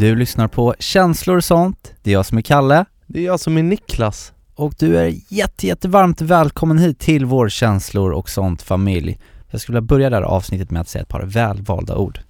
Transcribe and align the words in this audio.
Du 0.00 0.16
lyssnar 0.16 0.48
på 0.48 0.74
Känslor 0.78 1.36
och 1.36 1.44
sånt, 1.44 1.94
det 2.02 2.10
är 2.10 2.14
jag 2.14 2.26
som 2.26 2.38
är 2.38 2.42
Kalle 2.42 2.84
Det 3.06 3.20
är 3.20 3.24
jag 3.24 3.40
som 3.40 3.58
är 3.58 3.62
Niklas. 3.62 4.32
och 4.54 4.74
du 4.78 4.96
är 4.98 5.14
jätte, 5.28 5.66
jättevarmt 5.66 6.20
välkommen 6.20 6.78
hit 6.78 6.98
till 6.98 7.24
vår 7.24 7.48
Känslor 7.48 8.10
och 8.12 8.30
sånt 8.30 8.62
familj. 8.62 9.18
Jag 9.50 9.60
skulle 9.60 9.76
vilja 9.76 9.86
börja 9.86 10.10
det 10.10 10.16
här 10.16 10.22
avsnittet 10.22 10.70
med 10.70 10.80
att 10.80 10.88
säga 10.88 11.02
ett 11.02 11.08
par 11.08 11.22
välvalda 11.22 11.96
ord. 11.96 12.20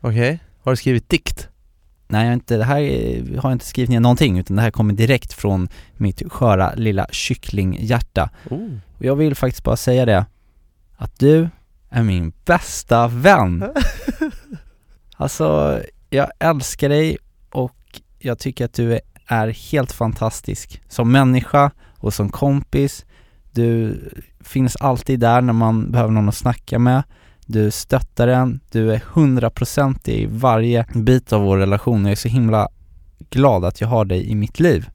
Okej, 0.00 0.38
har 0.62 0.72
du 0.72 0.76
skrivit 0.76 1.08
dikt? 1.08 1.48
Nej, 2.08 2.20
jag 2.20 2.28
har 2.28 2.32
inte, 2.34 2.56
det 2.56 2.64
här 2.64 2.80
är- 2.80 3.36
har 3.38 3.50
jag 3.50 3.54
inte 3.54 3.66
skrivit 3.66 3.90
ner 3.90 4.00
någonting 4.00 4.38
utan 4.38 4.56
det 4.56 4.62
här 4.62 4.70
kommer 4.70 4.94
direkt 4.94 5.32
från 5.32 5.68
mitt 5.96 6.32
sköra 6.32 6.74
lilla 6.74 7.06
kycklinghjärta. 7.10 8.30
Oh. 8.50 8.68
Och 8.98 9.04
jag 9.04 9.16
vill 9.16 9.34
faktiskt 9.34 9.64
bara 9.64 9.76
säga 9.76 10.04
det, 10.06 10.26
att 10.96 11.18
du 11.18 11.48
är 11.90 12.02
min 12.02 12.32
bästa 12.44 13.08
vän. 13.08 13.64
Alltså, 15.18 15.80
jag 16.16 16.30
älskar 16.38 16.88
dig 16.88 17.18
och 17.50 18.00
jag 18.18 18.38
tycker 18.38 18.64
att 18.64 18.72
du 18.72 19.00
är 19.26 19.48
helt 19.48 19.92
fantastisk 19.92 20.82
som 20.88 21.12
människa 21.12 21.70
och 21.98 22.14
som 22.14 22.28
kompis. 22.28 23.04
Du 23.52 24.00
finns 24.40 24.76
alltid 24.76 25.20
där 25.20 25.40
när 25.40 25.52
man 25.52 25.92
behöver 25.92 26.12
någon 26.12 26.28
att 26.28 26.34
snacka 26.34 26.78
med. 26.78 27.02
Du 27.46 27.70
stöttar 27.70 28.28
en, 28.28 28.60
du 28.70 28.92
är 28.92 29.02
hundraprocentig 29.12 30.14
i 30.14 30.26
varje 30.26 30.86
bit 30.94 31.32
av 31.32 31.42
vår 31.42 31.58
relation 31.58 32.04
och 32.04 32.06
jag 32.08 32.12
är 32.12 32.16
så 32.16 32.28
himla 32.28 32.68
glad 33.30 33.64
att 33.64 33.80
jag 33.80 33.88
har 33.88 34.04
dig 34.04 34.30
i 34.30 34.34
mitt 34.34 34.60
liv. 34.60 34.88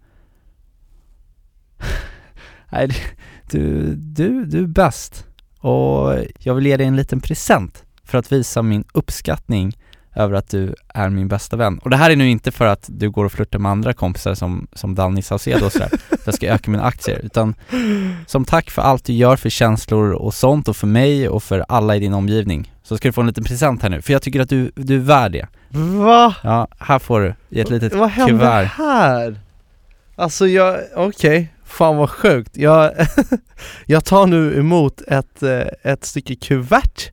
Nej, 2.71 2.89
du, 3.51 3.95
du, 3.95 4.45
du 4.45 4.59
är 4.59 4.67
bäst 4.67 5.25
och 5.59 6.15
jag 6.39 6.55
vill 6.55 6.65
ge 6.65 6.77
dig 6.77 6.87
en 6.87 6.95
liten 6.95 7.21
present 7.21 7.83
för 8.03 8.17
att 8.17 8.31
visa 8.31 8.61
min 8.61 8.83
uppskattning 8.93 9.77
över 10.15 10.35
att 10.35 10.49
du 10.49 10.75
är 10.93 11.09
min 11.09 11.27
bästa 11.27 11.57
vän. 11.57 11.77
Och 11.77 11.89
det 11.89 11.97
här 11.97 12.09
är 12.09 12.15
nu 12.15 12.29
inte 12.29 12.51
för 12.51 12.65
att 12.65 12.85
du 12.87 13.09
går 13.09 13.25
och 13.25 13.31
flörtar 13.31 13.59
med 13.59 13.71
andra 13.71 13.93
kompisar 13.93 14.33
som, 14.33 14.67
som 14.73 14.95
Danny 14.95 15.21
Saucedo 15.21 15.65
och 15.65 15.71
sådär, 15.71 15.87
för 16.09 16.17
jag 16.25 16.35
ska 16.35 16.47
öka 16.47 16.71
mina 16.71 16.83
aktier, 16.83 17.19
utan 17.23 17.55
som 18.27 18.45
tack 18.45 18.69
för 18.69 18.81
allt 18.81 19.05
du 19.05 19.13
gör 19.13 19.35
för 19.35 19.49
känslor 19.49 20.11
och 20.11 20.33
sånt 20.33 20.67
och 20.67 20.75
för 20.75 20.87
mig 20.87 21.29
och 21.29 21.43
för 21.43 21.65
alla 21.67 21.95
i 21.95 21.99
din 21.99 22.13
omgivning 22.13 22.73
så 22.83 22.97
ska 22.97 23.07
du 23.07 23.11
få 23.11 23.21
en 23.21 23.27
liten 23.27 23.43
present 23.43 23.81
här 23.81 23.89
nu, 23.89 24.01
för 24.01 24.13
jag 24.13 24.21
tycker 24.21 24.39
att 24.39 24.49
du, 24.49 24.71
du 24.75 24.95
är 24.95 24.99
värd 24.99 25.31
det. 25.31 25.47
Va? 25.69 26.35
Ja, 26.43 26.67
här 26.79 26.99
får 26.99 27.19
du 27.19 27.35
i 27.49 27.59
ett 27.59 27.69
litet 27.69 27.95
Vad 27.95 28.09
hände 28.09 28.31
kuvert. 28.31 28.65
här? 28.65 29.39
Alltså 30.15 30.47
jag, 30.47 30.79
okej, 30.95 31.53
fan 31.65 31.97
vad 31.97 32.09
sjukt. 32.09 32.57
Jag, 32.57 32.91
jag 33.85 34.05
tar 34.05 34.27
nu 34.27 34.59
emot 34.59 35.01
ett, 35.07 35.43
eh, 35.43 35.91
ett 35.91 36.05
stycke 36.05 36.35
kuvert 36.35 37.11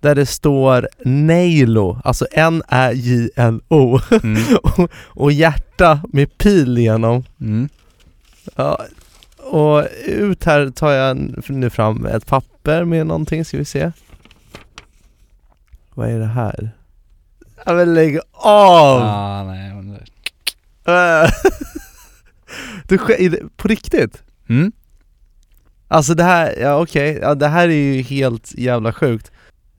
där 0.00 0.14
det 0.14 0.26
står 0.26 0.88
Nailo, 1.04 2.00
alltså 2.04 2.26
N-Ä-J-L-O 2.32 4.00
Mm, 4.22 4.42
och, 4.62 4.90
och 4.94 5.32
hjärta 5.32 6.00
med 6.12 6.38
pil 6.38 6.78
igenom. 6.78 7.24
mm. 7.40 7.68
Ja, 8.56 8.78
och 9.36 9.84
ut 10.06 10.44
här 10.44 10.70
tar 10.70 10.90
jag 10.92 11.16
nu 11.48 11.70
fram 11.70 12.06
ett 12.06 12.26
papper 12.26 12.84
med 12.84 13.06
någonting, 13.06 13.44
ska 13.44 13.56
vi 13.56 13.64
se. 13.64 13.92
Vad 15.94 16.10
är 16.10 16.18
det 16.18 16.26
här? 16.26 16.70
Ja 17.66 17.72
men 17.72 17.94
lägg 17.94 18.18
av! 18.32 19.02
Ah, 19.02 19.44
nej, 19.44 19.74
men 19.74 19.98
du, 22.88 22.98
på 23.56 23.68
riktigt? 23.68 24.22
mm. 24.48 24.72
Alltså 25.88 26.14
det 26.14 26.22
här, 26.24 26.54
ja 26.60 26.82
okej, 26.82 27.18
ja, 27.22 27.34
det 27.34 27.48
här 27.48 27.68
är 27.68 27.72
ju 27.94 28.02
helt 28.02 28.54
jävla 28.54 28.92
sjukt 28.92 29.30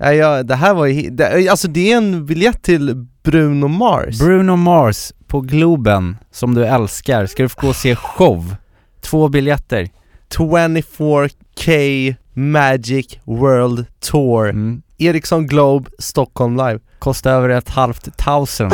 ja, 0.01 0.13
ja, 0.13 0.43
det 0.43 0.55
här 0.55 0.73
var 0.73 0.85
ju, 0.85 1.09
det, 1.09 1.47
alltså 1.49 1.67
det 1.67 1.91
är 1.91 1.97
en 1.97 2.25
biljett 2.25 2.61
till 2.61 3.07
Bruno 3.23 3.67
Mars 3.67 4.19
Bruno 4.19 4.55
Mars 4.55 5.13
på 5.27 5.41
Globen, 5.41 6.17
som 6.31 6.55
du 6.55 6.65
älskar, 6.65 7.25
ska 7.25 7.43
du 7.43 7.49
få 7.49 7.61
gå 7.61 7.67
och 7.67 7.75
se 7.75 7.95
show. 7.95 8.55
Två 9.01 9.27
biljetter. 9.29 9.89
24K 10.29 12.15
Magic 12.33 13.17
World 13.23 13.85
Tour 13.99 14.49
Mm. 14.49 14.81
Ericsson 14.97 15.47
Globe, 15.47 15.89
Stockholm 15.99 16.57
Live 16.57 16.79
Kostar 16.99 17.31
över 17.31 17.49
ett 17.49 17.69
halvt 17.69 18.03
tusen 18.17 18.71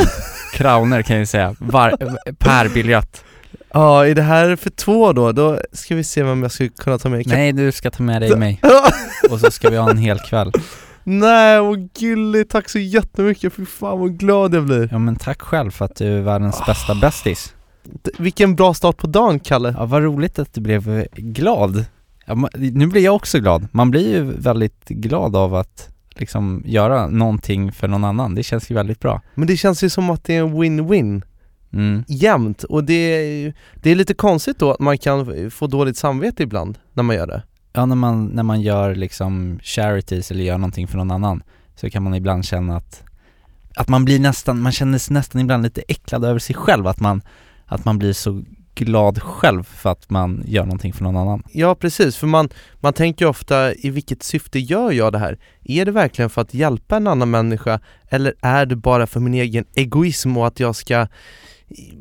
kronor 0.54 1.02
kan 1.02 1.18
jag 1.18 1.28
säga, 1.28 1.54
var, 1.58 1.96
per 2.32 2.68
biljett. 2.68 3.24
Ja, 3.72 4.06
är 4.06 4.14
det 4.14 4.22
här 4.22 4.56
för 4.56 4.70
två 4.70 5.12
då? 5.12 5.32
Då 5.32 5.60
ska 5.72 5.94
vi 5.94 6.04
se 6.04 6.22
vem 6.22 6.42
jag 6.42 6.52
skulle 6.52 6.68
kunna 6.68 6.98
ta 6.98 7.08
med 7.08 7.26
Nej, 7.26 7.52
du 7.52 7.72
ska 7.72 7.90
ta 7.90 8.02
med 8.02 8.22
dig 8.22 8.36
mig, 8.36 8.60
och 9.30 9.40
så 9.40 9.50
ska 9.50 9.70
vi 9.70 9.76
ha 9.76 9.90
en 9.90 9.98
hel 9.98 10.18
kväll. 10.18 10.52
Nej, 11.10 11.60
vad 11.60 11.92
gulligt, 11.94 12.50
tack 12.50 12.68
så 12.68 12.78
jättemycket, 12.78 13.52
fy 13.52 13.66
fan 13.66 13.98
vad 14.00 14.18
glad 14.18 14.54
jag 14.54 14.64
blir 14.64 14.88
Ja 14.92 14.98
men 14.98 15.16
tack 15.16 15.42
själv 15.42 15.70
för 15.70 15.84
att 15.84 15.96
du 15.96 16.06
är 16.18 16.20
världens 16.20 16.62
bästa 16.66 16.94
bästis. 16.94 17.54
D- 17.84 18.10
Vilken 18.18 18.56
bra 18.56 18.74
start 18.74 18.96
på 18.96 19.06
dagen 19.06 19.40
Kalle 19.40 19.74
Ja 19.78 19.84
vad 19.86 20.02
roligt 20.02 20.38
att 20.38 20.54
du 20.54 20.60
blev 20.60 20.90
eh, 20.98 21.04
glad. 21.16 21.84
Ja, 22.26 22.48
nu 22.54 22.86
blir 22.86 23.02
jag 23.04 23.14
också 23.14 23.38
glad. 23.40 23.68
Man 23.72 23.90
blir 23.90 24.14
ju 24.14 24.22
väldigt 24.22 24.88
glad 24.88 25.36
av 25.36 25.54
att 25.54 25.88
liksom 26.16 26.62
göra 26.66 27.06
någonting 27.06 27.72
för 27.72 27.88
någon 27.88 28.04
annan. 28.04 28.34
Det 28.34 28.42
känns 28.42 28.70
ju 28.70 28.74
väldigt 28.74 29.00
bra. 29.00 29.20
Men 29.34 29.46
det 29.46 29.56
känns 29.56 29.84
ju 29.84 29.90
som 29.90 30.10
att 30.10 30.24
det 30.24 30.34
är 30.36 30.40
en 30.40 30.54
win-win 30.62 31.22
Mm. 31.72 32.04
jämt 32.08 32.62
och 32.64 32.84
det 32.84 32.94
är, 32.94 33.54
det 33.82 33.90
är 33.90 33.94
lite 33.94 34.14
konstigt 34.14 34.58
då 34.58 34.70
att 34.70 34.78
man 34.80 34.98
kan 34.98 35.50
få 35.50 35.66
dåligt 35.66 35.96
samvete 35.96 36.42
ibland 36.42 36.78
när 36.92 37.02
man 37.02 37.16
gör 37.16 37.26
det 37.26 37.42
Ja 37.72 37.86
när 37.86 37.96
man, 37.96 38.26
när 38.26 38.42
man 38.42 38.60
gör 38.60 38.94
liksom 38.94 39.58
charities 39.62 40.30
eller 40.30 40.44
gör 40.44 40.58
någonting 40.58 40.88
för 40.88 40.98
någon 40.98 41.10
annan 41.10 41.42
så 41.76 41.90
kan 41.90 42.02
man 42.02 42.14
ibland 42.14 42.44
känna 42.44 42.76
att 42.76 43.02
att 43.76 43.88
man 43.88 44.04
blir 44.04 44.20
nästan, 44.20 44.60
man 44.60 44.72
känner 44.72 44.98
sig 44.98 45.14
nästan 45.14 45.40
ibland 45.40 45.62
lite 45.62 45.82
äcklad 45.88 46.24
över 46.24 46.38
sig 46.38 46.56
själv 46.56 46.86
att 46.86 47.00
man 47.00 47.22
att 47.66 47.84
man 47.84 47.98
blir 47.98 48.12
så 48.12 48.42
glad 48.74 49.22
själv 49.22 49.62
för 49.62 49.90
att 49.90 50.10
man 50.10 50.42
gör 50.46 50.64
någonting 50.64 50.92
för 50.92 51.04
någon 51.04 51.16
annan. 51.16 51.42
Ja 51.52 51.74
precis, 51.74 52.16
för 52.16 52.26
man, 52.26 52.48
man 52.80 52.92
tänker 52.92 53.24
ju 53.24 53.28
ofta 53.28 53.74
i 53.74 53.90
vilket 53.90 54.22
syfte 54.22 54.58
gör 54.58 54.92
jag 54.92 55.12
det 55.12 55.18
här? 55.18 55.38
Är 55.64 55.84
det 55.84 55.92
verkligen 55.92 56.30
för 56.30 56.42
att 56.42 56.54
hjälpa 56.54 56.96
en 56.96 57.06
annan 57.06 57.30
människa 57.30 57.80
eller 58.08 58.34
är 58.40 58.66
det 58.66 58.76
bara 58.76 59.06
för 59.06 59.20
min 59.20 59.34
egen 59.34 59.64
egoism 59.74 60.36
och 60.36 60.46
att 60.46 60.60
jag 60.60 60.76
ska 60.76 61.06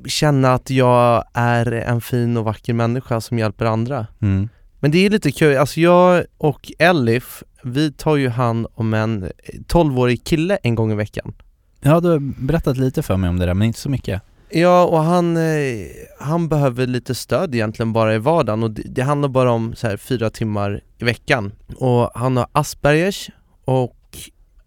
känna 0.05 0.53
att 0.53 0.69
jag 0.69 1.23
är 1.33 1.71
en 1.71 2.01
fin 2.01 2.37
och 2.37 2.45
vacker 2.45 2.73
människa 2.73 3.21
som 3.21 3.39
hjälper 3.39 3.65
andra? 3.65 4.07
Mm. 4.21 4.49
Men 4.79 4.91
det 4.91 5.05
är 5.05 5.09
lite 5.09 5.31
kul, 5.31 5.57
alltså 5.57 5.79
jag 5.79 6.25
och 6.37 6.71
Elif, 6.79 7.43
vi 7.63 7.91
tar 7.91 8.15
ju 8.15 8.29
hand 8.29 8.67
om 8.73 8.93
en 8.93 9.31
12-årig 9.67 10.23
kille 10.23 10.57
en 10.63 10.75
gång 10.75 10.91
i 10.91 10.95
veckan. 10.95 11.33
Ja 11.81 11.99
du 11.99 12.09
har 12.09 12.19
berättat 12.19 12.77
lite 12.77 13.03
för 13.03 13.17
mig 13.17 13.29
om 13.29 13.39
det 13.39 13.45
där 13.45 13.53
men 13.53 13.67
inte 13.67 13.79
så 13.79 13.89
mycket. 13.89 14.21
Ja, 14.49 14.85
och 14.85 14.99
han, 14.99 15.37
eh, 15.37 15.87
han 16.19 16.49
behöver 16.49 16.87
lite 16.87 17.15
stöd 17.15 17.55
egentligen 17.55 17.93
bara 17.93 18.15
i 18.15 18.17
vardagen 18.17 18.63
och 18.63 18.71
det, 18.71 18.81
det 18.85 19.01
handlar 19.01 19.29
bara 19.29 19.51
om 19.51 19.75
så 19.75 19.87
här 19.87 19.97
fyra 19.97 20.29
timmar 20.29 20.81
i 20.97 21.03
veckan. 21.03 21.51
Och 21.75 22.11
han 22.15 22.37
har 22.37 22.47
Aspergers 22.51 23.29
och 23.65 23.95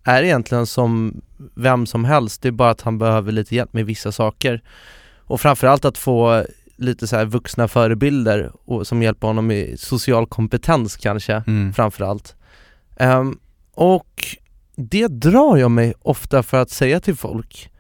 är 0.05 0.23
egentligen 0.23 0.67
som 0.67 1.21
vem 1.55 1.87
som 1.87 2.05
helst, 2.05 2.43
det 2.43 2.49
är 2.49 2.53
bara 2.53 2.71
att 2.71 2.81
han 2.81 2.99
behöver 2.99 3.33
lite 3.33 3.55
hjälp 3.55 3.73
med 3.73 3.87
vissa 3.87 4.13
saker. 4.13 4.63
Och 5.19 5.41
framförallt 5.41 5.85
att 5.85 5.99
få 5.99 6.45
lite 6.81 7.07
så 7.07 7.17
här 7.17 7.25
vuxna 7.25 7.69
förebilder 7.69 8.53
och, 8.65 8.87
som 8.87 9.03
hjälper 9.03 9.27
honom 9.27 9.47
med 9.47 9.81
social 9.81 10.27
kompetens 10.27 10.97
kanske 10.97 11.43
Mm. 11.47 11.73
framförallt 11.73 12.37
Ehm, 12.97 13.39
Och 13.75 14.25
det 14.77 15.09
drar 15.09 15.57
jag 15.57 15.71
mig 15.71 15.95
ofta 16.03 16.43
för 16.43 16.63
att 16.63 16.71
säga 16.71 17.01
till 17.01 17.17
folk 17.17 17.71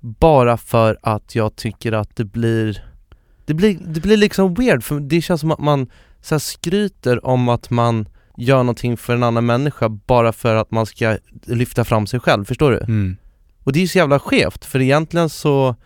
Bara 0.00 0.56
för 0.56 0.98
att 1.02 1.34
jag 1.34 1.56
tycker 1.56 1.92
att 1.92 2.16
det 2.16 2.24
blir 2.24 2.84
Det 3.44 3.54
blir, 3.54 3.78
det 3.86 4.00
blir 4.00 4.16
liksom 4.16 4.54
weird, 4.54 4.82
för 4.84 5.00
det 5.00 5.20
känns 5.22 5.40
som 5.40 5.50
att 5.50 5.58
man 5.58 5.90
så 6.20 6.34
här 6.34 6.38
skryter 6.40 7.26
om 7.26 7.48
att 7.48 7.70
man 7.70 8.08
gör 8.36 8.58
någonting 8.58 8.96
för 8.96 9.14
en 9.14 9.22
annan 9.22 9.46
människa 9.46 9.88
bara 9.88 10.32
för 10.32 10.54
att 10.54 10.70
man 10.70 10.86
ska 10.86 11.18
lyfta 11.46 11.84
fram 11.84 12.06
sig 12.06 12.20
själv, 12.20 12.44
förstår 12.44 12.70
du? 12.70 12.78
Mm. 12.78 13.16
Och 13.64 13.72
det 13.72 13.78
är 13.78 13.80
ju 13.80 13.88
så 13.88 13.98
jävla 13.98 14.18
skevt, 14.18 14.64
för 14.64 14.80
egentligen 14.80 15.28
så 15.28 15.76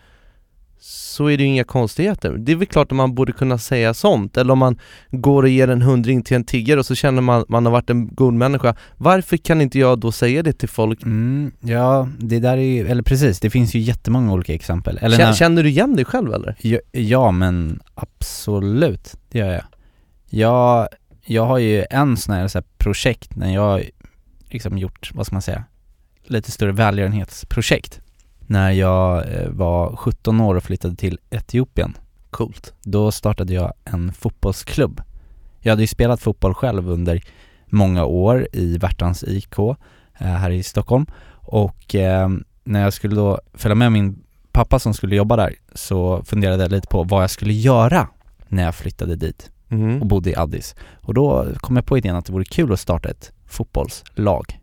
så 0.83 1.27
är 1.27 1.37
det 1.37 1.43
ju 1.43 1.49
inga 1.49 1.63
konstigheter. 1.63 2.35
Det 2.37 2.51
är 2.51 2.55
väl 2.55 2.67
klart 2.67 2.91
att 2.91 2.95
man 2.95 3.15
borde 3.15 3.31
kunna 3.31 3.57
säga 3.57 3.93
sånt, 3.93 4.37
eller 4.37 4.53
om 4.53 4.59
man 4.59 4.79
går 5.09 5.43
och 5.43 5.49
ger 5.49 5.67
en 5.67 5.81
hundring 5.81 6.23
till 6.23 6.35
en 6.35 6.43
tiggare 6.43 6.79
och 6.79 6.85
så 6.85 6.95
känner 6.95 7.21
man 7.21 7.41
att 7.41 7.49
man 7.49 7.65
har 7.65 7.71
varit 7.71 7.89
en 7.89 8.15
god 8.15 8.33
människa. 8.33 8.75
Varför 8.97 9.37
kan 9.37 9.61
inte 9.61 9.79
jag 9.79 9.99
då 9.99 10.11
säga 10.11 10.43
det 10.43 10.53
till 10.53 10.69
folk? 10.69 11.03
Mm, 11.03 11.51
ja, 11.59 12.09
det 12.19 12.39
där 12.39 12.57
är 12.57 12.61
ju, 12.61 12.87
eller 12.87 13.03
precis, 13.03 13.39
det 13.39 13.49
finns 13.49 13.75
ju 13.75 13.79
jättemånga 13.79 14.33
olika 14.33 14.53
exempel. 14.53 14.97
Eller 14.97 15.17
Känner, 15.17 15.29
när, 15.29 15.35
känner 15.35 15.63
du 15.63 15.69
igen 15.69 15.95
dig 15.95 16.05
själv 16.05 16.33
eller? 16.33 16.55
ja, 16.61 16.79
ja, 16.91 17.31
men 17.31 17.79
absolut, 17.95 19.15
det 19.29 19.39
gör 19.39 19.51
jag. 19.51 19.63
Jag, 20.29 20.87
jag 21.25 21.45
har 21.45 21.57
ju 21.57 21.85
en 21.89 22.17
sån 22.17 22.35
här, 22.35 22.47
så 22.47 22.57
här 22.57 22.65
projekt 22.77 23.35
när 23.35 23.53
jag 23.53 23.61
har 23.61 23.83
liksom 24.49 24.77
gjort, 24.77 25.11
vad 25.13 25.25
ska 25.25 25.35
man 25.35 25.41
säga, 25.41 25.63
lite 26.23 26.51
större 26.51 26.71
välgörenhetsprojekt. 26.71 28.00
När 28.51 28.71
jag 28.71 29.33
eh, 29.33 29.49
var 29.49 29.95
17 29.95 30.41
år 30.41 30.55
och 30.55 30.63
flyttade 30.63 30.95
till 30.95 31.19
Etiopien. 31.29 31.97
Coolt. 32.29 32.73
Då 32.83 33.11
startade 33.11 33.53
jag 33.53 33.73
en 33.85 34.13
fotbollsklubb. 34.13 35.01
Jag 35.59 35.71
hade 35.71 35.83
ju 35.83 35.87
spelat 35.87 36.21
fotboll 36.21 36.53
själv 36.53 36.89
under 36.89 37.23
många 37.65 38.05
år 38.05 38.47
i 38.53 38.77
Värtans 38.77 39.23
IK 39.23 39.59
eh, 39.59 39.75
här 40.17 40.49
i 40.49 40.63
Stockholm 40.63 41.05
och 41.33 41.95
eh, 41.95 42.29
när 42.63 42.81
jag 42.83 42.93
skulle 42.93 43.15
då 43.15 43.39
följa 43.53 43.75
med 43.75 43.91
min 43.91 44.23
pappa 44.51 44.79
som 44.79 44.93
skulle 44.93 45.15
jobba 45.15 45.35
där 45.35 45.55
så 45.73 46.23
funderade 46.23 46.63
jag 46.63 46.71
lite 46.71 46.87
på 46.87 47.03
vad 47.03 47.23
jag 47.23 47.29
skulle 47.29 47.53
göra 47.53 48.07
när 48.47 48.63
jag 48.63 48.75
flyttade 48.75 49.15
dit 49.15 49.51
och 49.65 49.71
Mm. 49.71 50.07
bodde 50.07 50.29
i 50.29 50.35
Addis. 50.35 50.75
Och 51.01 51.13
då 51.13 51.47
kom 51.57 51.75
jag 51.75 51.85
på 51.85 51.97
idén 51.97 52.15
att 52.15 52.25
det 52.25 52.33
vore 52.33 52.45
kul 52.45 52.73
att 52.73 52.79
starta 52.79 53.09
ett 53.09 53.31
fotbollslag. 53.45 54.60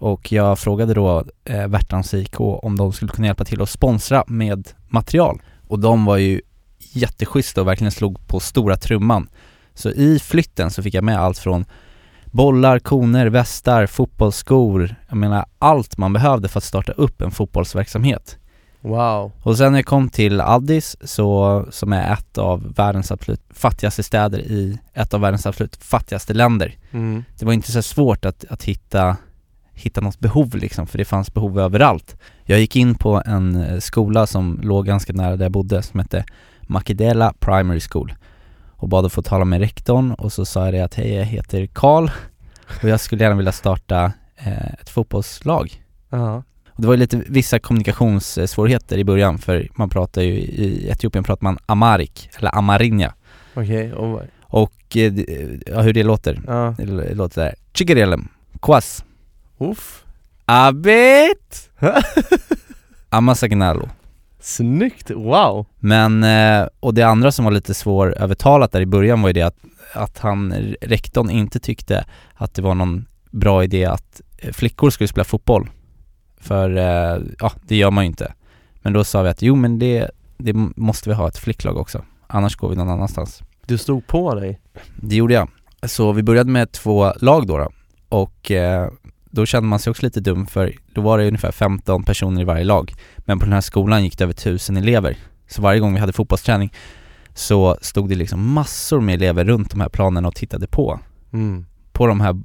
Och 0.00 0.32
jag 0.32 0.58
frågade 0.58 0.94
då 0.94 1.24
eh, 1.44 1.66
Värtans 1.66 2.14
IK 2.14 2.40
om 2.40 2.76
de 2.76 2.92
skulle 2.92 3.12
kunna 3.12 3.26
hjälpa 3.26 3.44
till 3.44 3.62
att 3.62 3.70
sponsra 3.70 4.24
med 4.26 4.68
material. 4.88 5.42
Och 5.68 5.78
de 5.78 6.04
var 6.04 6.16
ju 6.16 6.40
jätteschyssta 6.78 7.60
och 7.60 7.66
verkligen 7.66 7.92
slog 7.92 8.26
på 8.26 8.40
stora 8.40 8.76
trumman. 8.76 9.28
Så 9.74 9.90
i 9.90 10.18
flytten 10.18 10.70
så 10.70 10.82
fick 10.82 10.94
jag 10.94 11.04
med 11.04 11.18
allt 11.18 11.38
från 11.38 11.64
bollar, 12.24 12.78
koner, 12.78 13.26
västar, 13.26 13.86
fotbollsskor, 13.86 14.94
jag 15.08 15.16
menar 15.16 15.44
allt 15.58 15.96
man 15.96 16.12
behövde 16.12 16.48
för 16.48 16.58
att 16.58 16.64
starta 16.64 16.92
upp 16.92 17.22
en 17.22 17.30
fotbollsverksamhet. 17.30 18.38
Wow. 18.80 19.32
Och 19.42 19.56
sen 19.56 19.72
när 19.72 19.78
jag 19.78 19.86
kom 19.86 20.08
till 20.08 20.40
Addis, 20.40 20.96
så, 21.04 21.66
som 21.70 21.92
är 21.92 22.12
ett 22.12 22.38
av 22.38 22.74
världens 22.74 23.10
absolut 23.12 23.42
fattigaste 23.50 24.02
städer 24.02 24.38
i 24.38 24.78
ett 24.94 25.14
av 25.14 25.20
världens 25.20 25.46
absolut 25.46 25.76
fattigaste 25.76 26.34
länder. 26.34 26.74
Mm. 26.90 27.24
Det 27.38 27.44
var 27.44 27.52
inte 27.52 27.72
så 27.72 27.82
svårt 27.82 28.24
att, 28.24 28.44
att 28.48 28.62
hitta, 28.64 29.16
hitta 29.80 30.00
något 30.00 30.18
behov 30.18 30.54
liksom, 30.54 30.86
för 30.86 30.98
det 30.98 31.04
fanns 31.04 31.34
behov 31.34 31.60
överallt. 31.60 32.16
Jag 32.44 32.60
gick 32.60 32.76
in 32.76 32.94
på 32.94 33.22
en 33.26 33.56
eh, 33.56 33.78
skola 33.78 34.26
som 34.26 34.60
låg 34.62 34.86
ganska 34.86 35.12
nära 35.12 35.36
där 35.36 35.44
jag 35.44 35.52
bodde, 35.52 35.82
som 35.82 36.00
hette 36.00 36.24
Makidela 36.60 37.34
Primary 37.38 37.80
School 37.80 38.14
och 38.70 38.88
bad 38.88 39.06
att 39.06 39.12
få 39.12 39.22
tala 39.22 39.44
med 39.44 39.60
rektorn 39.60 40.12
och 40.12 40.32
så 40.32 40.44
sa 40.44 40.64
jag 40.64 40.74
det 40.74 40.80
att 40.80 40.94
hej 40.94 41.14
jag 41.14 41.24
heter 41.24 41.66
Karl 41.66 42.10
och 42.82 42.88
jag 42.88 43.00
skulle 43.00 43.24
gärna 43.24 43.36
vilja 43.36 43.52
starta 43.52 44.12
eh, 44.36 44.72
ett 44.80 44.88
fotbollslag. 44.88 45.82
Ja. 46.10 46.42
Och 46.68 46.82
det 46.82 46.86
var 46.86 46.94
ju 46.94 47.00
lite 47.00 47.22
vissa 47.28 47.58
kommunikationssvårigheter 47.58 48.98
i 48.98 49.04
början 49.04 49.38
för 49.38 49.68
man 49.74 49.88
pratar 49.88 50.22
ju, 50.22 50.32
i 50.32 50.88
Etiopien 50.90 51.24
pratar 51.24 51.44
man 51.44 51.58
amarik, 51.66 52.30
eller 52.38 52.58
amarinja 52.58 53.14
Okej, 53.54 53.92
och 53.92 54.22
och 54.50 54.96
eh, 54.96 55.12
ja, 55.66 55.80
hur 55.80 55.92
det 55.92 56.02
låter, 56.02 56.40
ja. 56.46 56.74
det 56.78 57.14
låter 57.14 57.34
såhär 57.34 57.54
Chigarelem, 57.74 58.28
Kwas, 58.62 59.04
Uff. 59.60 60.04
Abet, 60.44 61.70
Amasagnalo 63.08 63.88
Snyggt, 64.40 65.10
wow! 65.10 65.66
Men, 65.78 66.24
eh, 66.24 66.68
och 66.80 66.94
det 66.94 67.02
andra 67.02 67.32
som 67.32 67.44
var 67.44 67.52
lite 67.52 67.74
svårövertalat 67.74 68.72
där 68.72 68.80
i 68.80 68.86
början 68.86 69.22
var 69.22 69.28
ju 69.28 69.32
det 69.32 69.42
att, 69.42 69.56
att 69.94 70.18
han, 70.18 70.52
rektorn 70.80 71.30
inte 71.30 71.60
tyckte 71.60 72.04
att 72.34 72.54
det 72.54 72.62
var 72.62 72.74
någon 72.74 73.06
bra 73.30 73.64
idé 73.64 73.84
att 73.84 74.20
eh, 74.38 74.52
flickor 74.52 74.90
skulle 74.90 75.08
spela 75.08 75.24
fotboll 75.24 75.70
För, 76.40 76.76
eh, 76.76 77.22
ja 77.38 77.52
det 77.62 77.76
gör 77.76 77.90
man 77.90 78.04
ju 78.04 78.08
inte 78.08 78.34
Men 78.82 78.92
då 78.92 79.04
sa 79.04 79.22
vi 79.22 79.28
att 79.28 79.42
jo 79.42 79.56
men 79.56 79.78
det, 79.78 80.10
det 80.38 80.52
måste 80.76 81.08
vi 81.08 81.14
ha 81.14 81.28
ett 81.28 81.38
flicklag 81.38 81.76
också 81.76 82.04
Annars 82.26 82.56
går 82.56 82.68
vi 82.68 82.76
någon 82.76 82.90
annanstans 82.90 83.42
Du 83.66 83.78
stod 83.78 84.06
på 84.06 84.34
dig. 84.34 84.60
Det 84.96 85.16
gjorde 85.16 85.34
jag 85.34 85.48
Så 85.82 86.12
vi 86.12 86.22
började 86.22 86.50
med 86.50 86.72
två 86.72 87.12
lag 87.20 87.46
då, 87.46 87.58
då. 87.58 87.68
och 88.08 88.50
eh, 88.50 88.90
då 89.30 89.46
kände 89.46 89.68
man 89.68 89.78
sig 89.78 89.90
också 89.90 90.06
lite 90.06 90.20
dum 90.20 90.46
för 90.46 90.72
då 90.94 91.00
var 91.00 91.18
det 91.18 91.26
ungefär 91.26 91.52
15 91.52 92.02
personer 92.02 92.40
i 92.40 92.44
varje 92.44 92.64
lag. 92.64 92.94
Men 93.18 93.38
på 93.38 93.44
den 93.44 93.52
här 93.52 93.60
skolan 93.60 94.04
gick 94.04 94.18
det 94.18 94.24
över 94.24 94.34
1000 94.34 94.76
elever. 94.76 95.16
Så 95.48 95.62
varje 95.62 95.80
gång 95.80 95.94
vi 95.94 96.00
hade 96.00 96.12
fotbollsträning 96.12 96.72
så 97.34 97.76
stod 97.80 98.08
det 98.08 98.14
liksom 98.14 98.52
massor 98.52 99.00
med 99.00 99.14
elever 99.14 99.44
runt 99.44 99.70
de 99.70 99.80
här 99.80 99.88
planerna 99.88 100.28
och 100.28 100.34
tittade 100.34 100.66
på. 100.66 101.00
Mm. 101.32 101.66
På 101.92 102.06
de 102.06 102.20
här 102.20 102.42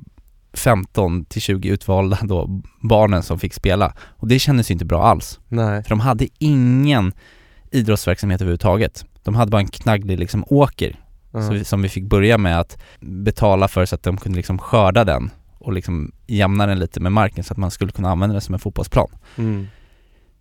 15 0.54 1.26
till 1.26 1.42
20 1.42 1.70
utvalda 1.70 2.20
då 2.22 2.62
barnen 2.82 3.24
som 3.24 3.40
fick 3.40 3.54
spela. 3.54 3.94
Och 4.00 4.28
det 4.28 4.40
kändes 4.40 4.72
ju 4.72 4.74
inte 4.74 4.86
bra 4.86 5.04
alls. 5.04 5.40
Nej. 5.48 5.84
för 5.84 5.90
de 5.90 6.00
hade 6.00 6.28
ingen 6.40 7.14
idrottsverksamhet 7.72 8.42
överhuvudtaget. 8.42 9.06
De 9.24 9.36
hade 9.36 9.52
bara 9.52 9.62
en 9.62 9.68
knagglig 9.68 10.20
liksom 10.20 10.46
åker 10.48 11.00
Ja. 11.36 11.42
så 11.42 11.54
vi, 11.54 11.64
som 11.64 11.81
vi 11.81 11.90
fick 11.90 12.04
börja 12.04 12.38
med 12.38 12.60
att 12.60 12.78
betala 13.00 13.68
för 13.68 13.86
så 13.86 13.96
att 13.96 14.04
de 14.04 14.18
kunde 14.18 14.38
liksom 14.38 14.58
skörda 14.58 15.04
den 15.04 15.31
och 15.66 15.74
liksom 15.74 16.12
jämna 16.28 16.66
den 16.66 16.80
lite 16.80 17.00
med 17.00 17.12
marken 17.12 17.44
så 17.44 17.54
att 17.54 17.58
man 17.58 17.72
skulle 17.72 17.92
kunna 17.92 18.10
använda 18.10 18.34
den 18.34 18.42
som 18.42 18.54
en 18.54 18.60
fotbollsplan. 18.60 19.08
Mm. 19.38 19.68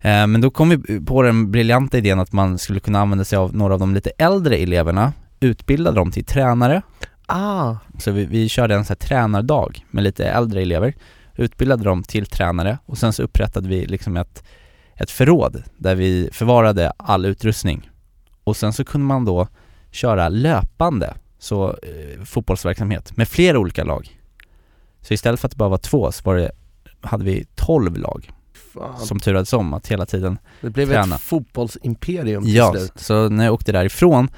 Eh, 0.00 0.26
men 0.26 0.40
då 0.40 0.50
kom 0.50 0.68
vi 0.68 1.00
på 1.00 1.22
den 1.22 1.50
briljanta 1.50 1.98
idén 1.98 2.20
att 2.20 2.32
man 2.32 2.58
skulle 2.58 2.80
kunna 2.80 3.00
använda 3.00 3.24
sig 3.24 3.36
av 3.38 3.56
några 3.56 3.74
av 3.74 3.80
de 3.80 3.94
lite 3.94 4.10
äldre 4.18 4.56
eleverna, 4.56 5.12
utbilda 5.40 5.92
dem 5.92 6.10
till 6.10 6.24
tränare. 6.24 6.82
Ah, 7.26 7.76
Så 7.98 8.10
vi, 8.10 8.24
vi 8.24 8.48
körde 8.48 8.74
en 8.74 8.84
sån 8.84 8.96
här 9.00 9.08
tränardag 9.08 9.86
med 9.90 10.04
lite 10.04 10.26
äldre 10.28 10.62
elever, 10.62 10.94
utbildade 11.36 11.84
dem 11.84 12.02
till 12.02 12.26
tränare 12.26 12.78
och 12.86 12.98
sen 12.98 13.12
så 13.12 13.22
upprättade 13.22 13.68
vi 13.68 13.86
liksom 13.86 14.16
ett, 14.16 14.44
ett 14.94 15.10
förråd 15.10 15.62
där 15.76 15.94
vi 15.94 16.28
förvarade 16.32 16.92
all 16.96 17.24
utrustning. 17.24 17.90
Och 18.44 18.56
sen 18.56 18.72
så 18.72 18.84
kunde 18.84 19.06
man 19.06 19.24
då 19.24 19.48
köra 19.90 20.28
löpande 20.28 21.14
så 21.38 21.68
eh, 21.68 22.24
fotbollsverksamhet 22.24 23.16
med 23.16 23.28
flera 23.28 23.58
olika 23.58 23.84
lag. 23.84 24.18
Så 25.04 25.14
istället 25.14 25.40
för 25.40 25.48
att 25.48 25.52
det 25.52 25.56
bara 25.58 25.68
var 25.68 25.78
två 25.78 26.12
så 26.12 26.22
var 26.24 26.36
det, 26.36 26.50
hade 27.00 27.24
vi 27.24 27.44
12 27.54 27.96
lag 27.96 28.30
fan. 28.74 28.98
som 29.00 29.20
turades 29.20 29.52
om 29.52 29.74
att 29.74 29.86
hela 29.86 30.06
tiden 30.06 30.38
det 30.60 30.70
blev 30.70 30.86
träna. 30.86 31.14
ett 31.14 31.20
fotbollsimperium 31.20 32.44
till 32.44 32.54
Ja, 32.54 32.72
slut. 32.72 32.92
så 32.96 33.28
när 33.28 33.44
jag 33.44 33.54
åkte 33.54 33.72
därifrån 33.72 34.28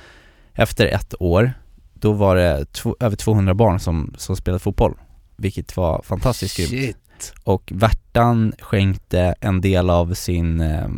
efter 0.55 0.87
ett 0.87 1.15
år, 1.21 1.53
då 1.95 2.13
var 2.13 2.37
det 2.37 2.67
över 3.01 3.17
200 3.17 3.55
barn 3.55 3.81
som, 3.81 4.15
som 4.19 4.37
spelade 4.37 4.59
fotboll, 4.59 4.95
vilket 5.37 5.77
var 5.77 6.03
fantastiskt 6.03 6.57
grymt. 6.57 6.71
Shit. 6.71 7.33
Och 7.45 7.73
Värtan 7.75 8.53
skänkte 8.59 9.35
en 9.41 9.61
del 9.61 9.91
av 9.91 10.15
sin, 10.15 10.61
eh, 10.61 10.89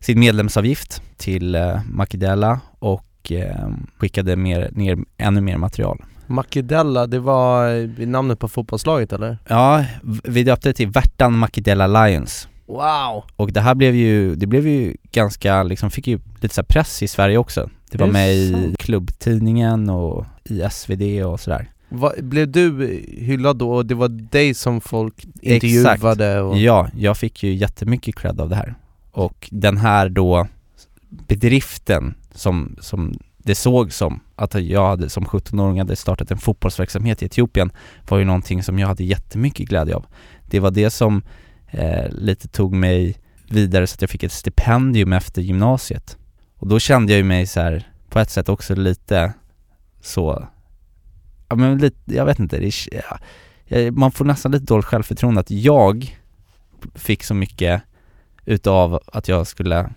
sin 0.00 0.20
medlemsavgift 0.20 1.02
till 1.16 1.54
eh, 1.54 1.80
Makidella 1.90 2.60
och 2.78 3.32
eh, 3.32 3.68
skickade 3.98 4.36
mer, 4.36 4.70
ner 4.72 4.98
ännu 5.16 5.40
mer 5.40 5.56
material. 5.56 6.04
Makidella, 6.26 7.06
det 7.06 7.18
var 7.18 7.74
eh, 7.74 8.08
namnet 8.08 8.38
på 8.38 8.48
fotbollslaget 8.48 9.12
eller? 9.12 9.38
Ja, 9.48 9.84
vi 10.24 10.44
döpte 10.44 10.68
det 10.68 10.72
till 10.72 10.88
Värtan 10.88 11.38
Makidella 11.38 11.86
Lions 11.86 12.48
Wow! 12.66 13.24
och 13.36 13.52
det 13.52 13.60
här 13.60 13.74
blev 13.74 13.94
ju, 13.94 14.34
det 14.34 14.46
blev 14.46 14.68
ju 14.68 14.96
ganska, 15.12 15.62
liksom 15.62 15.90
fick 15.90 16.06
ju 16.06 16.20
lite 16.40 16.54
så 16.54 16.62
press 16.62 17.02
i 17.02 17.08
Sverige 17.08 17.38
också. 17.38 17.70
Det 17.90 17.98
var 17.98 18.06
det 18.06 18.12
med 18.12 18.34
i 18.34 18.74
klubbtidningen 18.78 19.90
och 19.90 20.26
i 20.44 20.62
SvD 20.70 21.24
och 21.24 21.40
sådär. 21.40 21.70
Va, 21.88 22.12
blev 22.18 22.50
du 22.50 22.86
hyllad 23.18 23.56
då 23.56 23.72
och 23.72 23.86
det 23.86 23.94
var 23.94 24.08
dig 24.08 24.54
som 24.54 24.80
folk 24.80 25.26
intervjuade 25.42 26.40
och... 26.40 26.58
Ja, 26.58 26.88
jag 26.96 27.16
fick 27.16 27.42
ju 27.42 27.54
jättemycket 27.54 28.16
cred 28.16 28.40
av 28.40 28.48
det 28.48 28.56
här. 28.56 28.74
Och 29.10 29.48
den 29.50 29.76
här 29.76 30.08
då 30.08 30.46
bedriften 31.08 32.14
som, 32.34 32.76
som 32.80 33.18
det 33.42 33.54
såg 33.54 33.92
som 33.92 34.20
att 34.36 34.54
jag 34.54 34.88
hade 34.88 35.08
som 35.08 35.24
17-åring 35.24 35.78
hade 35.78 35.96
startat 35.96 36.30
en 36.30 36.38
fotbollsverksamhet 36.38 37.22
i 37.22 37.26
Etiopien 37.26 37.72
var 38.08 38.18
ju 38.18 38.24
någonting 38.24 38.62
som 38.62 38.78
jag 38.78 38.88
hade 38.88 39.04
jättemycket 39.04 39.68
glädje 39.68 39.94
av. 39.94 40.06
Det 40.46 40.60
var 40.60 40.70
det 40.70 40.90
som 40.90 41.22
eh, 41.70 42.10
lite 42.10 42.48
tog 42.48 42.74
mig 42.74 43.18
vidare 43.48 43.86
så 43.86 43.94
att 43.94 44.00
jag 44.00 44.10
fick 44.10 44.22
ett 44.22 44.32
stipendium 44.32 45.12
efter 45.12 45.42
gymnasiet. 45.42 46.16
Och 46.56 46.68
då 46.68 46.78
kände 46.78 47.12
jag 47.12 47.18
ju 47.18 47.24
mig 47.24 47.46
så 47.46 47.60
här 47.60 47.88
på 48.08 48.18
ett 48.18 48.30
sätt 48.30 48.48
också 48.48 48.74
lite 48.74 49.32
så, 50.00 50.48
ja 51.48 51.56
men 51.56 51.78
lite, 51.78 51.98
jag 52.04 52.26
vet 52.26 52.38
inte, 52.38 52.58
det, 52.58 52.72
ja, 53.66 53.90
man 53.92 54.12
får 54.12 54.24
nästan 54.24 54.52
lite 54.52 54.64
dåligt 54.64 54.86
självförtroende 54.86 55.40
att 55.40 55.50
jag 55.50 56.18
fick 56.94 57.24
så 57.24 57.34
mycket 57.34 57.82
utav 58.44 59.00
att 59.06 59.28
jag 59.28 59.46
skulle 59.46 59.90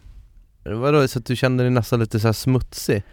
Vadå, 0.63 1.07
så 1.07 1.19
att 1.19 1.25
du 1.25 1.35
kände 1.35 1.63
dig 1.63 1.71
nästan 1.71 1.99
lite 1.99 2.19
så 2.19 2.27
här 2.27 2.33
smutsig? 2.33 3.03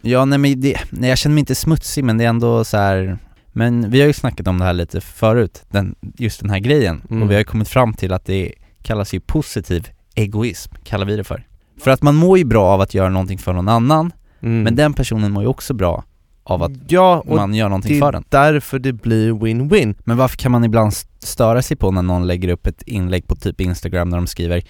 Ja 0.00 0.24
nej 0.24 0.38
men 0.38 0.60
det, 0.60 0.76
nej 0.90 1.08
jag 1.08 1.18
känner 1.18 1.34
mig 1.34 1.40
inte 1.40 1.54
smutsig 1.54 2.04
men 2.04 2.18
det 2.18 2.24
är 2.24 2.28
ändå 2.28 2.64
så 2.64 2.76
här. 2.76 3.18
Men 3.52 3.90
vi 3.90 4.00
har 4.00 4.06
ju 4.06 4.12
snackat 4.12 4.48
om 4.48 4.58
det 4.58 4.64
här 4.64 4.72
lite 4.72 5.00
förut, 5.00 5.62
den, 5.70 5.94
just 6.18 6.40
den 6.40 6.50
här 6.50 6.58
grejen 6.58 7.02
Mm. 7.10 7.22
och 7.22 7.30
vi 7.30 7.34
har 7.34 7.38
ju 7.40 7.44
kommit 7.44 7.68
fram 7.68 7.94
till 7.94 8.12
att 8.12 8.24
det 8.24 8.52
kallas 8.82 9.14
ju 9.14 9.20
positiv 9.20 9.88
egoism, 10.14 10.74
kallar 10.84 11.06
vi 11.06 11.16
det 11.16 11.24
för 11.24 11.46
För 11.80 11.90
att 11.90 12.02
man 12.02 12.14
mår 12.14 12.38
ju 12.38 12.44
bra 12.44 12.66
av 12.66 12.80
att 12.80 12.94
göra 12.94 13.08
någonting 13.08 13.38
för 13.38 13.52
någon 13.52 13.68
annan, 13.68 14.12
Mm. 14.42 14.62
men 14.62 14.76
den 14.76 14.92
personen 14.94 15.32
mår 15.32 15.42
ju 15.42 15.48
också 15.48 15.74
bra 15.74 16.04
av 16.44 16.62
att 16.62 16.72
ja, 16.88 17.22
man 17.26 17.54
gör 17.54 17.68
någonting 17.68 17.92
det 17.94 18.00
för 18.00 18.08
är 18.08 18.12
den. 18.12 18.24
därför 18.28 18.78
det 18.78 18.92
blir 18.92 19.32
win-win. 19.32 19.94
Men 20.04 20.16
varför 20.16 20.36
kan 20.36 20.52
man 20.52 20.64
ibland 20.64 20.92
störa 21.18 21.62
sig 21.62 21.76
på 21.76 21.90
när 21.90 22.02
någon 22.02 22.26
lägger 22.26 22.48
upp 22.48 22.66
ett 22.66 22.82
inlägg 22.82 23.26
på 23.26 23.36
typ 23.36 23.60
Instagram 23.60 24.10
där 24.10 24.18
de 24.18 24.26
skriver 24.26 24.62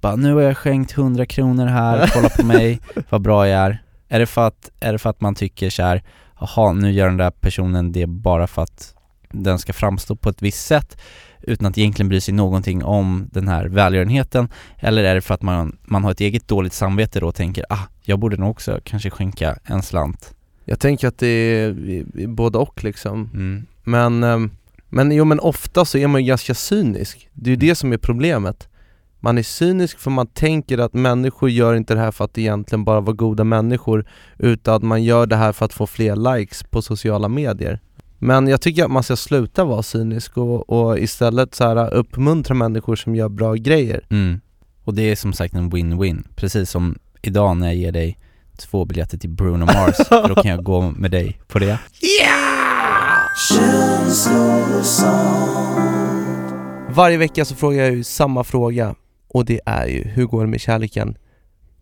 bara 0.00 0.16
nu 0.16 0.34
har 0.34 0.40
jag 0.40 0.56
skänkt 0.56 0.92
100 0.98 1.26
kronor 1.26 1.66
här, 1.66 2.10
kolla 2.14 2.28
på 2.28 2.44
mig, 2.46 2.80
vad 3.10 3.22
bra 3.22 3.48
jag 3.48 3.60
är. 3.60 3.82
Är 4.14 4.18
det 4.18 4.26
för 4.26 4.46
att, 4.46 4.70
är 4.80 4.92
det 4.92 4.98
för 4.98 5.10
att 5.10 5.20
man 5.20 5.34
tycker 5.34 5.70
så 5.70 5.82
här, 5.82 6.02
jaha 6.40 6.72
nu 6.72 6.92
gör 6.92 7.06
den 7.06 7.16
där 7.16 7.30
personen 7.30 7.92
det 7.92 8.06
bara 8.06 8.46
för 8.46 8.62
att 8.62 8.94
den 9.30 9.58
ska 9.58 9.72
framstå 9.72 10.16
på 10.16 10.28
ett 10.28 10.42
visst 10.42 10.66
sätt 10.66 10.98
utan 11.42 11.66
att 11.66 11.78
egentligen 11.78 12.08
bry 12.08 12.20
sig 12.20 12.34
någonting 12.34 12.84
om 12.84 13.28
den 13.32 13.48
här 13.48 13.66
välgörenheten 13.66 14.48
eller 14.78 15.04
är 15.04 15.14
det 15.14 15.20
för 15.20 15.34
att 15.34 15.42
man, 15.42 15.78
man 15.82 16.04
har 16.04 16.10
ett 16.10 16.20
eget 16.20 16.48
dåligt 16.48 16.72
samvete 16.72 17.20
då 17.20 17.26
och 17.26 17.34
tänker 17.34 17.64
ah, 17.68 17.88
jag 18.02 18.18
borde 18.18 18.36
nog 18.36 18.50
också 18.50 18.80
kanske 18.84 19.10
skänka 19.10 19.58
en 19.64 19.82
slant 19.82 20.34
Jag 20.64 20.80
tänker 20.80 21.08
att 21.08 21.18
det 21.18 21.26
är 21.26 22.26
både 22.26 22.58
och 22.58 22.84
liksom. 22.84 23.30
mm. 23.34 23.66
Men, 23.84 24.22
ehm, 24.22 24.50
men 24.88 25.12
jo 25.12 25.24
men 25.24 25.40
ofta 25.40 25.84
så 25.84 25.98
är 25.98 26.06
man 26.06 26.20
ju 26.20 26.26
ganska 26.26 26.54
cynisk. 26.54 27.28
Det 27.32 27.48
är 27.48 27.50
ju 27.50 27.56
det 27.56 27.74
som 27.74 27.92
är 27.92 27.98
problemet. 27.98 28.68
Man 29.24 29.38
är 29.38 29.42
cynisk 29.42 29.98
för 29.98 30.10
man 30.10 30.26
tänker 30.26 30.78
att 30.78 30.94
människor 30.94 31.50
gör 31.50 31.74
inte 31.74 31.94
det 31.94 32.00
här 32.00 32.10
för 32.10 32.24
att 32.24 32.38
egentligen 32.38 32.84
bara 32.84 33.00
vara 33.00 33.16
goda 33.16 33.44
människor 33.44 34.06
utan 34.38 34.74
att 34.74 34.82
man 34.82 35.04
gör 35.04 35.26
det 35.26 35.36
här 35.36 35.52
för 35.52 35.64
att 35.64 35.72
få 35.72 35.86
fler 35.86 36.36
likes 36.36 36.62
på 36.62 36.82
sociala 36.82 37.28
medier. 37.28 37.80
Men 38.18 38.48
jag 38.48 38.60
tycker 38.60 38.84
att 38.84 38.90
man 38.90 39.02
ska 39.02 39.16
sluta 39.16 39.64
vara 39.64 39.82
cynisk 39.82 40.36
och, 40.36 40.70
och 40.70 40.98
istället 40.98 41.54
så 41.54 41.64
här 41.64 41.94
uppmuntra 41.94 42.54
människor 42.54 42.96
som 42.96 43.14
gör 43.14 43.28
bra 43.28 43.54
grejer. 43.54 44.06
Mm. 44.10 44.40
Och 44.84 44.94
det 44.94 45.02
är 45.02 45.16
som 45.16 45.32
sagt 45.32 45.54
en 45.54 45.70
win-win, 45.70 46.26
precis 46.36 46.70
som 46.70 46.98
idag 47.22 47.56
när 47.56 47.66
jag 47.66 47.76
ger 47.76 47.92
dig 47.92 48.18
två 48.58 48.84
biljetter 48.84 49.18
till 49.18 49.30
Bruno 49.30 49.64
Mars, 49.64 49.96
för 50.08 50.28
då 50.34 50.34
kan 50.34 50.50
jag 50.50 50.64
gå 50.64 50.90
med 50.90 51.10
dig 51.10 51.40
på 51.48 51.58
det. 51.58 51.78
Varje 56.88 57.16
vecka 57.16 57.44
så 57.44 57.54
frågar 57.54 57.82
jag 57.82 57.94
ju 57.94 58.04
samma 58.04 58.44
fråga 58.44 58.94
och 59.34 59.44
det 59.44 59.60
är 59.66 59.86
ju 59.86 60.02
hur 60.02 60.24
går 60.24 60.40
det 60.44 60.50
med 60.50 60.60
kärleken? 60.60 61.16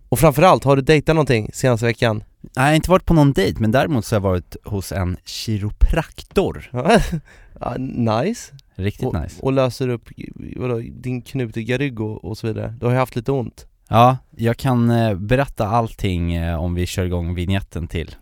Och 0.09 0.19
framförallt, 0.19 0.65
har 0.65 0.77
du 0.77 0.83
dejtat 0.83 1.15
någonting 1.17 1.51
senaste 1.53 1.87
veckan? 1.87 2.25
Nej, 2.41 2.51
jag 2.55 2.63
har 2.63 2.75
inte 2.75 2.91
varit 2.91 3.07
på 3.07 3.15
någon 3.15 3.33
dejt, 3.33 3.61
men 3.61 3.71
däremot 3.71 4.05
så 4.05 4.15
har 4.15 4.21
jag 4.21 4.31
varit 4.31 4.57
hos 4.65 4.93
en 4.93 5.17
kiropraktor. 5.25 6.71
ja, 7.61 7.77
nice. 7.79 8.53
Riktigt 8.75 9.07
och, 9.07 9.21
nice. 9.23 9.43
och 9.43 9.53
löser 9.53 9.89
upp 9.89 10.09
vadå, 10.57 10.79
din 10.79 11.23
knutiga 11.23 11.79
rygg 11.79 12.01
och, 12.01 12.25
och 12.25 12.39
så 12.39 12.47
vidare. 12.47 12.75
Du 12.81 12.87
har 12.87 12.93
ju 12.93 12.99
haft 12.99 13.17
lite 13.17 13.33
ont. 13.33 13.67
Ja, 13.89 14.17
jag 14.37 14.57
kan 14.57 14.91
eh, 14.91 15.15
berätta 15.15 15.67
allting 15.67 16.35
eh, 16.35 16.63
om 16.63 16.75
vi 16.75 16.87
kör 16.87 17.05
igång 17.05 17.35
vignetten 17.35 17.89
till. 17.89 18.17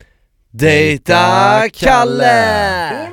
Dejta 0.51 1.63
Kalle! 1.73 3.11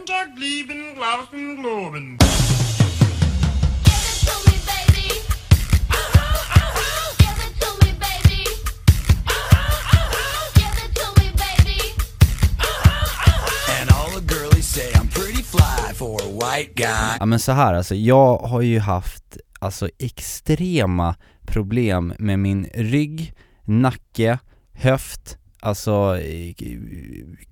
White 16.57 16.73
guy. 16.75 17.17
Ja 17.19 17.25
men 17.25 17.39
så 17.39 17.51
här 17.51 17.73
alltså, 17.73 17.95
jag 17.95 18.37
har 18.37 18.61
ju 18.61 18.79
haft 18.79 19.37
alltså 19.59 19.89
extrema 19.99 21.15
problem 21.41 22.13
med 22.19 22.39
min 22.39 22.65
rygg, 22.73 23.33
nacke, 23.65 24.39
höft, 24.73 25.37
alltså 25.59 26.19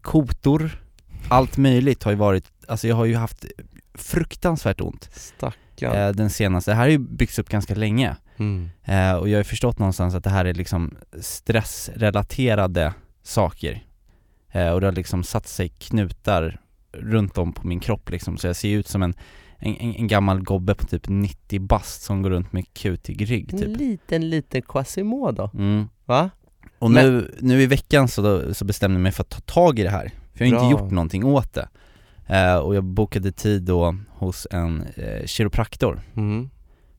kotor, 0.01 0.81
allt 1.29 1.57
möjligt 1.57 2.03
har 2.03 2.11
ju 2.11 2.17
varit, 2.17 2.45
alltså 2.67 2.87
jag 2.87 2.95
har 2.95 3.05
ju 3.05 3.15
haft 3.15 3.45
fruktansvärt 3.93 4.81
ont 4.81 5.09
Stackarn. 5.13 5.95
eh, 5.95 6.09
den 6.09 6.29
senaste, 6.29 6.71
det 6.71 6.75
här 6.75 6.83
har 6.83 6.89
ju 6.89 6.97
byggts 6.97 7.39
upp 7.39 7.49
ganska 7.49 7.75
länge 7.75 8.15
Mm. 8.37 8.69
eh, 8.83 9.13
och 9.13 9.29
jag 9.29 9.33
har 9.33 9.39
ju 9.39 9.43
förstått 9.43 9.79
någonstans 9.79 10.15
att 10.15 10.23
det 10.23 10.29
här 10.29 10.45
är 10.45 10.53
liksom 10.53 10.95
stressrelaterade 11.21 12.93
saker 13.23 13.83
eh, 14.51 14.69
och 14.69 14.81
det 14.81 14.87
har 14.87 14.91
liksom 14.91 15.23
satt 15.23 15.47
sig 15.47 15.69
knutar 15.69 16.61
runt 16.99 17.37
om 17.37 17.53
på 17.53 17.67
min 17.67 17.79
kropp 17.79 18.09
liksom 18.09 18.37
så 18.37 18.47
jag 18.47 18.55
ser 18.55 18.69
ut 18.77 18.87
som 18.87 19.03
en, 19.03 19.13
en, 19.59 19.75
en 19.75 19.95
en 19.95 20.07
gammal 20.07 20.41
gobbe 20.43 20.75
på 20.75 20.85
typ 20.85 21.07
90 21.07 21.59
bast 21.59 22.01
som 22.01 22.21
går 22.21 22.29
runt 22.29 22.53
med 22.53 22.73
kutig 22.73 23.29
rygg 23.31 23.53
En 23.53 23.59
typ 23.59 23.77
liten, 23.77 24.29
liten 24.29 24.61
Quasimodo. 24.61 25.49
mm. 25.53 25.87
Va? 26.05 26.29
Och 26.79 26.91
Men- 26.91 27.13
nu, 27.17 27.35
nu 27.39 27.61
i 27.61 27.65
veckan 27.65 28.07
så, 28.07 28.21
då, 28.21 28.53
så 28.53 28.65
bestämde 28.65 28.95
jag 28.95 29.01
mig 29.03 29.11
för 29.11 29.21
att 29.21 29.29
ta 29.29 29.39
tag 29.39 29.79
i 29.79 29.83
det 29.83 29.89
här, 29.89 30.11
för 30.33 30.45
jag 30.45 30.51
har 30.51 30.59
Bra. 30.59 30.69
inte 30.71 30.81
gjort 30.83 30.91
någonting 30.91 31.23
åt 31.25 31.53
det 31.53 31.67
eh, 32.27 32.55
Och 32.55 32.75
jag 32.75 32.83
bokade 32.83 33.31
tid 33.31 33.63
då 33.63 33.95
hos 34.09 34.47
en 34.51 34.83
eh, 34.95 35.25
kiropraktor 35.25 36.01
Mm. 36.15 36.49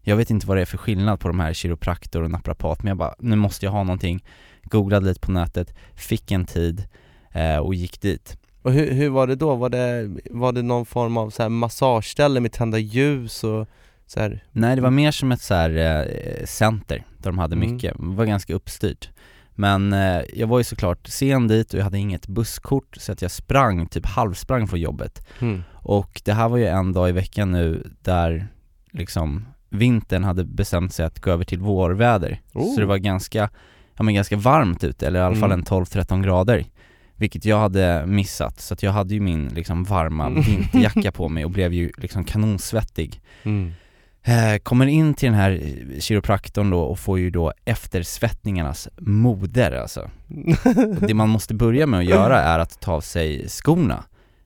Jag 0.08 0.16
vet 0.16 0.30
inte 0.30 0.46
vad 0.46 0.56
det 0.56 0.60
är 0.60 0.64
för 0.66 0.78
skillnad 0.78 1.20
på 1.20 1.28
de 1.28 1.40
här 1.40 1.52
kiropraktor 1.52 2.22
och 2.22 2.30
naprapat 2.30 2.82
men 2.82 2.88
jag 2.88 2.96
bara, 2.96 3.14
nu 3.18 3.36
måste 3.36 3.66
jag 3.66 3.72
ha 3.72 3.82
någonting 3.84 4.24
Googlade 4.62 5.06
lite 5.06 5.20
på 5.20 5.32
nätet, 5.32 5.74
fick 5.94 6.30
en 6.30 6.44
tid 6.44 6.84
eh, 7.32 7.56
och 7.56 7.74
gick 7.74 8.00
dit 8.00 8.38
Och 8.66 8.72
hur, 8.72 8.92
hur 8.92 9.08
var 9.08 9.26
det 9.26 9.34
då? 9.34 9.54
Var 9.54 9.68
det, 9.68 10.16
var 10.30 10.52
det 10.52 10.62
någon 10.62 10.86
form 10.86 11.16
av 11.16 11.30
så 11.30 11.42
här 11.42 11.48
massageställe 11.48 12.40
med 12.40 12.52
tända 12.52 12.78
ljus 12.78 13.44
och 13.44 13.68
så 14.06 14.20
här? 14.20 14.44
Nej 14.52 14.76
det 14.76 14.82
var 14.82 14.90
mer 14.90 15.10
som 15.10 15.32
ett 15.32 15.40
så 15.40 15.54
här 15.54 15.70
eh, 15.76 16.44
center 16.46 17.04
där 17.18 17.30
de 17.30 17.38
hade 17.38 17.56
Mm. 17.56 17.70
mycket, 17.72 17.94
det 17.98 18.04
var 18.06 18.24
ganska 18.24 18.54
uppstyrt 18.54 19.08
Men 19.54 19.92
eh, 19.92 20.20
jag 20.34 20.46
var 20.46 20.58
ju 20.58 20.64
såklart 20.64 21.06
sen 21.06 21.48
dit 21.48 21.72
och 21.72 21.78
jag 21.80 21.84
hade 21.84 21.98
inget 21.98 22.26
busskort 22.28 22.96
så 22.96 23.12
att 23.12 23.22
jag 23.22 23.30
sprang, 23.30 23.86
typ 23.86 24.06
halvsprang 24.06 24.66
från 24.68 24.80
jobbet 24.80 25.26
Mm. 25.40 25.62
Och 25.72 26.22
det 26.24 26.32
här 26.32 26.48
var 26.48 26.56
ju 26.56 26.66
en 26.66 26.92
dag 26.92 27.08
i 27.08 27.12
veckan 27.12 27.52
nu 27.52 27.90
där 28.02 28.48
liksom 28.90 29.46
vintern 29.70 30.24
hade 30.24 30.44
bestämt 30.44 30.92
sig 30.94 31.06
att 31.06 31.20
gå 31.20 31.30
över 31.30 31.44
till 31.44 31.58
vårväder 31.60 32.40
Oh. 32.54 32.74
Så 32.74 32.80
det 32.80 32.86
var 32.86 32.96
ganska, 32.96 33.50
ja 33.96 34.02
men 34.02 34.14
ganska 34.14 34.36
varmt 34.36 34.84
ute, 34.84 35.06
eller 35.06 35.20
i 35.20 35.22
alla 35.22 35.34
fall 35.36 35.52
Mm. 35.52 35.58
en 35.58 35.64
12-13 35.64 36.22
grader 36.22 36.64
Vilket 37.16 37.44
jag 37.44 37.58
hade 37.58 38.06
missat, 38.06 38.60
så 38.60 38.76
jag 38.80 38.92
hade 38.92 39.14
ju 39.14 39.20
min 39.20 39.48
liksom 39.48 39.84
varma 39.84 40.26
Mm. 40.26 40.42
vinterjacka 40.42 41.12
på 41.12 41.28
mig 41.28 41.44
och 41.44 41.50
blev 41.50 41.72
ju 41.72 41.90
liksom 41.98 42.24
kanonsvettig. 42.24 43.20
Mm. 43.42 43.72
eh, 44.22 44.58
Kommer 44.62 44.86
in 44.86 45.14
till 45.14 45.26
den 45.26 45.38
här 45.40 45.60
kiropraktorn 46.00 46.70
då 46.70 46.80
och 46.80 46.98
får 46.98 47.18
ju 47.18 47.30
då 47.30 47.52
eftersvettningarnas 47.64 48.88
moder 48.98 49.72
alltså. 49.72 50.10
Och 51.00 51.06
Det 51.08 51.14
man 51.14 51.28
måste 51.28 51.54
börja 51.54 51.86
med 51.86 52.00
att 52.00 52.06
göra 52.06 52.40
är 52.42 52.58
att 52.58 52.80
ta 52.80 52.92
av 52.92 53.00
sig 53.00 53.48
skorna. 53.48 54.04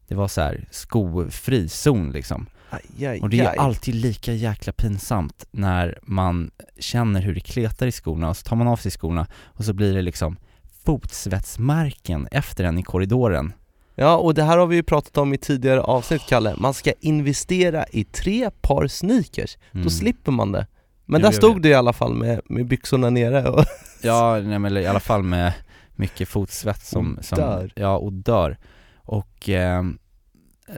Det 0.09 0.15
var 0.15 0.29
så 0.29 0.41
här 0.41 0.65
skofri 0.71 1.69
zon 1.69 2.11
liksom. 2.12 2.47
Aj, 2.71 3.07
aj, 3.07 3.21
och 3.21 3.31
det 3.31 3.41
är 3.41 3.57
alltid 3.61 3.95
lika 3.95 4.33
jäkla 4.33 4.73
pinsamt 4.73 5.45
när 5.50 5.99
man 6.03 6.50
känner 6.79 7.21
hur 7.21 7.35
det 7.35 7.41
kletar 7.41 7.87
i 7.87 7.93
skorna 7.93 8.29
och 8.29 8.37
så 8.37 8.43
tar 8.49 8.57
man 8.57 8.69
av 8.69 8.77
sig 8.77 8.91
skorna 8.91 9.27
och 9.45 9.65
så 9.65 9.73
blir 9.73 9.95
det 9.95 10.03
liksom 10.03 10.37
fotsvetsmärken 10.85 12.29
efter 12.31 12.65
en 12.65 12.79
i 12.79 12.83
korridoren 12.83 13.53
Ja, 13.95 14.17
och 14.17 14.35
det 14.35 14.43
här 14.43 14.59
har 14.59 14.67
vi 14.67 14.77
ju 14.77 14.83
pratat 14.83 15.17
om 15.19 15.35
i 15.35 15.39
tidigare 15.39 15.81
avsnitt 15.81 16.23
Kalle. 16.29 16.55
Man 16.59 16.75
ska 16.75 16.93
investera 17.01 17.85
i 17.93 18.05
tre 18.05 18.51
par 18.61 18.87
sneakers, 18.87 19.59
Mm. 19.73 19.85
då 19.85 19.91
slipper 19.91 20.33
man 20.33 20.53
det. 20.53 20.67
Men 21.07 21.21
Jo, 21.21 21.27
där 21.27 21.33
stod 21.33 21.55
vet. 21.55 21.63
det 21.63 21.69
i 21.69 21.75
alla 21.75 21.93
fall 21.93 22.15
med, 22.15 22.41
med 22.45 22.67
byxorna 22.67 23.11
nere 23.11 23.49
och 23.49 23.65
Ja, 24.03 24.39
nej, 24.45 24.59
men 24.59 24.77
i 24.77 24.87
alla 24.87 25.01
fall 25.01 25.23
med 25.23 25.53
mycket 25.93 26.29
fotsvett 26.29 26.83
som, 26.83 27.17
Och 27.17 27.25
som 27.25 27.39
dör. 27.39 27.73
Ja, 27.77 27.97
och 27.97 28.13
dör 28.13 28.59
Och 28.97 29.49
ehm, 29.49 29.99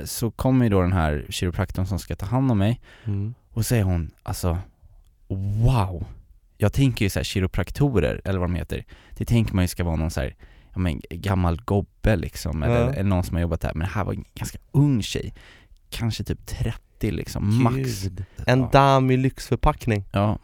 så 0.04 0.30
kommer 0.30 0.64
ju 0.64 0.71
då 0.71 0.80
den 0.80 0.92
här 0.92 1.26
kiropraktorn 1.28 1.87
som 1.87 1.99
ska 1.99 2.16
ta 2.16 2.26
hand 2.26 2.50
om 2.50 2.59
mig 2.59 2.80
mm. 3.04 3.35
och 3.50 3.66
säger 3.66 3.85
hon 3.85 4.11
alltså 4.23 4.59
Wow! 5.64 6.04
Jag 6.62 6.73
tänker 6.73 7.04
ju 7.04 7.09
så 7.11 7.19
här 7.19 7.25
kiropraktorer, 7.25 8.21
eller 8.25 8.38
vad 8.38 8.49
de 8.49 8.54
heter 8.54 8.85
Det 9.16 9.25
tänker 9.25 9.54
man 9.54 9.64
ju 9.64 9.69
ska 9.69 9.85
vara 9.85 9.97
någon 9.97 10.11
så 10.11 10.21
här, 10.21 10.35
ja 10.73 10.78
men 10.78 11.00
gammal 11.11 11.61
gobbe 11.64 12.16
liksom, 12.16 12.62
eller, 12.62 12.81
Ja. 12.81 12.92
eller 12.92 13.09
någon 13.09 13.25
som 13.25 13.35
har 13.37 13.40
jobbat 13.42 13.61
där 13.61 13.73
Men 13.75 13.81
det 13.88 13.92
här 13.95 14.04
var 14.04 14.12
en 14.12 14.25
ganska 14.35 14.59
ung 14.73 15.02
tjej 15.02 15.35
Kanske 15.90 16.25
typ 16.25 16.47
30 16.47 17.11
liksom, 17.11 17.62
max 17.62 17.76
Gud. 18.02 18.25
En 18.47 18.61
Ja. 18.61 18.69
dam 18.73 19.11
i 19.11 19.16
lyxförpackning. 19.16 20.04
Ja, 20.12 20.38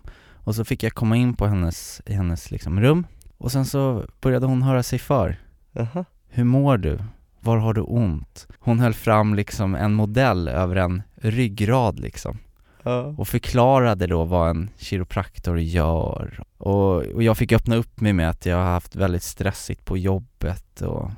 och 0.44 0.54
så 0.54 0.64
fick 0.64 0.82
jag 0.82 0.92
komma 0.94 1.16
in 1.16 1.34
på 1.34 1.46
hennes, 1.46 2.02
i 2.06 2.12
hennes 2.14 2.50
liksom 2.50 2.80
rum 2.80 3.06
Och 3.38 3.52
sen 3.52 3.64
så 3.66 4.04
började 4.20 4.46
hon 4.46 4.62
höra 4.62 4.82
sig 4.82 4.98
för 4.98 5.36
Jaha. 5.72 6.04
Hur 6.28 6.44
mår 6.44 6.76
du? 6.78 6.98
Var 7.40 7.56
har 7.56 7.74
du 7.74 7.80
ont? 7.80 8.46
Hon 8.58 8.80
höll 8.80 8.94
fram 8.94 9.34
liksom 9.34 9.74
en 9.74 9.94
modell 9.94 10.48
över 10.48 10.76
en 10.76 11.02
ryggrad 11.16 12.00
liksom 12.00 12.38
Ja. 12.82 13.14
och 13.18 13.28
förklarade 13.28 14.06
då 14.06 14.24
vad 14.24 14.50
en 14.50 14.70
kiropraktor 14.78 15.60
gör. 15.60 16.42
Och, 16.58 16.96
och 16.96 17.22
jag 17.22 17.36
fick 17.36 17.52
öppna 17.52 17.76
upp 17.76 18.00
mig 18.00 18.12
med 18.12 18.30
att 18.30 18.46
jag 18.46 18.56
har 18.56 18.72
haft 18.72 18.96
väldigt 18.96 19.22
stressigt 19.22 19.84
på 19.84 19.98
jobbet 19.98 20.80
och 20.82 21.10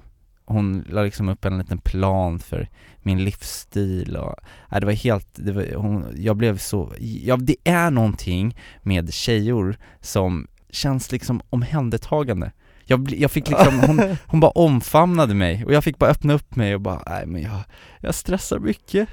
hon 0.45 0.85
la 0.89 1.03
liksom 1.03 1.29
upp 1.29 1.45
en 1.45 1.59
liten 1.59 1.79
plan 1.79 2.39
för 2.39 2.69
min 3.03 3.25
livsstil 3.25 4.17
och, 4.17 4.35
nej, 4.71 4.81
det 4.81 4.87
var 4.87 4.93
helt, 4.93 5.29
det 5.33 5.53
var, 5.53 5.75
hon, 5.75 6.07
jag 6.17 6.37
blev 6.37 6.59
så, 6.59 6.93
ja 6.99 7.37
det 7.37 7.57
är 7.65 7.91
någonting 7.91 8.57
med 8.83 9.13
tjejor 9.13 9.77
som 10.01 10.47
känns 10.71 11.13
liksom 11.13 11.41
omhändertagande. 11.51 12.53
Jag, 12.85 13.13
jag 13.13 13.31
fick 13.31 13.49
liksom, 13.49 13.81
hon, 13.81 14.17
hon 14.27 14.41
bara 14.41 14.51
omfamnade 14.51 15.35
mig 15.35 15.65
och 15.65 15.73
jag 15.73 15.85
fick 15.85 15.99
bara 15.99 16.11
öppna 16.11 16.33
upp 16.33 16.57
mig 16.57 16.75
och 16.75 16.81
bara, 16.81 17.03
nej 17.07 17.27
men 17.27 17.43
jag, 17.43 17.61
jag 18.01 18.15
stressar 18.15 18.59
mycket 18.59 19.09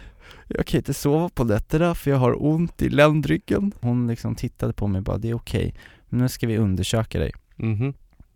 Jag 0.47 0.65
kan 0.65 0.77
inte 0.77 0.93
sova 0.93 1.29
på 1.29 1.43
nätterna 1.43 1.95
för 1.95 2.11
jag 2.11 2.17
har 2.17 2.45
ont 2.45 2.81
i 2.81 2.89
ländryggen. 2.89 3.71
Hon 3.81 4.07
liksom 4.07 4.35
tittade 4.35 4.73
på 4.73 4.87
mig 4.87 4.99
och 4.99 5.03
bara, 5.03 5.17
det 5.17 5.29
är 5.29 5.33
okej, 5.35 5.75
men 6.09 6.19
nu 6.19 6.29
ska 6.29 6.47
vi 6.47 6.57
undersöka 6.57 7.19
dig. 7.19 7.31
Mhm. 7.55 7.93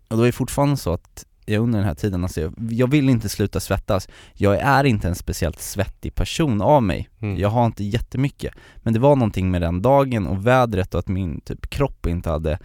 och 0.07 0.17
då 0.17 0.23
är 0.23 0.25
det 0.25 0.31
fortfarande 0.31 0.77
så 0.77 0.93
att 0.93 1.25
jag 1.45 1.63
under 1.63 1.79
den 1.79 1.87
här 1.87 1.95
tiden, 1.95 2.23
alltså 2.23 2.41
jag, 2.41 2.53
jag 2.69 2.87
vill 2.87 3.09
inte 3.09 3.29
sluta 3.29 3.59
svettas. 3.59 4.09
Jag 4.33 4.59
är 4.59 4.83
inte 4.83 5.07
en 5.07 5.15
speciellt 5.15 5.59
svettig 5.59 6.15
person 6.15 6.61
av 6.61 6.83
mig. 6.83 7.09
Mm. 7.19 7.37
Jag 7.37 7.49
har 7.49 7.65
inte 7.65 7.83
jättemycket. 7.83 8.53
Men 8.77 8.93
det 8.93 8.99
var 8.99 9.15
någonting 9.15 9.51
med 9.51 9.61
den 9.61 9.81
dagen 9.81 10.27
och 10.27 10.47
vädret 10.47 10.93
och 10.93 10.99
att 10.99 11.07
min 11.07 11.41
typ 11.41 11.69
kropp 11.69 12.05
inte 12.05 12.29
hade 12.29 12.59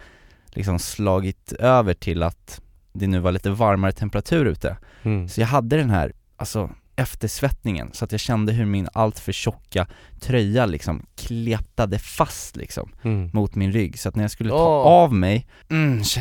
liksom 0.45 0.79
slagit 0.79 1.51
över 1.51 1.93
till 1.93 2.23
att 2.23 2.61
det 2.93 3.07
nu 3.07 3.19
var 3.19 3.31
lite 3.31 3.49
varmare 3.49 3.91
temperatur 3.91 4.45
ute. 4.45 4.77
Mm. 5.03 5.29
Så 5.29 5.41
jag 5.41 5.47
hade 5.47 5.77
den 5.77 5.89
här, 5.89 6.13
alltså 6.35 6.69
eftersvettningen 6.97 7.89
så 7.93 8.05
att 8.05 8.11
jag 8.11 8.21
kände 8.21 8.53
hur 8.53 8.65
min 8.65 8.87
alltför 8.93 9.31
tjocka 9.31 9.87
tröja 10.19 10.65
liksom 10.65 11.05
kletade 11.15 11.99
fast 11.99 12.55
liksom 12.55 12.91
Mm. 13.03 13.29
mot 13.33 13.55
min 13.55 13.71
rygg 13.71 13.99
så 13.99 14.09
att 14.09 14.15
när 14.15 14.23
jag 14.23 14.31
skulle 14.31 14.49
ta 14.49 14.55
Åh. 14.83 14.87
av 15.03 15.13
mig, 15.13 15.47
mm, 15.69 15.97
alltså 15.97 16.19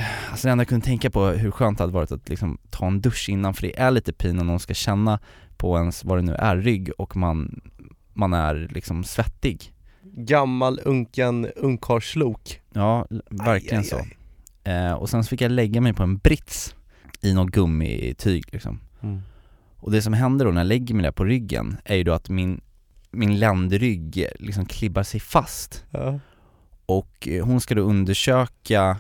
det 0.49 0.51
enda 0.51 0.63
jag 0.63 0.69
kunde 0.69 0.87
tänka 0.87 1.11
på 1.11 1.27
hur 1.27 1.51
skönt 1.51 1.79
det 1.79 1.85
hade 1.85 1.93
varit 1.95 2.13
att 2.13 2.29
liksom 2.29 2.59
ta 2.71 2.87
en 2.87 3.01
dusch 3.01 3.29
innan 3.29 3.55
för 3.55 3.63
det 3.63 3.79
är 3.79 3.91
lite 3.91 4.13
pin 4.13 4.37
när 4.37 4.45
någon 4.45 4.61
ska 4.61 4.75
känna 4.75 5.19
på 5.57 5.79
ens, 5.79 6.05
vad 6.05 6.19
det 6.19 6.23
nu 6.23 6.35
är, 6.35 6.57
rygg 6.57 6.91
och 6.99 7.17
man, 7.17 7.61
man 8.13 8.33
är 8.33 8.69
liksom 8.71 9.05
svettig 9.05 9.73
Gammal 10.19 10.81
unken 10.85 11.47
ungkarlslok 11.57 12.61
Ja, 12.73 13.07
verkligen 13.31 13.79
Aj, 13.79 13.85
så 13.85 13.97
aj, 13.97 14.13
Eh, 14.65 14.93
Och 14.93 15.09
sen 15.11 15.25
så 15.25 15.29
fick 15.29 15.41
jag 15.41 15.51
lägga 15.53 15.81
mig 15.81 15.93
på 15.93 16.03
en 16.03 16.17
brits 16.17 16.75
i 17.23 17.35
något 17.35 17.51
gummityg 17.51 18.45
liksom 18.53 18.81
Mm. 19.03 19.21
Och 19.87 19.93
det 19.93 20.03
som 20.03 20.13
händer 20.13 20.45
då 20.45 20.51
när 20.51 20.61
jag 20.61 20.67
lägger 20.69 20.95
mig 20.95 21.03
där 21.03 21.13
på 21.13 21.25
ryggen 21.25 21.77
är 21.85 21.97
ju 21.97 22.05
då 22.05 22.13
att 22.13 22.29
min, 22.29 22.61
min 23.11 23.39
ländrygg 23.39 24.27
liksom 24.39 24.67
klibbar 24.67 25.03
sig 25.03 25.21
fast 25.21 25.85
Ja. 25.91 26.21
Och 26.87 27.29
eh, 27.29 27.45
hon 27.45 27.61
ska 27.61 27.75
då 27.75 27.83
undersöka 27.83 28.99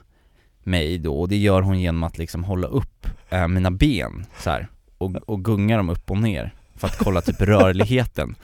mig 0.62 0.98
då 0.98 1.20
och 1.20 1.28
det 1.28 1.36
gör 1.36 1.62
hon 1.62 1.80
genom 1.80 2.02
att 2.02 2.18
liksom 2.18 2.44
hålla 2.44 2.66
upp 2.66 3.06
eh, 3.30 3.48
mina 3.48 3.70
ben 3.70 4.26
så 4.38 4.50
här 4.50 4.68
och, 4.98 5.16
och 5.16 5.44
gunga 5.44 5.76
dem 5.76 5.90
upp 5.90 6.10
och 6.10 6.18
ner 6.18 6.54
för 6.74 6.86
att 6.88 6.98
kolla 6.98 7.20
typ 7.20 7.40
rörligheten 7.40 8.34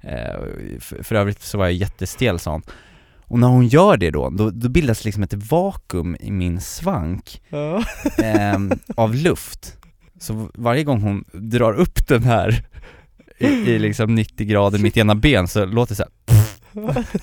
eh, 0.00 0.40
för, 0.80 1.02
för 1.02 1.14
övrigt 1.14 1.42
så 1.42 1.58
var 1.58 1.64
jag 1.64 1.72
jättestel 1.74 2.38
sa 2.38 2.52
hon 2.52 2.62
Och 3.18 3.38
när 3.38 3.48
hon 3.48 3.66
gör 3.66 3.96
det 3.96 4.10
då, 4.10 4.30
då, 4.30 4.50
då 4.50 4.68
bildas 4.68 5.04
liksom 5.04 5.22
ett 5.22 5.34
vakuum 5.34 6.16
i 6.20 6.30
min 6.30 6.60
svank 6.60 7.42
Ja. 7.48 7.84
ehm, 8.18 8.72
av 8.96 9.14
luft 9.14 9.76
Så 10.22 10.48
varje 10.54 10.84
gång 10.84 11.00
hon 11.00 11.24
drar 11.32 11.72
upp 11.72 12.08
den 12.08 12.22
här 12.22 12.64
i, 13.38 13.46
i 13.46 13.78
liksom 13.78 14.14
90 14.14 14.46
grader 14.46 14.78
mitt 14.78 14.96
ena 14.96 15.14
ben 15.14 15.48
så 15.48 15.64
låter 15.64 15.94
det 15.94 15.96
så 15.96 16.04
här. 16.92 17.04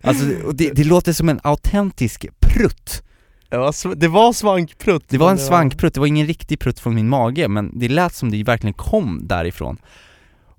Alltså 0.00 0.24
det, 0.52 0.70
det 0.70 0.84
låter 0.84 1.12
som 1.12 1.28
en 1.28 1.40
autentisk 1.42 2.26
prutt. 2.40 3.02
Ja, 3.50 3.72
det 3.96 4.08
var 4.08 4.32
svankprutt. 4.32 5.04
Det 5.08 5.18
var 5.18 5.30
en 5.30 5.38
svankprutt, 5.38 5.94
det 5.94 6.00
var 6.00 6.06
ingen 6.06 6.26
riktig 6.26 6.58
prutt 6.58 6.80
från 6.80 6.94
min 6.94 7.08
mage 7.08 7.48
men 7.48 7.78
det 7.78 7.88
lät 7.88 8.14
som 8.14 8.30
det 8.30 8.42
verkligen 8.42 8.74
kom 8.74 9.20
därifrån 9.22 9.78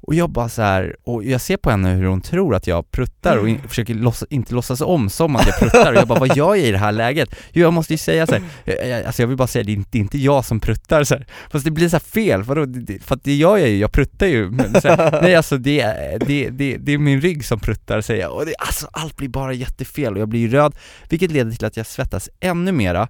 Och 0.01 0.15
jag 0.15 0.29
bara 0.29 0.49
så 0.49 0.61
här, 0.61 0.95
och 1.03 1.23
jag 1.23 1.41
ser 1.41 1.57
på 1.57 1.69
henne 1.69 1.89
hur 1.89 2.05
hon 2.05 2.21
tror 2.21 2.55
att 2.55 2.67
jag 2.67 2.91
pruttar 2.91 3.37
och 3.37 3.49
in, 3.49 3.61
försöker 3.67 3.93
låtsas, 3.93 4.27
inte 4.31 4.53
låtsas 4.53 4.81
om 4.81 5.09
som 5.09 5.35
att 5.35 5.47
jag 5.47 5.59
pruttar 5.59 5.91
och 5.93 5.97
jag 5.99 6.07
bara 6.07 6.19
vad 6.19 6.37
gör 6.37 6.55
jag 6.55 6.59
i 6.65 6.71
det 6.71 6.77
här 6.77 6.91
läget? 6.91 7.29
Jo 7.53 7.61
jag 7.61 7.73
måste 7.73 7.93
ju 7.93 7.97
säga 7.97 8.27
så 8.27 8.33
här, 8.33 8.43
jag- 8.65 8.87
jag- 8.87 9.03
alltså 9.03 9.21
jag 9.21 9.27
vill 9.27 9.37
bara 9.37 9.47
säga 9.47 9.63
det 9.63 9.71
är 9.71 9.73
inte, 9.73 9.89
det 9.91 9.97
är 9.97 10.01
inte 10.01 10.17
jag 10.17 10.45
som 10.45 10.59
pruttar 10.59 11.03
så 11.03 11.15
här. 11.15 11.27
Fast 11.51 11.65
det 11.65 11.71
blir 11.71 11.89
så 11.89 11.95
här 11.95 11.99
fel, 12.01 12.43
vadå? 12.43 12.65
För 13.01 13.15
att 13.15 13.23
det 13.23 13.35
gör 13.35 13.57
jag 13.57 13.69
ju, 13.69 13.77
jag 13.77 13.91
pruttar 13.91 14.27
ju 14.27 14.49
men 14.51 14.81
så 14.81 14.87
här, 14.87 15.19
Nej 15.21 15.35
alltså 15.35 15.57
det, 15.57 15.81
är- 15.81 16.19
det, 16.19 16.49
det, 16.49 16.77
det 16.77 16.91
är 16.93 16.97
min 16.97 17.21
rygg 17.21 17.45
som 17.45 17.59
pruttar 17.59 18.01
säger 18.01 18.21
jag 18.21 18.33
och 18.33 18.45
det, 18.45 18.53
alltså 18.59 18.87
allt 18.91 19.17
blir 19.17 19.29
bara 19.29 19.53
jättefel 19.53 20.13
och 20.13 20.19
jag 20.21 20.27
blir 20.29 20.39
ju 20.39 20.47
röd 20.49 20.75
Vilket 21.09 21.31
leder 21.31 21.51
till 21.51 21.65
att 21.65 21.77
jag 21.77 21.85
svettas 21.85 22.29
ännu 22.39 22.71
mera 22.71 23.07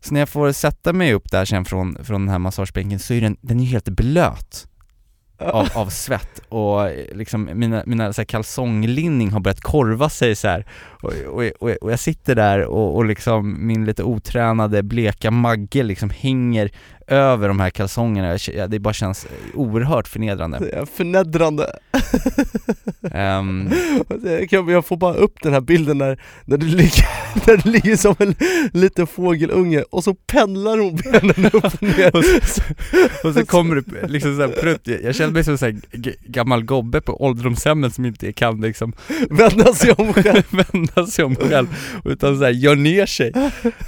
Så 0.00 0.14
när 0.14 0.20
jag 0.20 0.28
får 0.28 0.52
sätta 0.52 0.92
mig 0.92 1.12
upp 1.12 1.30
där 1.30 1.44
sen 1.44 1.64
från, 1.64 2.04
från 2.04 2.20
den 2.20 2.28
här 2.28 2.38
massagebänken 2.38 2.98
så 2.98 3.14
är 3.14 3.20
den, 3.20 3.36
den 3.40 3.60
är 3.60 3.64
helt 3.64 3.88
blöt 3.88 4.66
av, 5.38 5.68
av 5.74 5.88
svett 5.88 6.40
och 6.48 6.90
liksom 7.12 7.50
mina, 7.54 7.82
mina 7.86 8.12
så 8.12 8.20
här 8.20 8.26
kalsonglinning 8.26 9.30
har 9.30 9.40
börjat 9.40 9.60
korva 9.60 10.08
sig 10.08 10.36
så 10.36 10.48
här. 10.48 10.66
Och, 11.02 11.12
och, 11.26 11.44
och, 11.60 11.70
och 11.80 11.92
jag 11.92 11.98
sitter 11.98 12.34
där 12.34 12.64
och, 12.64 12.96
och 12.96 13.04
liksom 13.04 13.66
min 13.66 13.84
lite 13.84 14.02
otränade 14.02 14.82
bleka 14.82 15.30
magge 15.30 15.82
liksom 15.82 16.10
hänger 16.10 16.70
över 17.06 17.48
de 17.48 17.60
här 17.60 17.70
kalsongerna, 17.70 18.38
Jag 18.54 18.70
det 18.70 18.78
bara 18.78 18.94
känns 18.94 19.26
oerhört 19.54 20.08
förnedrande. 20.08 20.86
Förnedrande. 20.96 21.78
Ehm, 23.12 23.70
Jag? 24.50 24.86
Får 24.86 24.96
bara 24.96 25.14
upp 25.14 25.42
den 25.42 25.52
här 25.52 25.60
bilden 25.60 25.98
när, 25.98 26.20
när, 26.44 26.56
du 26.56 26.66
ligger, 26.66 27.08
när 27.46 27.56
du 27.56 27.70
ligger 27.70 27.96
som 27.96 28.14
en 28.18 28.34
liten 28.72 29.06
fågelunge 29.06 29.82
och 29.90 30.04
så 30.04 30.14
pendlar 30.14 30.78
hon 30.78 30.96
benen 30.96 31.46
upp 31.52 31.64
och 31.64 31.82
ner. 31.82 32.16
Och, 32.16 32.24
så, 32.24 32.62
och 33.28 33.34
så 33.34 33.46
kommer 33.46 33.74
det 33.74 34.08
liksom 34.08 34.36
såhär 34.36 34.48
prutt, 34.48 34.88
jag 35.04 35.14
känner 35.14 35.32
mig 35.32 35.44
som 35.44 35.56
en 35.60 35.82
gammal 36.26 36.64
gobbe 36.64 37.00
på 37.00 37.24
ålderdomshemmet 37.24 37.94
som 37.94 38.04
inte 38.04 38.32
kan 38.32 38.60
liksom 38.60 38.92
Vända 39.30 39.74
sig 39.74 39.92
om 39.92 40.12
själv. 40.12 40.42
Vända 40.50 41.06
sig 41.06 41.24
om 41.24 41.36
själv, 41.36 41.66
utan 42.04 42.38
såhär 42.38 42.50
gör 42.50 42.76
ner 42.76 43.06
sig. 43.06 43.32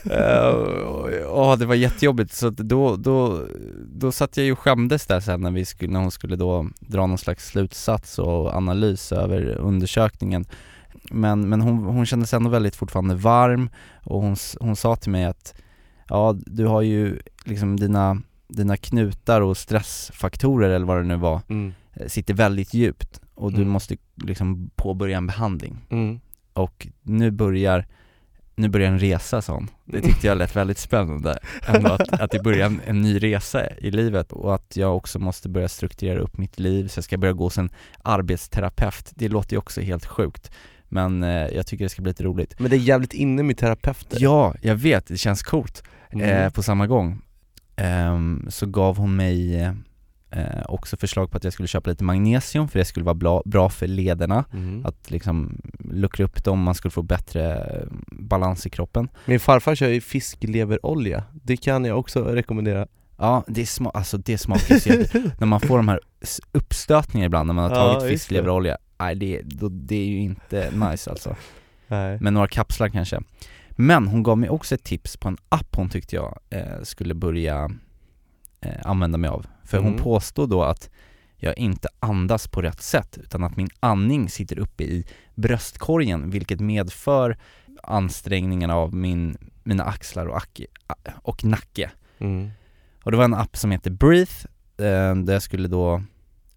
Uh, 0.07 0.49
och, 0.85 1.51
och 1.51 1.59
det 1.59 1.67
var 1.67 1.75
jättejobbigt 1.75 2.35
så 2.35 2.51
då, 2.51 2.97
då, 2.97 3.45
då 3.87 4.13
satt 4.13 4.37
jag 4.37 4.47
ju 4.47 4.53
och 4.53 4.59
skämdes 4.59 5.07
där 5.07 5.21
sen 5.21 5.41
när 5.41 5.51
vi 5.51 5.65
skulle, 5.65 5.93
när 5.93 6.01
hon 6.01 6.11
skulle 6.11 6.37
då 6.37 6.69
dra 6.81 7.07
någon 7.07 7.19
slags 7.19 7.47
slutsats 7.47 7.98
och 8.19 8.55
analys 8.55 9.13
över 9.13 9.47
undersökningen 9.57 10.45
Men, 11.11 11.49
men 11.49 11.61
hon, 11.61 11.79
hon 11.85 12.07
kände 12.07 12.27
sig 12.27 12.37
ändå 12.37 12.51
väldigt 12.51 12.77
fortfarande 12.77 13.15
varm 13.15 13.71
och 14.05 14.21
hon, 14.23 14.37
hon 14.61 14.77
sa 14.77 14.97
till 14.97 15.11
mig 15.13 15.25
att 15.25 15.55
Ja, 16.09 16.37
du 16.47 16.67
har 16.67 16.83
ju 16.83 17.19
liksom 17.45 17.77
dina, 17.77 18.23
dina 18.49 18.77
knutar 18.77 19.41
och 19.41 19.57
stressfaktorer 19.57 20.71
eller 20.71 20.87
vad 20.87 20.97
det 20.97 21.05
nu 21.05 21.17
var 21.17 21.41
mm. 21.49 21.73
eh, 21.95 22.07
Sitter 22.07 22.35
väldigt 22.35 22.75
djupt 22.75 23.21
och 23.35 23.51
du 23.53 23.57
Mm. 23.61 23.69
måste 23.69 23.97
liksom 24.15 24.71
påbörja 24.77 25.17
en 25.17 25.27
behandling 25.27 25.77
Mm. 25.91 26.21
och 26.53 26.89
nu 27.03 27.31
börjar, 27.31 27.87
nu 28.59 28.69
börjar 28.69 28.89
en 28.89 28.99
resa 28.99 29.43
sa 29.43 29.53
hon. 29.55 29.71
Det 29.85 30.01
tyckte 30.01 30.27
jag 30.27 30.39
lät 30.39 30.57
väldigt 30.57 30.79
spännande, 30.79 31.39
ändå 31.67 31.93
att, 31.93 32.21
att 32.21 32.31
det 32.31 32.43
börjar 32.43 32.67
en, 32.67 32.81
en 32.87 33.03
ny 33.03 33.19
resa 33.19 33.71
i 33.79 33.91
livet 33.91 34.33
och 34.33 34.55
att 34.55 34.77
jag 34.77 34.97
också 34.97 35.19
måste 35.19 35.49
börja 35.49 35.69
strukturera 35.69 36.19
upp 36.21 36.39
mitt 36.39 36.59
liv 36.59 36.89
så 36.89 36.99
jag 36.99 37.05
ska 37.05 37.17
börja 37.19 37.33
gå 37.33 37.51
en 37.59 37.71
arbetsterapeut, 38.03 39.13
det 39.15 39.29
låter 39.29 39.53
ju 39.53 39.59
också 39.59 39.81
helt 39.81 40.07
sjukt 40.07 40.51
men 40.89 41.23
eh, 41.23 41.31
jag 41.47 41.67
tycker 41.67 41.85
det 41.85 41.89
ska 41.89 42.03
bli 42.03 42.11
lite 42.11 42.25
roligt. 42.25 42.59
Men 42.61 42.71
det 42.71 42.77
är 42.77 42.81
jävligt 42.81 43.13
inne 43.15 43.43
med 43.43 43.59
terapeuter. 43.59 44.19
Ja, 44.21 44.55
jag 44.63 44.75
vet, 44.75 45.07
det 45.07 45.17
känns 45.17 45.43
coolt 45.43 45.83
Mm. 46.11 46.29
eh, 46.31 46.51
på 46.51 46.63
samma 46.63 46.87
gång. 46.87 47.21
Ehm, 47.77 48.47
Så 48.51 48.67
gav 48.67 48.97
hon 48.97 49.17
mig 49.17 49.71
eh, 50.31 50.63
också 50.69 50.97
förslag 50.97 51.31
på 51.31 51.37
att 51.37 51.45
jag 51.45 51.53
skulle 51.53 51.69
köpa 51.69 51.91
lite 51.91 52.05
magnesium 52.05 52.69
för 52.69 52.79
det 52.79 52.85
skulle 52.85 53.05
vara 53.05 53.15
bra, 53.15 53.43
bra 53.45 53.69
för 53.69 53.87
lederna. 53.87 54.45
Mm. 54.53 54.87
att 54.87 55.11
liksom 55.11 55.61
luckra 55.79 56.25
upp 56.25 56.45
dem, 56.45 56.63
man 56.63 56.75
skulle 56.75 56.91
få 56.93 57.03
bättre 57.03 57.55
eh, 57.57 57.87
balans 58.11 58.67
i 58.67 58.71
kroppen. 58.71 59.09
Min 59.27 59.41
farfar 59.41 59.75
kör 59.75 59.89
ju 59.89 60.01
fiskleverolja, 60.01 61.25
det 61.33 61.57
kan 61.57 61.85
jag 61.85 61.99
också 61.99 62.25
rekommendera. 62.25 62.87
Ja, 63.21 63.45
det, 63.47 63.65
sma- 63.65 63.91
alltså 63.95 64.19
det 64.19 64.39
smakar 64.39 64.75
ju 64.75 64.81
så 64.81 65.19
När 65.39 65.47
man 65.47 65.61
får 65.61 65.77
de 65.77 65.89
här 65.89 66.01
uppstötningarna 66.53 67.27
ibland 67.27 67.47
när 67.47 67.55
man 67.55 67.71
har 67.71 67.77
Ja, 67.79 67.85
tagit 67.93 68.03
det. 68.03 68.09
fiskleverolja. 68.09 68.79
Nej 69.01 69.15
det, 69.15 69.41
då, 69.45 69.69
det 69.69 69.97
är 69.97 70.07
ju 70.07 70.19
inte 70.19 70.71
nice 70.71 71.11
alltså. 71.11 71.37
Nej. 71.89 72.19
Med 72.21 72.33
några 72.33 72.49
kapslar 72.49 72.89
kanske. 72.89 73.21
Men 73.71 74.07
hon 74.09 74.23
gav 74.23 74.39
mig 74.39 74.51
också 74.51 74.75
ett 74.75 74.85
tips 74.85 75.17
på 75.17 75.29
en 75.29 75.37
app 75.49 75.77
hon 75.77 75.89
tyckte 75.89 76.17
jag 76.17 76.39
eh, 76.51 76.83
skulle 76.83 77.15
börja 77.15 77.71
eh, 78.61 78.73
använda 78.85 79.19
mig 79.19 79.31
av 79.31 79.47
För 79.69 79.79
hon 79.79 79.87
Mm. 79.93 80.03
påstod 80.05 80.51
då 80.51 80.63
att 80.63 80.91
jag 81.37 81.59
inte 81.59 81.89
andas 82.01 82.49
på 82.49 82.63
rätt 82.63 82.83
sätt 82.83 83.19
utan 83.23 83.45
att 83.45 83.57
min 83.57 83.69
andning 83.81 84.29
sitter 84.29 84.59
uppe 84.59 84.85
i 84.85 85.05
bröstkorgen 85.35 86.31
vilket 86.31 86.61
medför 86.61 87.37
ansträngningarna 87.83 88.75
av 88.77 88.95
min, 88.95 89.37
mina 89.63 89.85
axlar 89.85 90.27
och, 90.27 90.39
ac- 90.39 90.67
och 91.23 91.45
nacke 91.45 91.91
Mm. 92.21 92.51
och 93.05 93.11
det 93.11 93.17
var 93.17 93.25
en 93.25 93.35
app 93.35 93.57
som 93.57 93.71
heter 93.71 93.91
Breathe, 93.91 94.33
eh, 94.79 95.15
där 95.17 95.33
jag 95.33 95.43
skulle 95.43 95.69
då, 95.69 96.03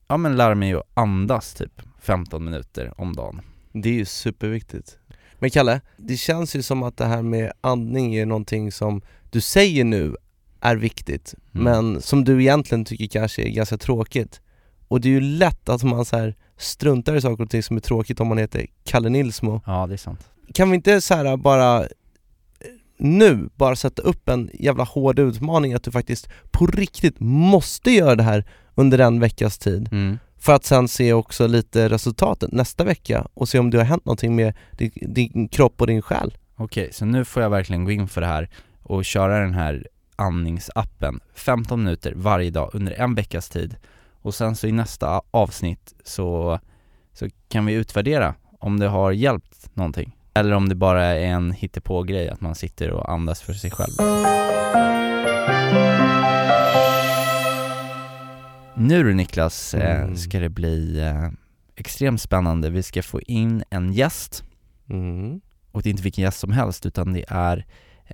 ja 0.08 0.18
men 0.18 0.36
lära 0.38 0.56
mig 0.56 0.74
att 0.74 0.84
andas 0.94 1.54
typ 1.54 1.82
15 2.00 2.46
minuter 2.46 2.94
om 2.98 3.16
dagen 3.16 3.42
Det 3.74 3.90
är 3.90 3.94
ju 3.94 4.06
superviktigt 4.06 4.98
Men 5.40 5.50
Kalle, 5.50 5.82
det 5.98 6.18
känns 6.18 6.56
ju 6.56 6.62
som 6.62 6.84
att 6.84 6.98
det 6.98 7.06
här 7.06 7.22
med 7.22 7.52
andning 7.62 8.16
är 8.16 8.26
någonting 8.26 8.72
som 8.72 9.02
du 9.30 9.42
säger 9.42 9.84
nu 9.84 10.16
är 10.62 10.76
viktigt 10.76 11.34
Mm. 11.56 11.64
Men 11.64 12.02
som 12.02 12.24
du 12.24 12.42
egentligen 12.42 12.86
tycker 12.86 13.08
kanske 13.08 13.42
är 13.42 13.50
ganska 13.50 13.78
tråkigt 13.78 14.42
Och 14.88 15.02
det 15.02 15.08
är 15.08 15.12
ju 15.12 15.22
lätt 15.22 15.70
att 15.70 15.84
man 15.84 16.06
så 16.06 16.18
här 16.18 16.36
struntar 16.58 17.16
i 17.16 17.22
saker 17.22 17.44
och 17.44 17.50
ting 17.50 17.64
som 17.64 17.76
är 17.78 17.82
tråkigt 17.82 18.20
om 18.20 18.28
man 18.28 18.38
heter 18.38 18.66
Kalle 18.84 19.10
Nilsmo 19.10 19.62
Ja 19.66 19.88
det 19.88 19.94
är 19.94 19.98
sant 19.98 20.30
Kan 20.54 20.70
vi 20.70 20.76
inte 20.76 21.02
så 21.02 21.14
här 21.16 21.38
bara 21.38 21.84
nu 22.98 23.50
bara 23.56 23.76
sätta 23.76 24.02
upp 24.02 24.30
en 24.30 24.50
jävla 24.54 24.84
hård 24.84 25.20
utmaning 25.20 25.74
att 25.74 25.84
du 25.84 25.92
faktiskt 25.92 26.30
på 26.52 26.66
riktigt 26.66 27.16
måste 27.20 27.92
göra 27.92 28.16
det 28.16 28.24
här 28.24 28.46
under 28.76 29.00
en 29.00 29.20
veckas 29.20 29.58
tid 29.58 29.90
Mm. 29.92 30.18
för 30.38 30.54
att 30.56 30.66
sen 30.66 30.88
se 30.88 31.14
också 31.14 31.48
lite 31.48 31.90
resultatet 31.90 32.52
nästa 32.52 32.84
vecka 32.84 33.28
och 33.34 33.50
se 33.50 33.60
om 33.60 33.70
det 33.70 33.78
har 33.78 33.86
hänt 33.86 34.06
någonting 34.06 34.36
med 34.36 34.54
din, 34.78 34.92
din 34.96 35.48
kropp 35.48 35.82
och 35.82 35.88
din 35.88 36.02
själ. 36.02 36.38
Okej, 36.56 36.90
så 36.94 37.06
nu 37.06 37.26
får 37.26 37.44
jag 37.44 37.50
verkligen 37.50 37.86
gå 37.86 37.92
in 37.92 38.08
för 38.08 38.22
det 38.22 38.28
här 38.28 38.50
och 38.84 39.06
köra 39.06 39.40
den 39.40 39.54
här 39.54 39.88
andningsappen 40.22 41.20
15 41.36 41.84
minuter 41.84 42.14
varje 42.16 42.50
dag 42.50 42.70
under 42.74 42.94
en 42.94 43.16
veckas 43.16 43.50
tid 43.50 43.76
och 44.22 44.36
sen 44.36 44.56
så 44.56 44.68
i 44.68 44.72
nästa 44.72 45.22
avsnitt 45.32 45.94
så, 46.04 46.60
så 47.14 47.28
kan 47.50 47.66
vi 47.66 47.74
utvärdera 47.74 48.36
om 48.60 48.80
det 48.80 48.88
har 48.88 49.12
hjälpt 49.12 49.76
någonting 49.76 50.18
eller 50.34 50.52
om 50.52 50.70
det 50.70 50.76
bara 50.76 51.04
är 51.06 51.26
en 51.26 51.52
hittepå-grej 51.52 52.30
att 52.30 52.42
man 52.42 52.56
sitter 52.56 52.92
och 52.92 53.12
andas 53.12 53.42
för 53.42 53.54
sig 53.54 53.72
själv. 53.72 53.92
Nu 58.76 59.04
du 59.04 59.14
Niklas, 59.14 59.74
eh, 59.74 60.02
Mm. 60.02 60.16
ska 60.18 60.40
det 60.40 60.50
bli 60.50 61.00
eh, 61.00 61.30
extremt 61.76 62.22
spännande. 62.22 62.70
Vi 62.70 62.84
ska 62.84 63.04
få 63.04 63.22
in 63.22 63.64
en 63.70 63.94
gäst 63.94 64.44
Mm. 64.90 65.42
och 65.72 65.82
det 65.82 65.90
är 65.90 65.92
inte 65.92 66.04
vilken 66.04 66.24
gäst 66.24 66.40
som 66.40 66.52
helst 66.52 66.86
utan 66.86 67.14
det 67.14 67.26
är 67.28 67.66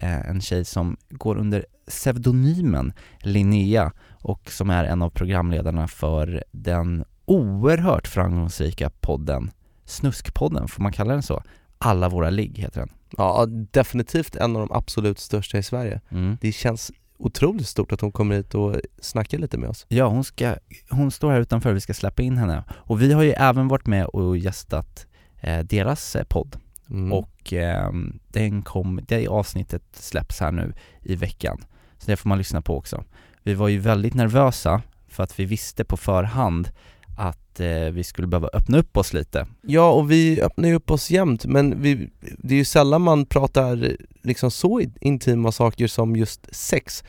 en 0.01 0.41
tjej 0.41 0.65
som 0.65 0.97
går 1.09 1.37
under 1.37 1.65
pseudonymen 1.87 2.93
Linnea 3.19 3.91
och 4.09 4.51
som 4.51 4.69
är 4.69 4.85
en 4.85 5.01
av 5.01 5.09
programledarna 5.09 5.87
för 5.87 6.43
den 6.51 7.05
oerhört 7.25 8.07
framgångsrika 8.07 8.89
podden 8.89 9.51
Snuskpodden, 9.85 10.67
får 10.67 10.83
man 10.83 10.91
kalla 10.91 11.13
den 11.13 11.23
så? 11.23 11.43
Alla 11.77 12.09
våra 12.09 12.29
ligg 12.29 12.57
heter 12.57 12.79
den. 12.79 12.89
Ja, 13.17 13.45
definitivt 13.49 14.35
en 14.35 14.55
av 14.55 14.67
de 14.67 14.77
absolut 14.77 15.19
största 15.19 15.57
i 15.57 15.63
Sverige. 15.63 16.01
Mm. 16.09 16.37
Det 16.41 16.51
känns 16.51 16.91
otroligt 17.17 17.67
stort 17.67 17.91
att 17.91 18.01
hon 18.01 18.11
kommer 18.11 18.35
hit 18.35 18.55
och 18.55 18.75
snackar 19.01 19.37
lite 19.37 19.57
med 19.57 19.69
oss. 19.69 19.85
Ja, 19.89 20.07
hon, 20.07 20.23
ska, 20.23 20.55
hon 20.89 21.11
står 21.11 21.31
här 21.31 21.41
utanför, 21.41 21.73
vi 21.73 21.81
ska 21.81 21.93
släppa 21.93 22.21
in 22.21 22.37
henne. 22.37 22.63
Och 22.71 23.01
vi 23.01 23.13
har 23.13 23.23
ju 23.23 23.31
även 23.31 23.67
varit 23.67 23.87
med 23.87 24.05
och 24.05 24.37
gästat 24.37 25.07
eh, 25.39 25.59
deras 25.59 26.15
eh, 26.15 26.23
podd 26.23 26.57
Mm. 26.89 27.13
och 27.13 27.53
ehm, 27.53 28.19
den 28.27 28.61
kom, 28.61 28.99
det 29.07 29.27
avsnittet 29.27 29.83
släpps 29.93 30.39
här 30.39 30.51
nu 30.51 30.73
i 31.03 31.15
veckan. 31.15 31.57
Så 31.97 32.11
det 32.11 32.17
får 32.17 32.29
man 32.29 32.37
lyssna 32.37 32.61
på 32.61 32.77
också. 32.77 33.03
Vi 33.43 33.53
var 33.53 33.67
ju 33.67 33.79
väldigt 33.79 34.13
nervösa 34.13 34.81
för 35.07 35.23
att 35.23 35.39
vi 35.39 35.45
visste 35.45 35.83
på 35.83 35.97
förhand 35.97 36.69
att 37.17 37.59
eh, 37.59 37.91
vi 37.91 38.03
skulle 38.03 38.27
behöva 38.27 38.49
öppna 38.53 38.77
upp 38.77 38.97
oss 38.97 39.13
lite. 39.13 39.47
Ja, 39.61 39.91
och 39.91 40.11
vi 40.11 40.41
öppnar 40.41 40.69
ju 40.69 40.75
upp 40.75 40.91
oss 40.91 41.11
jämt, 41.11 41.45
men 41.45 41.81
vi, 41.81 42.09
det 42.19 42.53
är 42.53 42.57
ju 42.57 42.65
sällan 42.65 43.01
man 43.01 43.25
pratar 43.25 43.95
liksom 44.23 44.51
så 44.51 44.81
intima 45.01 45.51
saker 45.51 45.87
som 45.87 46.15
just 46.15 46.55
sex. 46.55 47.03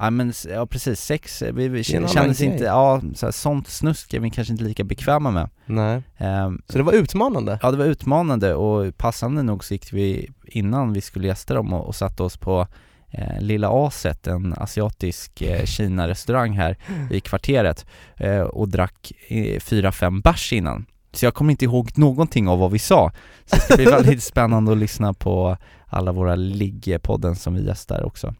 Ja 0.00 0.10
men 0.10 0.32
ja 0.48 0.66
precis, 0.66 1.00
sex, 1.00 1.42
eh, 1.42 1.54
vi, 1.54 1.68
vi 1.68 1.84
kändes 1.84 2.40
inte, 2.40 2.64
ja 2.64 3.00
så 3.14 3.26
här, 3.26 3.32
sånt 3.32 3.68
snusk 3.68 4.14
är 4.14 4.20
vi 4.20 4.30
kanske 4.30 4.52
inte 4.52 4.64
lika 4.64 4.84
bekväma 4.84 5.30
med. 5.30 5.48
Nej. 5.66 6.02
Ehm, 6.16 6.62
Så 6.68 6.78
det 6.78 6.84
var 6.84 6.92
utmanande. 6.92 7.58
Ja 7.62 7.70
det 7.70 7.76
var 7.76 7.84
utmanande 7.84 8.54
och 8.54 8.96
passande 8.96 9.42
nog 9.42 9.64
så 9.64 9.74
gick 9.74 9.92
vi 9.92 10.30
innan 10.44 10.92
vi 10.92 11.00
skulle 11.00 11.26
gästa 11.26 11.54
dem 11.54 11.72
och, 11.72 11.86
och 11.86 11.94
satte 11.94 12.22
oss 12.22 12.36
på 12.36 12.66
eh, 13.10 13.40
Lilla 13.40 13.68
Aset, 13.86 14.26
en 14.26 14.54
asiatisk 14.56 15.42
eh, 15.42 15.64
Kina-restaurang 15.64 16.52
här 16.52 16.76
i 17.10 17.20
kvarteret 17.20 17.86
eh, 18.16 18.40
och 18.40 18.68
drack 18.68 19.12
eh, 19.28 19.60
fyra, 19.60 19.92
fem 19.92 20.20
bärs 20.20 20.52
innan. 20.52 20.86
Så 21.12 21.26
jag 21.26 21.34
kommer 21.34 21.50
inte 21.50 21.64
ihåg 21.64 21.98
någonting 21.98 22.48
av 22.48 22.58
vad 22.58 22.70
vi 22.70 22.78
sa. 22.78 23.12
Så 23.46 23.56
det 23.56 23.62
ska 23.62 23.76
bli 23.76 23.84
väldigt 23.90 24.22
spännande 24.22 24.72
att 24.72 24.78
lyssna 24.78 25.12
på 25.14 25.56
alla 25.86 26.12
våra 26.12 26.34
ligg-podden 26.36 27.34
som 27.34 27.54
vi 27.54 27.66
gästar 27.66 28.02
också. 28.02 28.34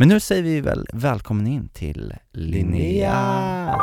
Men 0.00 0.08
nu 0.08 0.20
säger 0.20 0.42
vi 0.42 0.60
väl 0.60 0.86
välkommen 0.92 1.46
in 1.46 1.68
till 1.68 2.14
Linnea. 2.32 3.80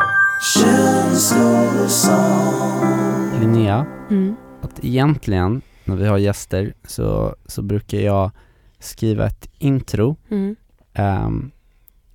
Linnea, 3.40 3.86
Mm. 4.12 4.36
att 4.62 4.86
egentligen 4.86 5.62
när 5.86 5.96
vi 5.96 6.08
har 6.08 6.18
gäster 6.18 6.74
så, 6.88 7.36
så 7.46 7.62
brukar 7.62 7.98
jag 7.98 8.32
skriva 8.80 9.26
ett 9.28 9.50
intro 9.58 10.16
Mm. 10.30 10.56
Ehm, 10.94 11.52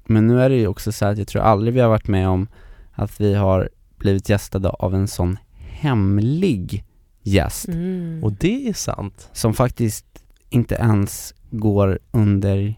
Men 0.04 0.26
nu 0.26 0.40
är 0.42 0.48
det 0.50 0.56
ju 0.56 0.66
också 0.66 0.92
så 0.92 1.04
att 1.06 1.18
jag 1.18 1.28
tror 1.28 1.42
aldrig 1.42 1.74
vi 1.74 1.80
har 1.80 1.88
varit 1.88 2.08
med 2.08 2.28
om 2.28 2.48
att 2.92 3.20
vi 3.20 3.34
har 3.34 3.68
blivit 3.98 4.28
gästade 4.28 4.68
av 4.68 4.94
en 4.94 5.08
sån 5.08 5.38
hemlig 5.54 6.84
gäst 7.22 7.68
Mm. 7.68 8.24
Och 8.24 8.32
det 8.32 8.68
är 8.68 8.72
sant. 8.72 9.28
som 9.32 9.54
faktiskt 9.54 10.06
inte 10.50 10.74
ens 10.74 11.34
går 11.50 11.98
under 12.10 12.74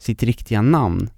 sitt 0.00 0.22
riktiga 0.22 0.62
namn. 0.62 1.10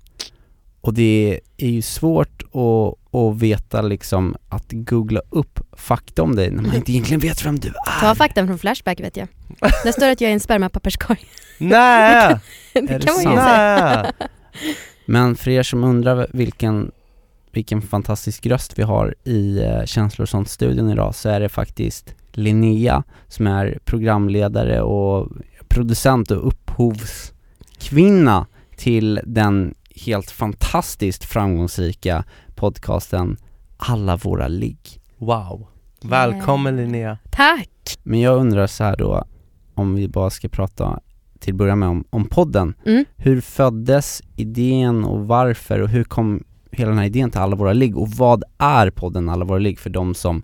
Och 0.81 0.95
det 0.95 1.41
är 1.57 1.69
ju 1.69 1.83
svårt 1.83 2.43
att, 2.43 3.15
att 3.15 3.37
veta 3.37 3.83
liksom, 3.83 4.37
att 4.49 4.67
googla 4.69 5.21
upp 5.31 5.61
fakta 5.73 6.23
om 6.23 6.37
dig 6.37 6.51
när 6.51 6.63
man 6.63 6.75
inte 6.75 6.93
egentligen 6.93 7.21
vet 7.21 7.47
vem 7.47 7.59
du 7.59 7.69
är. 7.69 8.01
Ta 8.01 8.15
faktan 8.15 8.47
från 8.47 8.59
Flashback 8.59 9.01
vet 9.01 9.17
jag. 9.17 9.29
Där 9.61 9.93
står 9.93 10.09
att 10.09 10.21
jag 10.21 10.31
är 10.31 10.35
en 10.35 10.41
spermapapperskorg. 10.41 11.21
Nej! 11.59 12.39
det 12.73 12.79
Är 12.79 12.99
det 12.99 13.07
kan 13.07 13.15
man 13.15 13.23
ju 13.23 13.29
säga. 13.39 14.13
Men 15.07 15.37
för 15.37 15.51
er 15.51 15.63
som 15.63 15.85
undrar 15.85 16.27
vilken, 16.33 16.91
vilken 17.53 17.83
fantastisk 17.83 18.47
röst 18.47 18.79
vi 18.79 18.83
har 18.83 19.15
i 19.25 19.63
eh, 19.63 19.85
Känslor 19.85 20.23
och 20.23 20.29
sånt-studion 20.29 20.91
idag 20.91 21.15
så 21.15 21.29
är 21.29 21.41
det 21.41 21.49
faktiskt 21.49 22.15
Linnea 22.33 23.03
som 23.29 23.47
är 23.47 23.79
programledare 23.85 24.83
och 24.83 25.29
producent 25.69 26.31
och 26.31 26.47
upphovskvinna 26.47 28.47
till 28.77 29.21
den 29.25 29.75
helt 30.07 30.31
fantastiskt 30.31 31.25
framgångsrika 31.25 32.25
podcasten 32.55 33.37
Alla 33.77 34.17
våra 34.17 34.49
ligg. 34.49 35.01
Wow. 35.19 35.67
Välkommen 36.03 36.77
Linnea. 36.77 37.19
Tack! 37.31 37.99
Men 38.03 38.21
jag 38.21 38.41
undrar 38.41 38.67
så 38.67 38.85
här 38.85 38.97
då, 38.97 39.25
om 39.75 39.95
vi 39.95 40.09
bara 40.09 40.31
ska 40.31 40.49
prata 40.49 41.01
till 41.39 41.53
att 41.53 41.59
börja 41.59 41.77
med 41.77 41.89
om, 41.89 42.05
om 42.11 42.25
podden. 42.25 42.75
Mm. 42.87 43.05
Hur 43.17 43.41
föddes 43.41 44.23
idén 44.37 45.05
och 45.05 45.27
varför 45.27 45.81
och 45.81 45.89
hur 45.89 46.05
kom 46.05 46.45
hela 46.71 46.89
den 46.89 46.99
här 46.99 47.07
idén 47.07 47.31
till 47.31 47.41
Alla 47.41 47.57
våra 47.57 47.73
ligg 47.73 47.97
och 47.99 48.09
vad 48.09 48.45
är 48.59 48.91
podden 48.91 49.29
Alla 49.29 49.45
våra 49.45 49.59
ligg 49.59 49.79
för 49.79 49.91
de 49.91 50.15
som 50.15 50.43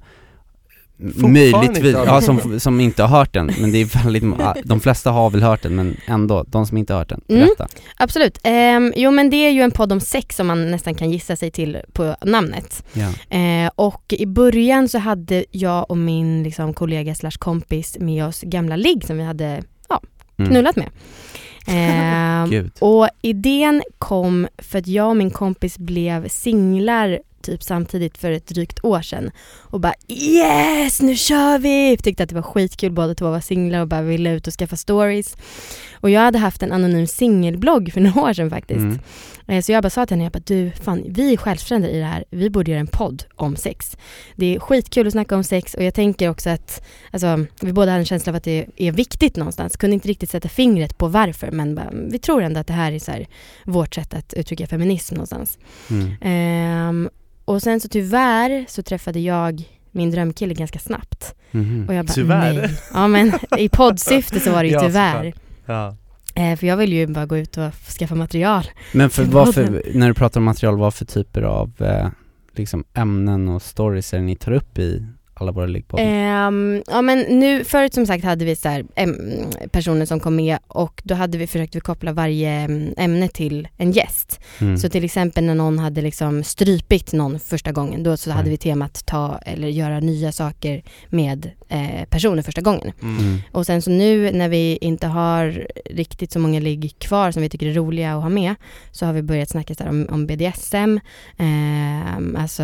möjligtvis, 1.17 1.93
ja 2.07 2.21
som, 2.21 2.61
som 2.61 2.81
inte 2.81 3.03
har 3.03 3.19
hört 3.19 3.33
den, 3.33 3.51
men 3.61 3.73
det 3.73 3.79
är 3.79 4.05
väldigt, 4.05 4.25
de 4.65 4.81
flesta 4.81 5.11
har 5.11 5.31
väl 5.31 5.43
hört 5.43 5.63
den 5.63 5.75
men 5.77 5.97
ändå, 6.07 6.45
de 6.49 6.67
som 6.67 6.77
inte 6.77 6.93
har 6.93 6.99
hört 6.99 7.09
den, 7.09 7.21
Mm. 7.29 7.41
berätta. 7.41 7.67
Absolut. 7.97 8.39
Ehm, 8.45 8.93
jo 8.97 9.11
men 9.11 9.31
det 9.31 9.37
är 9.37 9.51
ju 9.51 9.61
en 9.63 9.71
podd 9.71 9.93
om 9.93 10.01
sex 10.01 10.37
som 10.37 10.47
man 10.47 10.71
nästan 10.71 10.95
kan 10.95 11.11
gissa 11.11 11.37
sig 11.37 11.51
till 11.51 11.79
på 11.93 12.17
namnet. 12.25 12.85
Ja. 12.93 13.37
Eh, 13.39 13.71
och 13.75 14.05
i 14.19 14.27
början 14.27 14.89
så 14.89 14.99
hade 14.99 15.45
jag 15.51 15.91
och 15.91 15.99
min 15.99 16.43
liksom, 16.43 16.75
kollega 16.75 17.15
slash 17.15 17.39
kompis 17.39 17.97
med 18.01 18.25
oss 18.27 18.41
gamla 18.43 18.77
ligg 18.77 19.05
som 19.07 19.17
vi 19.17 19.25
hade 19.25 19.63
Mm. 20.41 20.51
knullat 20.51 20.77
med. 20.77 20.89
Ehm, 21.67 22.71
och 22.79 23.09
idén 23.23 23.83
kom 23.99 24.49
för 24.59 24.79
att 24.79 24.87
jag 24.87 25.09
och 25.09 25.17
min 25.17 25.31
kompis 25.31 25.79
blev 25.79 26.29
singlar 26.29 27.19
typ 27.43 27.63
samtidigt 27.63 28.19
för 28.19 28.31
ett 28.31 28.47
drygt 28.47 28.85
år 28.85 29.03
sedan. 29.03 29.31
Och 29.57 29.81
bara 29.81 29.95
yes, 30.09 31.03
nu 31.03 31.17
kör 31.17 31.59
vi! 31.59 31.97
Tyckte 31.97 32.23
att 32.23 32.29
det 32.29 32.35
var 32.35 32.43
skitkul 32.43 32.93
båda 32.93 33.15
två 33.15 33.31
var 33.31 33.41
singlar 33.41 33.81
och 33.81 33.89
bara 33.89 34.03
ville 34.03 34.31
ut 34.31 34.47
och 34.47 34.53
skaffa 34.53 34.77
stories. 34.77 35.37
Och 36.01 36.11
jag 36.11 36.21
hade 36.21 36.39
haft 36.39 36.63
en 36.63 36.73
anonym 36.73 37.07
singelblogg 37.07 37.93
för 37.93 38.01
några 38.01 38.23
år 38.23 38.33
sedan 38.33 38.51
faktiskt. 38.51 38.79
Mm. 38.81 38.99
Eh, 39.47 39.63
Så 39.63 39.73
jag 39.73 39.83
bara 39.83 39.91
sa 39.91 40.07
till 40.07 40.15
henne, 40.15 40.25
jag 40.25 40.33
bara, 40.33 40.43
du 40.47 40.71
fan 40.71 41.05
vi 41.09 41.33
är 41.33 41.37
självständiga 41.37 41.93
i 41.93 41.99
det 41.99 42.05
här, 42.05 42.25
vi 42.31 42.51
borde 42.51 42.71
göra 42.71 42.81
en 42.81 42.87
podd 42.87 43.25
om 43.37 43.57
sex. 43.57 43.97
Det 44.37 44.55
är 44.55 44.61
skitkul 44.61 45.07
att 45.07 45.13
snacka 45.13 45.37
om 45.37 45.45
sex 45.45 45.75
och 45.75 45.85
jag 45.85 45.95
tänker 45.95 46.29
också 46.31 46.51
att, 46.51 46.83
alltså 47.11 47.45
vi 47.61 47.73
båda 47.73 47.91
hade 47.91 48.01
en 48.01 48.07
känsla 48.07 48.31
av 48.31 48.37
att 48.37 48.45
det 48.45 48.67
är 48.77 48.93
viktigt 48.93 49.37
någonstans. 49.37 49.77
Kunde 49.77 49.95
inte 49.95 50.09
riktigt 50.09 50.31
sätta 50.31 50.49
fingret 50.49 50.99
på 50.99 51.09
varför 51.09 51.51
men 51.51 51.75
bara, 51.75 51.91
vi 52.11 52.19
tror 52.19 52.43
ändå 52.43 52.61
att 52.61 52.67
det 52.67 52.73
här 52.73 52.93
är 52.93 52.99
så 52.99 53.11
här, 53.13 53.27
vårt 53.65 53.95
sätt 53.95 54.15
att 54.15 54.35
uttrycka 54.35 54.67
feminism 54.67 55.15
någonstans. 55.15 55.59
Mm. 55.91 56.13
Ehm, 56.21 57.09
och 57.49 57.63
sen 57.63 57.81
så 57.81 57.89
tyvärr 57.89 58.65
så 58.69 58.83
träffade 58.83 59.21
jag 59.21 59.65
min 59.91 60.11
drömkille 60.11 60.55
ganska 60.55 60.79
snabbt. 60.79 61.35
Mhm. 61.51 61.85
Och 61.89 61.95
jag 61.95 62.07
bara, 62.07 62.13
Tyvärr? 62.13 62.55
nej. 62.55 62.79
Ja 62.93 63.09
men 63.09 63.33
i 63.59 63.69
poddsyfte 63.69 64.41
så 64.41 64.53
var 64.53 64.63
det 64.63 64.69
ju 64.69 64.79
tyvärr. 64.87 65.35
Ja. 65.67 65.97
Eh, 66.35 66.57
för 66.57 66.67
jag 66.67 66.77
vill 66.77 66.93
ju 66.93 67.07
bara 67.07 67.27
gå 67.27 67.37
ut 67.37 67.57
och 67.57 67.75
skaffa 67.99 68.15
material. 68.15 68.65
Men 68.93 69.11
för 69.11 69.23
till 69.23 69.33
vad 69.33 69.55
för, 69.55 69.67
podden. 69.67 69.83
när 69.95 70.09
du 70.09 70.15
pratar 70.15 70.41
om 70.41 70.45
material, 70.45 70.77
vad 70.77 70.95
för 70.95 71.05
typer 71.05 71.43
av 71.43 71.73
eh, 71.79 72.09
liksom 72.57 72.85
ämnen 72.95 73.49
och 73.49 73.63
stories 73.63 74.15
är 74.15 74.19
det 74.19 74.25
ni 74.25 74.37
tar 74.37 74.53
upp 74.53 74.79
i 74.79 75.07
alla 75.41 75.53
våra 75.53 75.67
liggpoddar? 75.67 76.05
Ehm, 76.05 76.83
ja 76.87 77.03
men 77.03 77.19
nu, 77.19 77.65
förut 77.65 77.95
som 77.95 78.07
sagt 78.07 78.25
hade 78.25 78.45
vi 78.45 78.57
så 78.57 78.69
här, 78.69 78.85
em, 78.95 79.17
personer 79.71 80.07
som 80.07 80.21
kom 80.21 80.37
med 80.37 80.59
och 80.69 81.03
då 81.05 81.15
hade 81.15 81.39
vi 81.39 81.47
försökt 81.47 81.77
vi 81.77 81.81
koppla 81.81 82.13
varje 82.13 82.51
em, 82.51 82.95
ämne 82.97 83.29
till 83.29 83.69
en 83.77 83.93
gäst. 83.93 84.41
Mm. 84.61 84.79
Så 84.79 84.89
till 84.89 85.05
exempel 85.05 85.45
när 85.45 85.55
någon 85.55 85.79
hade 85.79 86.03
liksom 86.03 86.45
strypit 86.45 87.13
någon 87.13 87.41
första 87.41 87.73
gången, 87.73 88.03
då 88.03 88.17
så 88.17 88.31
hade 88.31 88.41
Mm. 88.41 88.51
vi 88.51 88.57
temat 88.57 89.07
ta 89.07 89.39
eller 89.47 89.69
göra 89.69 90.01
nya 90.01 90.33
saker 90.33 90.83
med 91.09 91.51
eh, 91.69 92.05
personer 92.11 92.43
första 92.43 92.61
gången. 92.61 92.93
Mm. 93.03 93.39
Och 93.53 93.67
sen 93.67 93.83
så 93.83 93.91
nu 93.91 94.31
när 94.33 94.49
vi 94.49 94.79
inte 94.81 95.07
har 95.07 95.67
riktigt 95.91 96.33
så 96.33 96.39
många 96.39 96.61
ligg 96.61 96.95
kvar 96.99 97.31
som 97.31 97.43
vi 97.43 97.49
tycker 97.49 97.67
är 97.67 97.75
roliga 97.75 98.15
att 98.17 98.23
ha 98.23 98.29
med 98.29 98.55
så 98.93 99.07
har 99.07 99.13
vi 99.13 99.23
börjat 99.23 99.49
snacka 99.49 99.75
så 99.75 99.83
här 99.83 99.91
om, 99.91 100.07
om 100.11 100.27
BDSM, 100.27 100.99
ehm, 101.39 102.37
alltså 102.39 102.63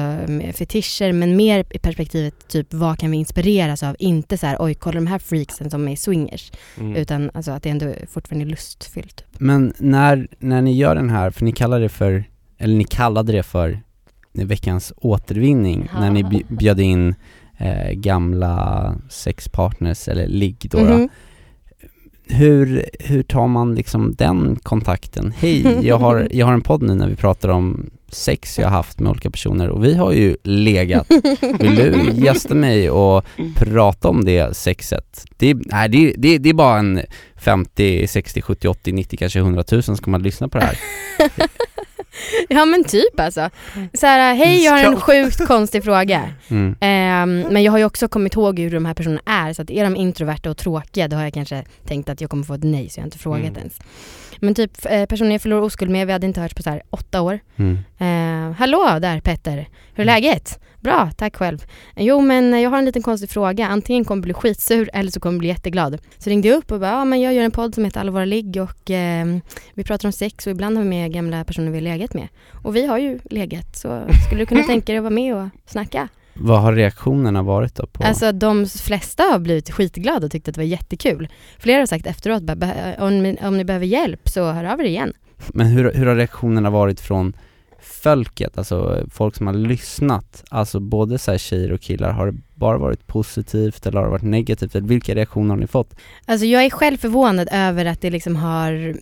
fetischer 0.53 1.13
men 1.13 1.37
mer 1.37 1.65
i 1.71 1.79
perspektivet 1.79 2.49
typ 2.49 2.64
vad 2.71 2.99
kan 2.99 3.11
vi 3.11 3.17
inspireras 3.17 3.83
av? 3.83 3.97
Inte 3.99 4.39
så 4.39 4.47
här 4.47 4.57
oj 4.61 4.75
kolla 4.75 4.95
de 4.95 5.07
här 5.07 5.19
freaksen 5.19 5.71
som 5.71 5.89
är 5.89 5.97
swingers 5.97 6.53
Mm. 6.79 6.97
utan 6.97 7.31
alltså 7.35 7.51
att 7.51 7.63
det 7.63 7.69
ändå 7.71 7.95
fortfarande 8.09 8.45
är 8.45 8.51
lustfyllt. 8.51 9.25
Men 9.39 9.75
när, 9.79 10.29
när 10.39 10.63
ni 10.63 10.77
gör 10.77 10.95
den 10.95 11.11
här, 11.11 11.31
för 11.31 11.45
ni 11.45 11.53
kallar 11.53 11.81
det 11.81 11.89
för, 11.89 12.25
eller 12.59 12.75
ni 12.77 12.85
kallade 12.85 13.33
det 13.33 13.43
för 13.43 13.81
veckans 14.33 14.93
återvinning, 14.97 15.89
när 16.01 16.11
ni 16.11 16.23
bj- 16.23 16.57
bjöd 16.57 16.81
in 16.81 17.15
eh, 17.59 17.91
gamla 17.93 18.95
sexpartners 19.11 20.09
eller 20.09 20.27
ligg 20.27 20.69
då, 20.71 20.79
då. 20.79 20.85
Mhm. 20.85 21.09
Hur, 22.29 22.85
hur 23.01 23.23
tar 23.23 23.47
man 23.49 23.75
liksom 23.75 24.15
den 24.19 24.57
kontakten? 24.63 25.33
Hej, 25.39 25.79
jag 25.87 25.99
har, 25.99 26.29
jag 26.33 26.47
har 26.47 26.53
en 26.53 26.61
podd 26.61 26.83
nu 26.83 26.95
när 26.95 27.09
vi 27.09 27.17
pratar 27.17 27.49
om 27.49 27.91
sex 28.09 28.59
jag 28.59 28.67
har 28.67 28.77
haft 28.77 29.01
med 29.01 29.11
olika 29.11 29.31
personer 29.31 29.69
och 29.69 29.85
vi 29.85 29.95
har 29.95 30.13
ju 30.13 30.37
legat. 30.43 31.07
Vill 31.61 31.75
du 31.77 32.11
gästa 32.15 32.55
mig 32.55 32.91
och 32.91 33.25
prata 33.57 34.09
om 34.09 34.25
det 34.25 34.57
sexet? 34.57 35.25
Det, 35.37 35.51
är- 35.51 35.59
nej, 35.67 35.89
det, 35.89 36.15
det, 36.17 36.39
det 36.39 36.49
är 36.49 36.55
bara 36.55 36.79
en 36.79 37.01
50, 37.37 38.07
60, 38.07 38.43
70, 38.43 38.69
80, 38.69 38.93
90, 38.93 39.17
kanske 39.19 39.39
100 39.39 39.65
000 39.73 39.83
ska 39.83 40.11
man 40.11 40.23
lyssna 40.23 40.49
på 40.49 40.59
det 40.59 40.65
här. 40.65 40.79
Ja 42.49 42.65
men 42.65 42.85
typ 42.85 43.21
alltså. 43.21 43.51
Så 43.95 44.07
här, 44.07 44.35
hej 44.35 44.65
jag 44.65 44.73
har 44.73 44.79
en 44.85 45.01
sjukt 45.01 45.47
konstig 45.47 45.85
fråga. 45.85 46.31
Mm. 46.49 46.77
Ehm, 46.81 47.41
men 47.51 47.63
jag 47.63 47.73
har 47.73 47.79
ju 47.79 47.85
också 47.85 48.09
kommit 48.09 48.35
ihåg 48.35 48.59
hur 48.59 48.71
de 48.71 48.85
här 48.85 48.95
personerna 48.95 49.21
är, 49.27 49.53
så 49.53 49.63
att 49.63 49.71
är 49.71 49.85
de 49.85 49.97
introverta 49.97 50.51
och 50.51 50.57
tråkiga 50.57 51.09
då 51.09 51.17
har 51.17 51.23
jag 51.25 51.35
kanske 51.35 51.65
tänkt 51.87 52.09
att 52.09 52.21
jag 52.21 52.31
kommer 52.31 52.45
få 52.45 52.55
ett 52.55 52.65
nej 52.65 52.89
så 52.89 52.99
jag 52.99 53.03
har 53.03 53.07
inte 53.07 53.19
frågat 53.19 53.41
Mm. 53.45 53.57
ens. 53.57 53.79
Men 54.41 54.55
typ 54.55 54.87
eh, 54.91 55.07
personer 55.07 55.33
jag 55.33 55.43
förlorar 55.43 55.63
oskuld 55.63 55.91
med, 55.91 56.07
vi 56.07 56.13
hade 56.13 56.27
inte 56.27 56.41
hörts 56.41 56.55
på 56.55 56.63
så 56.63 56.71
här 56.71 56.83
åtta 56.91 57.21
år. 57.23 57.39
Mm. 57.57 57.79
Eh, 57.99 58.57
hallå 58.59 58.99
där 59.01 59.21
Petter, 59.21 59.69
hur 59.95 60.03
är 60.03 60.07
läget? 60.07 60.61
Bra, 60.85 61.11
tack 61.17 61.37
själv. 61.37 61.65
Jo 61.97 62.21
men 62.21 62.61
jag 62.61 62.71
har 62.71 62.79
en 62.79 62.85
liten 62.85 63.03
konstig 63.03 63.31
fråga, 63.31 63.67
antingen 63.67 64.05
kommer 64.05 64.21
jag 64.21 64.25
bli 64.25 64.35
skitsur 64.35 64.91
eller 64.93 65.11
så 65.11 65.21
kommer 65.21 65.35
jag 65.35 65.39
bli 65.41 65.49
jätteglad. 65.49 65.99
Så 66.19 66.31
ringde 66.31 66.49
jag 66.49 66.57
upp 66.59 66.73
och 66.73 66.81
bara, 66.81 66.91
ja 66.91 67.05
men 67.05 67.21
jag 67.21 67.35
gör 67.35 67.43
en 67.45 67.51
podd 67.51 67.75
som 67.75 67.85
heter 67.85 68.01
Alla 68.01 68.11
våra 68.11 68.25
ligg 68.25 68.57
och 68.63 68.91
eh, 68.91 69.27
vi 69.75 69.85
pratar 69.85 70.09
om 70.09 70.13
sex 70.13 70.47
och 70.47 70.51
ibland 70.51 70.77
har 70.77 70.85
vi 70.85 70.89
med 70.91 71.13
gamla 71.13 71.45
personer 71.45 71.71
vi 71.71 71.77
har 71.77 71.83
legat 71.83 72.15
med. 72.15 72.29
Och 72.65 72.77
vi 72.77 72.87
har 72.87 72.99
ju 72.99 73.19
legat, 73.31 73.77
så 73.77 74.03
skulle 74.27 74.41
du 74.43 74.47
kunna 74.47 74.63
tänka 74.67 74.93
dig 74.93 74.97
att 74.97 75.03
vara 75.03 75.15
med 75.15 75.35
och 75.37 75.49
snacka? 75.67 76.09
Vad 76.35 76.61
har 76.63 76.73
reaktionerna 76.73 77.43
varit 77.43 77.75
då? 77.75 77.87
På? 77.87 78.03
Alltså 78.05 78.33
de 78.33 78.67
flesta 78.67 79.23
har 79.23 79.39
blivit 79.39 79.71
skitglada 79.71 80.27
och 80.27 80.33
tyckt 80.33 80.49
att 80.49 80.55
det 80.55 80.61
var 80.61 80.67
jättekul. 80.67 81.29
Flera 81.59 81.79
har 81.79 81.87
sagt 81.87 82.07
efteråt, 82.07 82.43
bara, 82.43 82.55
"Beh- 82.57 83.01
om, 83.01 83.23
ni- 83.23 83.39
om 83.43 83.57
ni 83.57 83.65
behöver 83.65 83.87
hjälp 83.87 84.29
så 84.29 84.53
hör 84.53 84.65
av 84.65 84.81
er 84.81 84.85
igen. 84.85 85.13
Men 85.49 85.67
hur, 85.67 85.93
hur 85.95 86.07
har 86.07 86.17
reaktionerna 86.17 86.71
varit 86.71 87.01
från 87.01 87.37
folket, 88.05 88.59
alltså 88.59 89.07
folk 89.11 89.37
som 89.37 89.47
har 89.47 89.55
lyssnat? 89.55 90.45
Alltså 90.51 90.81
både 90.81 91.19
så 91.19 91.31
här 91.31 91.39
tjejer 91.39 91.73
och 91.73 91.81
killar, 91.81 92.11
har 92.13 92.27
det 92.27 92.39
bara 92.55 92.79
varit 92.79 93.07
positivt 93.07 93.87
eller 93.87 93.99
har 93.99 94.05
det 94.05 94.11
varit 94.11 94.23
negativt? 94.23 94.75
Eller 94.75 94.89
vilka 94.89 95.15
reaktioner 95.15 95.51
har 95.51 95.57
ni 95.57 95.67
fått? 95.67 95.95
Alltså 96.27 96.47
jag 96.47 96.65
är 96.65 96.71
själv 96.71 96.97
förvånad 96.97 97.49
över 97.53 97.85
att 97.85 98.01
det 98.01 98.11
liksom 98.11 98.37
har 98.37 98.97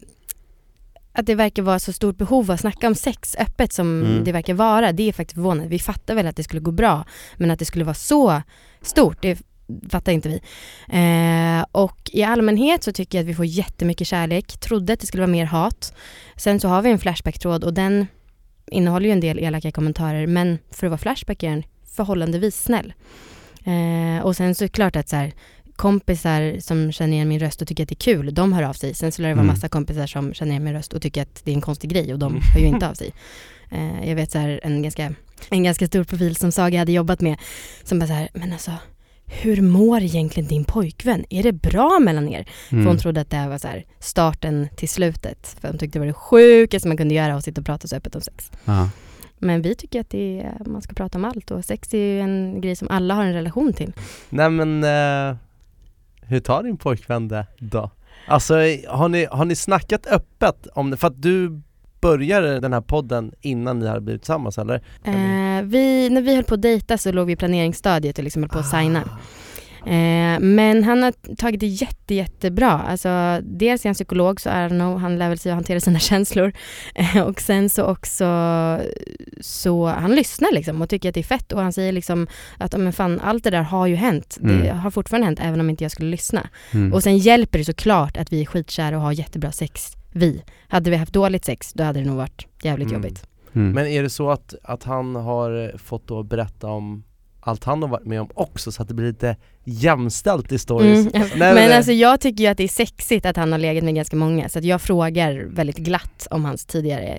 att 1.15 1.27
det 1.27 1.35
verkar 1.35 1.63
vara 1.63 1.79
så 1.79 1.93
stort 1.93 2.17
behov 2.17 2.45
av 2.45 2.51
att 2.55 2.61
snacka 2.61 2.87
om 2.87 2.95
sex 2.95 3.37
öppet 3.39 3.73
som 3.73 4.03
Mm. 4.03 4.25
det 4.25 4.33
verkar 4.33 4.55
vara. 4.55 4.93
Det 4.93 5.09
är 5.09 5.13
faktiskt 5.13 5.35
förvånande. 5.35 5.69
Vi 5.69 5.79
fattar 5.79 6.15
väl 6.15 6.27
att 6.27 6.37
det 6.37 6.43
skulle 6.45 6.61
gå 6.61 6.71
bra, 6.71 7.05
men 7.37 7.51
att 7.51 7.59
det 7.59 7.65
skulle 7.65 7.85
vara 7.85 7.95
så 7.95 8.43
stort, 8.83 9.23
det 9.23 9.39
fattar 9.91 10.13
inte 10.13 10.29
vi. 10.29 10.41
Eh, 10.89 11.65
och 11.73 12.11
i 12.13 12.23
allmänhet 12.23 12.83
så 12.85 12.93
tycker 12.93 13.19
jag 13.19 13.23
att 13.25 13.29
vi 13.29 13.35
får 13.35 13.45
jättemycket 13.45 14.07
kärlek. 14.07 14.47
Trodde 14.61 14.93
att 14.93 15.01
det 15.01 15.07
skulle 15.07 15.21
vara 15.21 15.31
mer 15.33 15.45
hat. 15.45 15.95
Sen 16.37 16.61
så 16.61 16.69
har 16.69 16.83
vi 16.83 16.91
en 16.91 16.99
Flashback-tråd 16.99 17.65
och 17.65 17.75
den 17.75 18.07
innehåller 18.67 19.07
ju 19.07 19.13
en 19.13 19.21
del 19.21 19.39
elaka 19.39 19.71
kommentarer, 19.73 20.27
men 20.27 20.59
för 20.71 20.87
att 20.87 20.91
vara 20.91 20.99
Flashback 20.99 21.43
är 21.43 21.51
den 21.51 21.63
förhållandevis 21.97 22.63
snäll. 22.63 22.93
Eh, 23.65 24.25
och 24.25 24.37
sen 24.37 24.55
så 24.55 24.65
är 24.65 24.69
det 24.69 24.73
klart 24.73 24.97
att 24.97 25.09
så 25.09 25.17
här, 25.17 25.33
kompisar 25.77 26.61
som 26.61 26.93
känner 26.93 27.13
igen 27.13 27.29
min 27.29 27.39
röst 27.41 27.63
och 27.63 27.69
tycker 27.69 27.83
att 27.83 27.89
det 27.89 27.93
är 27.93 28.15
kul, 28.15 28.35
de 28.35 28.53
hör 28.53 28.63
av 28.63 28.73
sig. 28.73 28.95
Sen 28.95 29.13
så 29.13 29.23
lär 29.23 29.29
det 29.29 29.35
vara 29.35 29.43
Mm. 29.43 29.55
massa 29.55 29.69
kompisar 29.69 30.07
som 30.07 30.35
känner 30.35 30.51
igen 30.53 30.65
min 30.65 30.73
röst 30.73 30.93
och 30.93 31.03
tycker 31.03 31.23
att 31.23 31.45
det 31.45 31.51
är 31.51 31.55
en 31.55 31.61
konstig 31.61 31.91
grej 31.91 32.13
och 32.13 32.19
de 32.19 32.41
hör 32.55 32.61
ju 32.61 32.67
inte 32.67 32.89
av 32.91 32.95
sig. 32.95 33.13
Eh, 33.71 34.09
jag 34.09 34.17
vet 34.17 34.31
så 34.31 34.39
här, 34.39 34.61
en 34.63 34.83
ganska, 34.83 35.15
en 35.51 35.63
ganska 35.63 35.87
stor 35.87 36.05
profil 36.05 36.37
som 36.37 36.53
Saga 36.53 36.79
hade 36.79 36.93
jobbat 36.93 37.21
med 37.21 37.37
som 37.85 37.99
bara 37.99 38.07
så 38.07 38.13
här, 38.13 38.29
men 38.35 38.53
alltså 38.53 38.71
hur 39.41 39.63
mår 39.63 40.03
egentligen 40.03 40.49
din 40.49 40.65
pojkvän? 40.65 41.25
Är 41.31 41.43
det 41.43 41.53
bra 41.53 41.99
mellan 42.01 42.29
er? 42.29 42.45
För 42.69 42.77
hon 42.77 42.87
Mm. 42.87 42.99
trodde 42.99 43.21
att 43.21 43.31
det 43.31 43.37
här 43.37 43.49
var 43.49 43.59
så 43.59 43.69
här 43.69 43.85
starten 43.99 44.69
till 44.77 44.89
slutet. 44.89 45.57
För 45.61 45.69
hon 45.69 45.79
tyckte 45.79 45.97
det 45.99 46.01
var 46.01 46.07
det 46.07 46.13
sjukaste 46.13 46.89
man 46.89 46.97
kunde 46.97 47.15
göra 47.15 47.35
att 47.35 47.45
sitta 47.45 47.61
och 47.61 47.67
prata 47.67 47.89
så 47.89 47.97
öppet 47.97 48.15
om 48.15 48.21
sex. 48.21 48.51
Ja. 48.65 48.89
Men 49.39 49.63
vi 49.63 49.75
tycker 49.75 50.01
att 50.01 50.11
det 50.11 50.41
är, 50.41 50.69
man 50.69 50.83
ska 50.83 50.95
prata 50.95 51.19
om 51.19 51.25
allt 51.25 51.51
och 51.51 51.65
sex 51.65 51.95
är 51.95 51.99
ju 51.99 52.21
en 52.21 52.61
grej 52.61 52.77
som 52.77 52.89
alla 52.91 53.15
har 53.15 53.25
en 53.25 53.33
relation 53.33 53.73
till. 53.73 53.93
Nej 54.29 54.51
men, 54.51 54.85
eh, 54.85 55.37
hur 56.23 56.41
tar 56.41 56.63
din 56.63 56.77
pojkvän 56.77 57.29
det 57.29 57.47
då? 57.59 57.91
Alltså 58.27 58.55
har 58.89 59.09
ni, 59.09 59.25
har 59.31 59.45
ni 59.45 59.55
snackat 59.57 60.07
öppet 60.07 60.67
om 60.75 60.91
det? 60.91 60.97
För 60.97 61.07
att 61.07 61.23
du 61.23 61.61
började 62.03 62.61
den 62.61 62.73
här 62.73 62.81
podden 62.81 63.33
innan 63.41 63.79
ni 63.79 63.87
hade 63.89 64.01
blivit 64.01 64.23
tillsammans 64.23 64.59
eller? 64.59 64.75
Eh, 65.05 65.63
vi, 65.63 66.09
när 66.11 66.23
vi 66.23 66.35
höll 66.35 66.45
på 66.45 66.55
att 66.55 66.63
dejta 66.63 66.99
så 66.99 67.13
låg 67.13 67.27
vi 67.27 67.33
i 67.33 67.37
planeringsstadiet 67.37 68.19
och 68.19 68.25
liksom 68.25 68.43
höll 68.43 68.49
på 68.51 68.59
att 68.59 68.71
signa. 68.71 69.03
Eh, 69.87 70.41
men 70.41 70.85
han 70.85 71.03
har 71.03 71.37
tagit 71.37 71.61
det 71.61 71.67
jätte, 71.67 72.15
jättebra. 72.15 72.71
Alltså, 72.89 73.39
dels 73.43 73.85
är 73.85 73.89
han 73.89 73.95
psykolog 73.95 74.41
så 74.41 74.49
don't 74.49 74.69
know, 74.69 74.99
han 74.99 75.19
lär 75.19 75.29
väl 75.29 75.39
sig 75.39 75.53
att 75.53 75.57
hantera 75.57 75.81
sina 75.81 75.99
känslor. 76.11 76.53
Eh, 76.95 77.21
och 77.23 77.41
sen 77.41 77.69
så 77.69 77.83
också 77.85 78.25
så 79.41 79.87
han 79.87 80.15
lyssnar 80.15 80.53
liksom 80.55 80.83
och 80.83 80.89
tycker 80.89 81.09
att 81.09 81.15
det 81.15 81.21
är 81.21 81.25
fett 81.25 81.53
och 81.53 81.61
han 81.63 81.73
säger 81.73 81.93
liksom 81.93 82.27
att 82.59 82.73
"Ja, 82.73 82.79
men 82.79 82.93
fan, 82.93 83.21
allt 83.21 83.45
det 83.45 83.51
där 83.51 83.63
har 83.63 83.87
ju 83.87 83.95
hänt. 83.95 84.39
Det 84.41 84.55
Mm. 84.55 84.79
har 84.79 84.91
fortfarande 84.91 85.27
hänt 85.27 85.41
även 85.43 85.61
om 85.61 85.71
inte 85.71 85.85
jag 85.85 85.91
skulle 85.91 86.11
lyssna. 86.11 86.49
Mm. 86.75 86.93
Och 86.93 87.03
sen 87.03 87.19
hjälper 87.19 87.59
det 87.59 87.65
såklart 87.65 88.17
att 88.17 88.33
vi 88.33 88.41
är 88.41 88.47
skitkära 88.47 88.97
och 88.97 89.03
har 89.03 89.13
jättebra 89.13 89.53
sex. 89.53 89.97
Vi. 90.13 90.43
Hade 90.69 90.91
vi 90.91 90.97
haft 90.97 91.13
dåligt 91.13 91.45
sex 91.45 91.73
då 91.73 91.85
hade 91.85 92.01
det 92.01 92.07
nog 92.07 92.17
varit 92.17 92.47
jävligt 92.63 92.89
Mm. 92.89 93.03
jobbigt. 93.03 93.27
Mm. 93.55 93.73
Men 93.73 93.87
är 93.87 94.03
det 94.03 94.11
så 94.11 94.31
att, 94.31 94.55
att 94.63 94.83
han 94.85 95.15
har 95.17 95.79
fått 95.79 96.07
då 96.09 96.23
berätta 96.23 96.67
om 96.67 97.05
allt 97.41 97.65
han 97.65 97.83
har 97.83 97.89
varit 97.89 98.07
med 98.07 98.21
om 98.21 98.29
också 98.35 98.73
så 98.73 98.83
att 98.83 98.89
det 98.89 98.95
blir 98.95 99.07
lite 99.07 99.37
jämställt 99.65 100.53
i 100.53 100.59
stories? 100.59 100.99
Mm. 100.99 101.11
Nej, 101.15 101.31
men 101.39 101.55
men- 101.55 101.73
alltså 101.77 101.93
jag 101.93 102.21
tycker 102.21 102.45
ju 102.45 102.51
att 102.51 102.57
det 102.57 102.65
är 102.65 102.69
sexigt 102.69 103.27
att 103.27 103.37
han 103.37 103.53
har 103.53 103.59
legat 103.59 103.85
med 103.85 103.95
ganska 103.95 104.17
många 104.17 104.49
så 104.49 104.59
att 104.59 104.65
jag 104.65 104.83
frågar 104.83 105.45
väldigt 105.49 105.77
glatt 105.77 106.27
om 106.31 106.45
hans 106.45 106.65
tidigare 106.67 107.19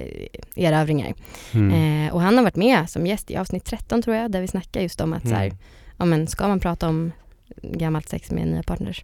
erövringar. 0.55 1.13
Mm. 1.51 2.05
Eh, 2.07 2.13
och 2.13 2.21
han 2.21 2.35
har 2.37 2.43
varit 2.43 2.55
med 2.55 2.89
som 2.89 3.07
gäst 3.07 3.31
i 3.31 3.35
avsnitt 3.37 3.65
13 3.65 4.01
tror 4.01 4.15
jag 4.15 4.31
där 4.31 4.41
vi 4.41 4.47
snackar 4.47 4.81
just 4.81 5.01
om 5.01 5.13
att 5.13 5.27
så 5.27 5.35
här, 5.35 5.45
Mm. 5.45 5.57
ja 5.97 6.05
men 6.05 6.27
ska 6.27 6.47
man 6.47 6.59
prata 6.59 6.87
om 6.89 7.11
gammalt 7.61 8.09
sex 8.09 8.31
med 8.31 8.47
nya 8.47 8.63
partners? 8.63 9.03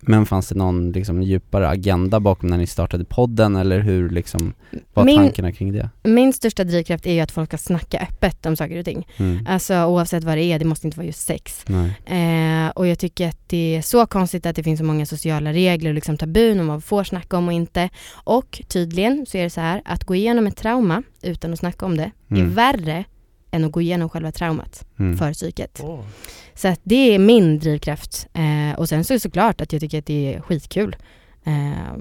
Men 0.00 0.26
fanns 0.26 0.48
det 0.48 0.54
någon 0.54 0.92
liksom 0.92 1.22
djupare 1.22 1.68
agenda 1.68 2.20
bakom 2.20 2.48
när 2.50 2.58
ni 2.58 2.66
startade 2.66 3.04
podden 3.04 3.56
eller 3.56 3.80
hur 3.80 4.10
liksom, 4.10 4.52
var 4.94 5.04
Min- 5.04 5.16
tankarna 5.16 5.52
kring 5.52 5.72
det? 5.72 5.90
Min 6.02 6.32
största 6.32 6.64
drivkraft 6.64 7.06
är 7.06 7.12
ju 7.12 7.20
att 7.20 7.30
folk 7.30 7.50
ska 7.50 7.58
snacka 7.58 7.98
öppet 7.98 8.46
om 8.46 8.56
saker 8.56 8.78
och 8.78 8.84
ting. 8.84 9.06
Mm. 9.16 9.46
Alltså 9.48 9.84
oavsett 9.84 10.24
vad 10.24 10.36
det 10.38 10.44
är, 10.44 10.58
det 10.58 10.64
måste 10.64 10.86
inte 10.86 10.98
vara 10.98 11.06
just 11.06 11.26
sex. 11.26 11.64
Eh, 12.06 12.68
och 12.74 12.86
jag 12.86 12.98
tycker 12.98 13.28
att 13.28 13.38
det 13.48 13.76
är 13.76 13.82
så 13.82 14.06
konstigt 14.06 14.46
att 14.46 14.56
det 14.56 14.62
finns 14.62 14.78
så 14.78 14.84
många 14.84 15.06
sociala 15.06 15.52
regler 15.52 15.90
och 15.90 15.94
liksom 15.94 16.16
tabun 16.16 16.52
om 16.60 16.66
vad 16.66 16.74
man 16.74 16.80
får 16.82 17.04
snacka 17.04 17.36
om 17.38 17.46
och 17.46 17.52
inte. 17.52 17.88
Och 18.12 18.62
tydligen 18.68 19.26
så 19.28 19.38
är 19.38 19.42
det 19.42 19.50
så 19.50 19.60
här 19.60 19.82
att 19.84 20.04
gå 20.04 20.14
igenom 20.14 20.46
ett 20.46 20.56
trauma 20.56 21.02
utan 21.22 21.52
att 21.52 21.58
snacka 21.58 21.86
om 21.86 21.96
det 21.96 22.02
är 22.02 22.12
Mm. 22.30 22.54
värre 22.54 23.04
än 23.50 23.64
att 23.64 23.72
gå 23.72 23.80
igenom 23.80 24.08
själva 24.08 24.32
traumat 24.32 24.84
Mm. 24.98 25.18
för 25.18 25.32
psyket. 25.32 25.80
Åh. 25.84 26.00
Så 26.54 26.68
att 26.68 26.80
det 26.82 27.14
är 27.14 27.18
min 27.18 27.58
drivkraft. 27.58 28.28
Eh, 28.34 28.78
och 28.78 28.88
sen 28.88 29.04
så 29.04 29.12
är 29.12 29.16
det 29.16 29.20
såklart 29.20 29.60
att 29.60 29.72
jag 29.72 29.80
tycker 29.80 29.98
att 29.98 30.06
det 30.06 30.34
är 30.34 30.40
skitkul 30.40 30.96
eh, 31.44 31.92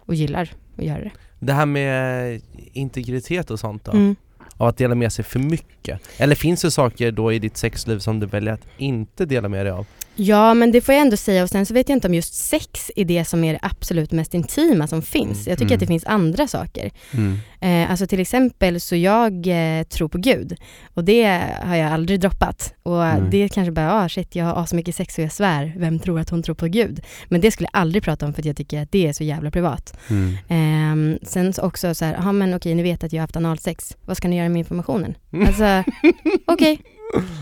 och 0.00 0.14
gillar 0.14 0.52
att 0.78 0.84
göra 0.84 0.98
det. 1.00 1.10
Det 1.40 1.52
här 1.52 1.66
med 1.66 2.40
integritet 2.72 3.50
och 3.50 3.60
sånt 3.60 3.84
då? 3.84 3.92
Mm. 3.92 4.16
Av 4.56 4.68
att 4.68 4.76
dela 4.76 4.94
med 4.94 5.12
sig 5.12 5.24
för 5.24 5.38
mycket? 5.38 6.00
Eller 6.16 6.34
finns 6.34 6.62
det 6.62 6.70
saker 6.70 7.12
då 7.12 7.32
i 7.32 7.38
ditt 7.38 7.56
sexliv 7.56 7.98
som 7.98 8.20
du 8.20 8.26
väljer 8.26 8.52
att 8.54 8.66
inte 8.78 9.24
dela 9.26 9.48
med 9.48 9.66
dig 9.66 9.72
av? 9.72 9.86
Ja 10.16 10.54
men 10.54 10.72
det 10.72 10.80
får 10.80 10.94
jag 10.94 11.02
ändå 11.02 11.16
säga 11.16 11.42
och 11.42 11.48
sen 11.50 11.66
så 11.66 11.74
vet 11.74 11.88
jag 11.88 11.96
inte 11.96 12.08
om 12.08 12.14
just 12.14 12.34
sex 12.34 12.90
är 12.96 13.04
det 13.04 13.24
som 13.24 13.44
är 13.44 13.52
det 13.52 13.58
absolut 13.62 14.12
mest 14.12 14.34
intima 14.34 14.86
som 14.86 15.02
finns. 15.02 15.46
Jag 15.46 15.58
tycker 15.58 15.64
Mm. 15.70 15.74
att 15.76 15.80
det 15.80 15.86
finns 15.86 16.04
andra 16.04 16.48
saker. 16.48 16.90
Mm. 17.12 17.38
Eh, 17.60 17.90
alltså 17.90 18.06
till 18.06 18.20
exempel 18.20 18.80
så 18.80 18.96
jag 18.96 19.46
eh, 19.46 19.82
tror 19.84 20.08
på 20.08 20.18
Gud 20.18 20.56
och 20.94 21.04
det 21.04 21.40
har 21.62 21.76
jag 21.76 21.92
aldrig 21.92 22.20
droppat. 22.20 22.74
Och 22.82 22.96
Nej. 22.98 23.20
det 23.30 23.48
kanske 23.48 23.72
bara, 23.72 23.92
ah 23.92 24.08
shit 24.08 24.36
jag 24.36 24.44
har 24.44 24.66
så 24.66 24.76
mycket 24.76 24.94
sex 24.94 25.18
och 25.18 25.24
jag 25.24 25.32
svär, 25.32 25.74
vem 25.76 25.98
tror 25.98 26.20
att 26.20 26.30
hon 26.30 26.42
tror 26.42 26.54
på 26.54 26.66
Gud? 26.66 27.00
Men 27.28 27.40
det 27.40 27.50
skulle 27.50 27.68
jag 27.72 27.80
aldrig 27.80 28.02
prata 28.04 28.26
om 28.26 28.32
för 28.34 28.42
att 28.42 28.46
jag 28.46 28.56
tycker 28.56 28.82
att 28.82 28.92
det 28.92 29.06
är 29.06 29.12
så 29.12 29.24
jävla 29.24 29.50
privat. 29.50 29.96
Mm. 30.10 30.36
Ehm, 30.48 31.18
sen 31.22 31.52
så 31.52 31.62
också 31.62 31.94
så 31.94 32.04
här, 32.04 32.14
ja 32.14 32.32
men 32.32 32.54
okej 32.54 32.74
ni 32.74 32.82
vet 32.82 33.04
att 33.04 33.12
jag 33.12 33.20
har 33.20 33.22
haft 33.24 33.36
analsex, 33.36 33.96
vad 34.04 34.16
ska 34.16 34.28
ni 34.28 34.38
göra 34.38 34.48
med 34.48 34.58
informationen? 34.58 35.14
Alltså, 35.46 35.84
okej, 36.46 36.78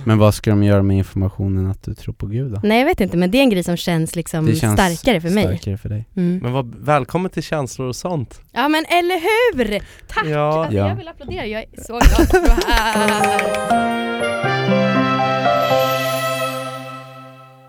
Men 0.05 0.19
vad 0.19 0.35
ska 0.35 0.51
de 0.51 0.63
göra 0.63 0.83
med 0.83 0.97
informationen 0.97 1.71
att 1.71 1.83
du 1.83 1.95
tror 1.95 2.15
på 2.15 2.27
Gud 2.27 2.53
då? 2.53 2.61
nej 2.63 2.79
jag 2.79 2.87
vet 2.87 3.01
inte 3.01 3.17
men 3.17 3.31
det 3.31 3.39
är 3.39 3.43
en 3.43 3.51
grej 3.51 3.63
som 3.65 3.77
känns 3.77 4.17
liksom 4.17 4.47
Det 4.47 4.55
känns 4.57 4.81
starkare 4.81 5.21
för 5.21 5.31
mig. 5.31 5.45
Starkare 5.45 5.77
för 5.79 5.89
dig. 5.89 6.09
Mm. 6.17 6.39
Men 6.43 6.53
vad, 6.53 6.75
välkommen 6.75 7.31
till 7.31 7.43
känslor 7.43 7.89
och 7.89 7.97
sånt 7.97 8.41
Ja 8.53 8.69
men 8.69 8.85
eller 8.85 9.21
hur! 9.21 9.81
Tack! 10.09 10.27
Ja. 10.27 10.59
alltså, 10.65 10.77
Ja. 10.77 10.89
Jag 10.89 10.97
vill 10.97 11.09
applådera, 11.09 11.47
jag 11.47 11.63
är 11.63 11.83
så 11.83 11.93
glad 11.93 12.21
att 12.21 12.49
vara 12.49 12.75
här. 12.75 14.43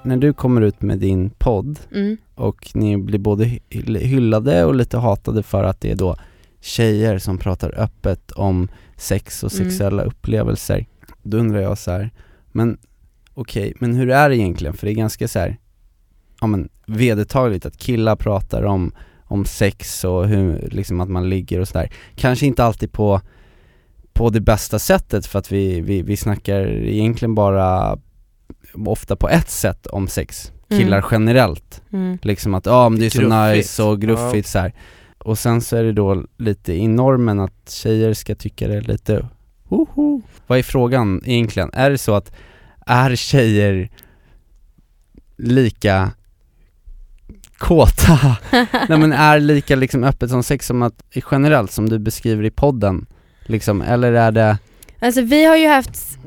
När 0.05 0.17
du 0.17 0.33
kommer 0.33 0.61
ut 0.61 0.81
med 0.81 0.99
din 0.99 1.29
podd 1.29 1.79
Mm. 1.95 2.17
och 2.35 2.71
ni 2.75 2.97
blir 2.97 3.19
både 3.19 3.45
hy- 3.45 3.97
hyllade 3.99 4.65
och 4.65 4.75
lite 4.75 4.97
hatade 4.97 5.43
för 5.43 5.63
att 5.63 5.81
det 5.81 5.91
är 5.91 5.95
då 5.95 6.15
tjejer 6.61 7.17
som 7.17 7.37
pratar 7.37 7.79
öppet 7.79 8.31
om 8.31 8.67
sex 8.97 9.43
och 9.43 9.53
Mm. 9.53 9.65
sexuella 9.65 10.03
upplevelser. 10.03 10.85
Då 11.23 11.37
undrar 11.37 11.61
jag 11.61 11.77
så 11.77 11.91
här, 11.91 12.11
men 12.51 12.77
okej, 13.33 13.73
men 13.79 13.93
hur 13.95 14.09
är 14.09 14.29
det 14.29 14.37
egentligen? 14.37 14.73
För 14.73 14.87
det 14.87 14.91
är 14.91 14.95
ganska 14.95 15.27
så 15.27 15.39
här, 15.39 15.57
ja 16.41 16.47
men 16.47 16.69
vedertagligt 16.85 17.65
att 17.65 17.77
killar 17.77 18.15
pratar 18.15 18.63
om, 18.63 18.91
om 19.23 19.45
sex 19.45 20.03
och 20.03 20.27
hur, 20.27 20.67
liksom 20.71 21.01
att 21.01 21.09
man 21.09 21.29
ligger 21.29 21.59
och 21.59 21.67
sådär. 21.67 21.91
Kanske 22.15 22.45
inte 22.45 22.63
alltid 22.63 22.91
på, 22.91 23.21
på 24.13 24.29
det 24.29 24.41
bästa 24.41 24.79
sättet 24.79 25.25
för 25.25 25.39
att 25.39 25.51
vi, 25.51 25.81
vi, 25.81 26.01
vi 26.01 26.17
snackar 26.17 26.67
egentligen 26.67 27.35
bara 27.35 27.97
ofta 28.85 29.15
på 29.15 29.29
ett 29.29 29.49
sätt 29.49 29.87
om 29.87 30.07
sex, 30.07 30.51
killar 30.69 30.97
Mm. 30.97 31.09
generellt. 31.11 31.81
Mm. 31.91 32.17
Liksom 32.21 32.53
att 32.53 32.65
ja 32.65 32.89
men 32.89 32.99
det 32.99 33.05
är 33.05 33.09
så 33.09 33.19
Gruffigt. 33.19 33.57
nice 33.57 33.83
och 33.83 34.01
gruffigt 34.01 34.47
så 34.47 34.59
här. 34.59 34.73
Och 35.17 35.39
sen 35.39 35.61
så 35.61 35.75
är 35.77 35.83
det 35.83 35.91
då 35.93 36.23
lite 36.37 36.73
i 36.73 36.87
normen 36.87 37.39
att 37.39 37.69
tjejer 37.69 38.13
ska 38.13 38.35
tycka 38.35 38.67
det 38.67 38.75
är 38.75 38.81
lite 38.81 39.27
woho. 39.73 40.21
Vad 40.47 40.59
är 40.59 40.63
frågan 40.63 41.21
egentligen? 41.25 41.69
Är 41.73 41.89
det 41.89 41.97
så 41.97 42.15
att 42.15 42.31
är 42.85 43.15
tjejer 43.15 43.89
lika 45.37 46.11
kåta? 47.57 48.37
Nej 48.89 48.99
men 48.99 49.13
är 49.13 49.39
lika 49.39 49.75
liksom 49.75 50.03
öppet 50.03 50.29
som 50.29 50.43
sex 50.43 50.67
som 50.67 50.81
att 50.81 51.03
generellt 51.31 51.71
som 51.71 51.89
du 51.89 51.99
beskriver 51.99 52.43
i 52.43 52.51
podden? 52.51 53.05
Liksom, 53.45 53.81
eller 53.81 54.13
är 54.13 54.31
det, 54.31 54.57
Alltså 54.99 55.21
vi 55.21 55.45
har 55.45 55.57
ju 55.57 55.67
haft 55.67 56.19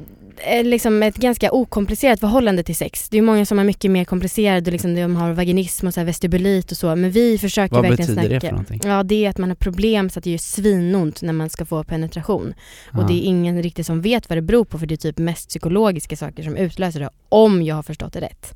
liksom 0.65 1.03
ett 1.03 1.17
ganska 1.17 1.53
okomplicerat 1.53 2.21
förhållande 2.21 2.63
till 2.63 2.77
sex. 2.77 3.09
Det 3.09 3.19
är 3.19 3.23
många 3.23 3.47
som 3.47 3.59
har 3.59 3.65
mycket 3.65 3.91
mer 3.91 4.05
komplicerat 4.05 4.67
och 4.67 4.73
liksom 4.73 4.95
de 4.95 5.17
har 5.17 5.33
vaginism 5.33 5.87
och 5.87 5.95
så 5.95 6.01
här 6.01 6.05
vestibulit 6.05 6.71
och 6.71 6.77
så 6.77 6.97
men 6.97 7.11
vi 7.11 7.39
försöker 7.39 7.75
vad 7.77 7.83
verkligen 7.89 8.15
betyder 8.15 8.35
det 8.35 8.41
snacka. 8.41 8.47
för 8.47 8.53
någonting? 8.53 8.81
Ja 8.85 9.03
det 9.03 9.25
är 9.25 9.31
att 9.31 9.39
man 9.39 9.49
har 9.51 9.57
problem 9.57 10.11
så 10.11 10.19
att 10.19 10.25
det 10.25 10.31
gör 10.31 10.39
svinont 10.39 11.23
när 11.23 11.33
man 11.33 11.51
ska 11.51 11.65
få 11.65 11.85
penetration. 11.85 12.55
Och 12.93 13.03
Ja. 13.03 13.07
det 13.07 13.15
är 13.15 13.23
ingen 13.23 13.63
riktigt 13.63 13.87
som 13.87 14.01
vet 14.01 14.29
vad 14.29 14.39
det 14.39 14.43
beror 14.43 14.65
på 14.65 14.79
för 14.79 14.87
det 14.87 14.95
är 14.95 14.97
typ 14.97 15.19
mest 15.19 15.49
psykologiska 15.49 16.17
saker 16.17 16.43
som 16.43 16.57
utlöser 16.57 17.01
det 17.01 17.11
om 17.29 17.63
jag 17.63 17.75
har 17.75 17.83
förstått 17.83 18.13
det 18.13 18.21
rätt. 18.21 18.55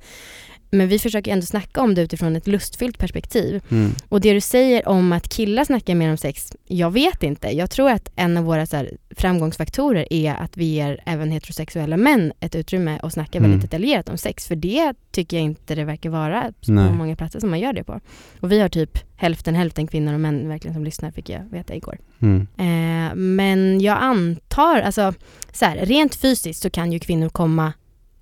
Men 0.70 0.88
vi 0.88 0.98
försöker 0.98 1.32
ändå 1.32 1.46
snacka 1.46 1.80
om 1.80 1.94
det 1.94 2.02
utifrån 2.02 2.36
ett 2.36 2.46
lustfyllt 2.46 2.98
perspektiv. 2.98 3.62
Mm. 3.70 3.94
Och 4.08 4.20
det 4.20 4.32
du 4.32 4.40
säger 4.40 4.88
om 4.88 5.12
att 5.12 5.28
killar 5.28 5.64
snackar 5.64 5.94
mer 5.94 6.10
om 6.10 6.16
sex, 6.16 6.52
jag 6.66 6.90
vet 6.90 7.22
inte. 7.22 7.48
Jag 7.48 7.70
tror 7.70 7.90
att 7.90 8.12
en 8.16 8.36
av 8.36 8.44
våra 8.44 8.66
så 8.66 8.86
framgångsfaktorer 9.16 10.12
är 10.12 10.34
att 10.34 10.56
vi 10.56 10.64
ger 10.64 11.00
även 11.06 11.30
heterosexuella 11.30 11.96
män 11.96 12.32
ett 12.40 12.54
utrymme 12.54 12.98
och 13.02 13.12
snacka 13.12 13.38
Mm. 13.38 13.50
väldigt 13.50 13.70
detaljerat 13.70 14.08
om 14.08 14.18
sex. 14.18 14.46
För 14.48 14.56
det 14.56 14.94
tycker 15.12 15.36
jag 15.36 15.44
inte 15.44 15.74
det 15.74 15.84
verkar 15.84 16.10
vara 16.10 16.52
på 16.66 16.72
Nej. 16.72 16.92
många 16.92 17.16
platser 17.16 17.40
som 17.40 17.50
man 17.50 17.60
gör 17.60 17.72
det 17.72 17.84
på. 17.84 18.00
Och 18.40 18.52
vi 18.52 18.60
har 18.60 18.68
typ 18.68 18.98
hälften 19.16 19.54
hälften 19.54 19.86
kvinnor 19.86 20.14
och 20.14 20.20
män 20.20 20.48
verkligen 20.48 20.74
som 20.74 20.84
lyssnar 20.84 21.10
fick 21.10 21.28
jag 21.28 21.50
veta 21.50 21.74
igår. 21.74 21.98
Mm. 22.22 22.46
Eh, 22.56 23.14
men 23.14 23.80
jag 23.80 23.98
antar, 24.00 24.80
alltså 24.80 25.14
så 25.52 25.64
här, 25.64 25.76
rent 25.76 26.14
fysiskt 26.14 26.62
så 26.62 26.70
kan 26.70 26.92
ju 26.92 26.98
kvinnor 26.98 27.28
komma 27.28 27.72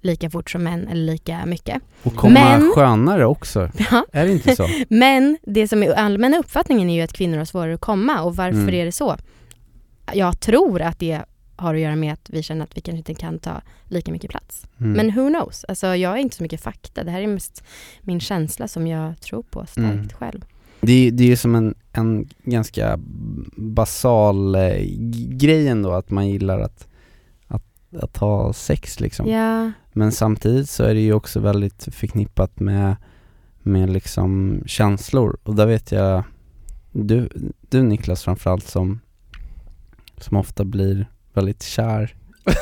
lika 0.09 0.31
fort 0.31 0.51
som 0.51 0.63
män 0.63 0.89
eller 0.89 1.13
lika 1.13 1.47
mycket. 1.47 1.83
Och 2.03 2.15
komma 2.15 2.35
Men- 2.35 2.73
skönare 2.75 3.27
också, 3.27 3.71
Ja. 3.91 4.05
är 4.13 4.27
det 4.27 4.33
inte 4.33 4.57
så? 4.57 4.69
Men 4.89 5.39
det 5.43 5.69
som 5.69 5.83
är 5.83 5.93
allmänna 5.93 6.39
uppfattningen 6.39 6.91
är 6.91 6.95
ju 6.95 7.01
att 7.03 7.13
kvinnor 7.13 7.39
har 7.39 7.45
svårare 7.45 7.75
att 7.75 7.81
komma 7.81 8.23
och 8.23 8.37
varför 8.37 8.59
Mm. 8.59 8.75
är 8.75 8.85
det 8.85 8.93
så? 8.93 9.17
Jag 10.13 10.41
tror 10.41 10.83
att 10.83 10.99
det 10.99 11.21
har 11.57 11.75
att 11.75 11.81
göra 11.81 11.97
med 11.97 12.13
att 12.13 12.31
vi 12.31 12.43
känner 12.43 12.65
att 12.65 12.77
vi 12.77 12.81
kanske 12.81 12.99
inte 12.99 13.15
kan 13.15 13.39
ta 13.39 13.61
lika 13.85 14.13
mycket 14.13 14.31
plats. 14.31 14.67
Mm. 14.81 14.93
Men 14.93 15.15
who 15.15 15.29
knows? 15.29 15.65
Alltså 15.69 15.87
jag 15.87 16.11
har 16.11 16.17
inte 16.17 16.37
så 16.37 16.43
mycket 16.43 16.61
fakta. 16.61 17.05
Det 17.05 17.11
här 17.11 17.21
är 17.21 17.27
mest 17.27 17.65
min 18.03 18.21
känsla 18.21 18.69
som 18.69 18.87
jag 18.87 19.21
tror 19.21 19.43
på 19.43 19.67
starkt 19.67 19.79
Mm. 19.95 20.09
själv. 20.09 20.45
Det 20.81 20.93
är, 20.93 21.11
det 21.13 21.25
är 21.25 21.29
ju 21.29 21.37
som 21.37 21.55
en, 21.55 21.75
en 21.93 22.29
ganska 22.45 22.99
basal 23.57 24.55
eh, 24.55 24.83
grej 25.29 25.69
ändå 25.69 25.93
att 25.93 26.11
man 26.11 26.29
gillar 26.29 26.61
att, 26.61 26.87
att, 27.47 27.65
att 28.03 28.17
ha 28.17 28.53
sex 28.53 29.01
liksom. 29.01 29.27
Ja, 29.31 29.73
Men 29.99 30.13
samtidigt 30.13 30.71
så 30.71 30.85
är 30.85 30.95
det 30.95 31.01
ju 31.01 31.13
också 31.13 31.41
väldigt 31.41 31.89
förknippat 31.95 32.61
med, 32.61 32.97
med 33.63 33.91
liksom 33.91 34.63
känslor 34.67 35.39
och 35.43 35.55
där 35.55 35.67
vet 35.67 35.93
jag 35.93 36.23
du, 36.93 37.29
du 37.69 37.83
Niklas 37.83 38.23
framförallt 38.25 38.65
som, 38.67 39.01
som 40.19 40.37
ofta 40.37 40.65
blir 40.65 41.07
väldigt 41.35 41.63
kär 41.63 42.15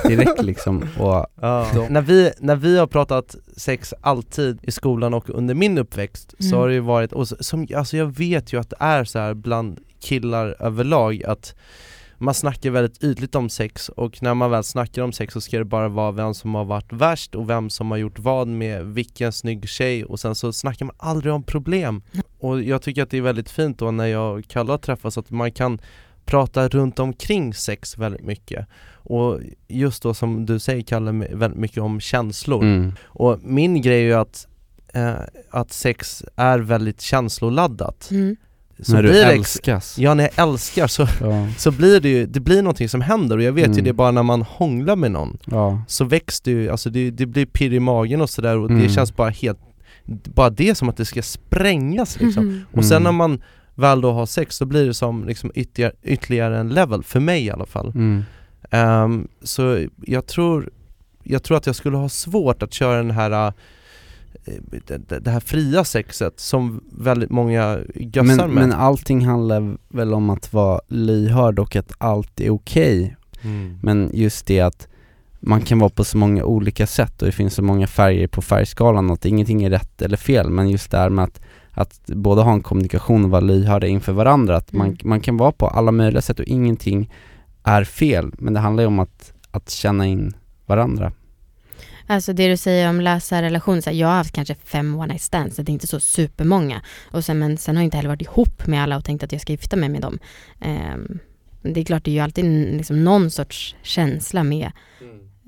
direkt 0.09 0.43
liksom 0.43 0.83
och 0.99 1.27
Ja. 1.41 1.67
Då- 1.75 1.87
När, 1.91 2.01
vi, 2.03 2.31
när 2.41 2.57
vi 2.57 2.79
har 2.79 2.87
pratat 2.87 3.37
sex 3.57 3.95
alltid 4.01 4.59
i 4.63 4.71
skolan 4.71 5.15
och 5.15 5.31
under 5.31 5.55
min 5.55 5.79
uppväxt 5.79 6.35
Mm. 6.41 6.51
så 6.51 6.57
har 6.57 6.69
det 6.69 6.75
ju 6.75 6.81
varit, 6.81 7.13
och 7.13 7.29
som, 7.29 7.67
alltså 7.77 7.97
jag 7.97 8.17
vet 8.17 8.53
ju 8.53 8.61
att 8.61 8.71
det 8.71 8.77
är 8.81 9.05
så 9.05 9.19
här 9.19 9.35
bland 9.35 9.79
killar 10.01 10.57
överlag 10.61 11.25
att 11.25 11.55
man 12.19 12.35
snackar 12.35 12.71
väldigt 12.71 13.05
ytligt 13.05 13.35
om 13.35 13.49
sex 13.49 13.89
och 13.89 14.23
när 14.23 14.35
man 14.35 14.51
väl 14.51 14.65
snackar 14.65 15.03
om 15.03 15.13
sex 15.13 15.35
så 15.35 15.41
ska 15.41 15.59
det 15.59 15.65
bara 15.65 15.89
vara 15.89 16.13
vem 16.13 16.35
som 16.35 16.55
har 16.55 16.65
varit 16.65 16.93
värst 16.93 17.35
och 17.35 17.51
vem 17.51 17.71
som 17.71 17.91
har 17.91 17.99
gjort 17.99 18.19
vad 18.19 18.49
med 18.49 18.87
vilken 18.87 19.33
snygg 19.33 19.69
tjej 19.69 20.05
och 20.05 20.21
sen 20.21 20.35
så 20.35 20.53
snackar 20.53 20.87
man 20.87 20.95
aldrig 20.99 21.33
om 21.33 21.43
problem. 21.43 22.03
Och 22.39 22.63
jag 22.63 22.83
tycker 22.83 23.03
att 23.03 23.11
det 23.11 23.17
är 23.19 23.23
väldigt 23.23 23.51
fint 23.51 23.79
då 23.79 23.91
när 23.91 24.07
jag 24.07 24.39
och 24.39 24.49
Kalle 24.49 24.79
träffas 24.79 25.19
att 25.19 25.31
man 25.31 25.53
kan 25.53 25.79
prata 26.25 26.69
runt 26.69 26.99
omkring 26.99 27.55
sex 27.55 27.99
väldigt 27.99 28.25
mycket. 28.25 28.67
Och 28.93 29.41
just 29.69 30.03
då 30.03 30.15
som 30.15 30.47
du 30.47 30.59
säger 30.59 30.83
Kalle, 30.83 31.13
väldigt 31.13 31.61
mycket 31.61 31.79
om 31.83 32.01
känslor. 32.01 32.63
mm, 32.63 32.93
Och 33.05 33.39
min 33.43 33.83
grej 33.83 34.01
är 34.01 34.05
ju 34.07 34.15
att, 34.15 34.47
eh, 34.95 35.15
att 35.51 35.73
sex 35.73 36.25
är 36.37 36.59
väldigt 36.59 37.01
känsloladdat. 37.01 38.09
mm. 38.11 38.37
Så 38.83 38.93
när 38.93 39.03
du 39.03 39.09
blir 39.09 39.25
det 39.25 39.33
älskas. 39.33 39.99
Ja, 39.99 40.15
när 40.15 40.25
jag 40.37 40.49
älskar 40.49 40.87
så, 40.87 41.07
Ja, 41.21 41.49
så 41.59 41.71
blir 41.71 42.01
det 42.01 42.09
ju, 42.09 42.27
det 42.27 42.41
blir 42.41 42.63
någonting 42.63 42.89
som 42.89 43.01
händer 43.01 43.37
och 43.37 43.43
jag 43.43 43.53
vet 43.53 43.67
ju 43.69 43.73
Mm. 43.73 43.85
det 43.85 43.93
bara 43.93 44.11
när 44.11 44.23
man 44.23 44.43
hånglar 44.43 44.97
med 44.97 45.11
någon 45.11 45.39
ja, 45.45 45.83
så 45.89 46.05
väcks 46.05 46.41
det 46.41 46.51
ju, 46.51 46.71
alltså 46.71 46.91
det, 46.91 47.11
det 47.11 47.27
blir 47.27 47.47
pirr 47.47 47.73
i 47.73 47.81
magen 47.81 48.21
och 48.21 48.31
sådär 48.31 48.57
och 48.59 48.69
det 48.69 48.75
Mm. 48.75 48.89
känns 48.89 49.17
bara 49.17 49.31
helt, 49.31 49.59
bara 50.35 50.51
det 50.51 50.75
som 50.75 50.89
att 50.89 50.97
det 50.97 51.05
ska 51.05 51.23
sprängas 51.23 52.21
liksom. 52.21 52.47
Mhm. 52.47 52.65
Och 52.73 52.85
sen 52.85 52.97
Mm. 52.97 53.03
när 53.05 53.13
man 53.13 53.43
väl 53.75 54.01
då 54.01 54.13
har 54.13 54.27
sex 54.27 54.57
så 54.57 54.67
blir 54.67 54.87
det 54.87 54.95
som 54.95 55.25
liksom 55.25 55.51
ytterligare, 55.55 55.93
ytterligare 56.03 56.59
en 56.59 56.69
level, 56.69 57.03
för 57.03 57.21
mig 57.21 57.45
i 57.45 57.51
alla 57.51 57.67
fall. 57.67 57.89
mm, 57.95 58.25
Ehm, 58.71 59.29
så 59.43 59.87
jag 60.07 60.27
tror, 60.27 60.71
jag 61.23 61.43
tror 61.43 61.57
att 61.57 61.67
jag 61.67 61.77
skulle 61.77 61.97
ha 61.97 62.09
svårt 62.09 62.63
att 62.63 62.73
köra 62.75 62.97
den 62.97 63.11
här 63.11 63.53
det, 64.87 65.19
det 65.19 65.31
här 65.31 65.41
fria 65.41 65.85
sexet 65.85 66.41
som 66.41 66.85
väldigt 66.93 67.31
många 67.31 67.79
gössar 67.95 68.23
men, 68.25 68.37
med. 68.37 68.49
men 68.49 68.73
allting 68.73 69.27
handlar 69.27 69.77
väl 69.89 70.15
om 70.15 70.31
att 70.31 70.53
vara 70.53 70.81
lyhörd 70.89 71.59
och 71.59 71.77
att 71.77 71.93
allt 71.99 72.41
är 72.41 72.51
okej 72.51 73.17
Mm. 73.43 73.79
Men 73.83 74.11
just 74.13 74.47
det 74.47 74.61
att 74.61 74.89
man 75.41 75.61
kan 75.61 75.79
vara 75.79 75.91
på 75.91 76.05
så 76.05 76.19
många 76.19 76.45
olika 76.45 76.87
sätt 76.87 77.23
och 77.23 77.27
det 77.27 77.33
finns 77.33 77.55
så 77.55 77.63
många 77.63 77.87
färger 77.87 78.27
på 78.27 78.43
färgskalan 78.43 79.11
att 79.11 79.25
ingenting 79.25 79.65
är 79.65 79.71
rätt 79.71 80.03
eller 80.03 80.17
fel 80.17 80.51
men 80.51 80.69
just 80.71 80.91
det 80.91 80.99
här 80.99 81.11
med 81.11 81.25
att, 81.25 81.41
att 81.71 82.01
både 82.07 82.43
ha 82.43 82.53
en 82.53 82.63
kommunikation 82.63 83.25
och 83.25 83.31
vara 83.31 83.41
lyhörda 83.41 83.87
inför 83.87 84.13
varandra, 84.13 84.57
att 84.57 84.73
man, 84.73 84.87
Mm. 84.87 84.99
man 85.05 85.21
kan 85.21 85.37
vara 85.37 85.53
på 85.53 85.69
alla 85.69 85.93
möjliga 85.93 86.23
sätt 86.23 86.41
och 86.41 86.47
ingenting 86.47 87.13
är 87.63 87.85
fel 87.85 88.33
men 88.39 88.55
det 88.55 88.61
handlar 88.61 88.83
ju 88.83 88.87
om 88.87 88.99
att, 88.99 89.33
att 89.51 89.71
känna 89.71 90.07
in 90.07 90.33
varandra 90.67 91.13
Alltså 92.07 92.33
det 92.33 92.49
du 92.49 92.57
säger 92.57 92.89
om 92.89 93.01
lösa 93.01 93.43
relationer, 93.43 93.93
jag 93.93 94.09
har 94.09 94.15
haft 94.15 94.35
kanske 94.35 94.55
fem 94.55 94.95
one 94.95 95.07
night 95.07 95.23
stands, 95.23 95.57
det 95.57 95.71
är 95.71 95.73
inte 95.73 95.87
så 95.87 96.01
supermånga. 96.01 96.83
Och 97.11 97.25
sen, 97.25 97.39
men 97.39 97.59
sen 97.59 97.77
har 97.77 97.83
jag 97.83 97.87
inte 97.87 97.97
heller 97.97 98.09
varit 98.09 98.23
ihop 98.23 98.67
med 98.67 98.83
alla 98.83 98.97
och 98.97 99.05
tänkt 99.05 99.25
att 99.25 99.33
jag 99.33 99.41
ska 99.41 99.53
gifta 99.53 99.77
mig 99.77 99.89
med 99.89 100.01
dem. 100.01 100.19
Men 101.63 101.73
det 101.73 101.81
är 101.81 101.85
klart, 101.85 102.05
det 102.05 102.11
är 102.11 102.13
ju 102.13 102.21
alltid 102.21 102.77
liksom 102.77 103.05
någon 103.05 103.31
sorts 103.31 103.77
känsla 103.83 104.45
med. 104.45 104.73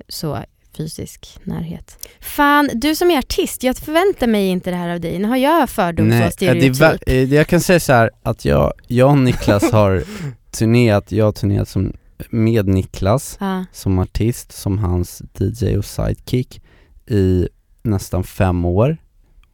Så 0.07 0.39
fysisk 0.77 1.39
närhet. 1.43 2.07
Fan, 2.19 2.69
du 2.73 2.95
som 2.95 3.11
är 3.11 3.17
artist, 3.17 3.63
jag 3.63 3.77
förväntar 3.77 4.27
mig 4.27 4.47
inte 4.47 4.69
det 4.69 4.75
här 4.75 4.89
av 4.89 4.99
dig. 4.99 5.19
Nu 5.19 5.27
har 5.27 5.37
jag 5.37 5.69
fördomar 5.69 6.15
och 6.15 6.19
det 6.19 6.25
är 6.25 6.29
stereotyp. 6.31 7.07
eh, 7.07 7.33
jag 7.33 7.47
kan 7.47 7.61
säga 7.61 7.79
så 7.79 7.93
här 7.93 8.09
att 8.23 8.45
jag, 8.45 8.73
jag 8.87 9.09
och 9.09 9.17
Niklas 9.17 9.71
har 9.71 10.03
turnerat, 10.51 11.11
jag 11.11 11.25
har 11.25 11.31
turnerat 11.31 11.69
som, 11.69 11.93
med 12.29 12.67
Niklas 12.67 13.37
Ja. 13.39 13.65
som 13.71 13.99
artist, 13.99 14.51
som 14.51 14.77
hans 14.77 15.21
DJ 15.39 15.77
och 15.77 15.85
sidekick 15.85 16.61
i 17.07 17.47
nästan 17.83 18.23
fem 18.23 18.65
år. 18.65 18.97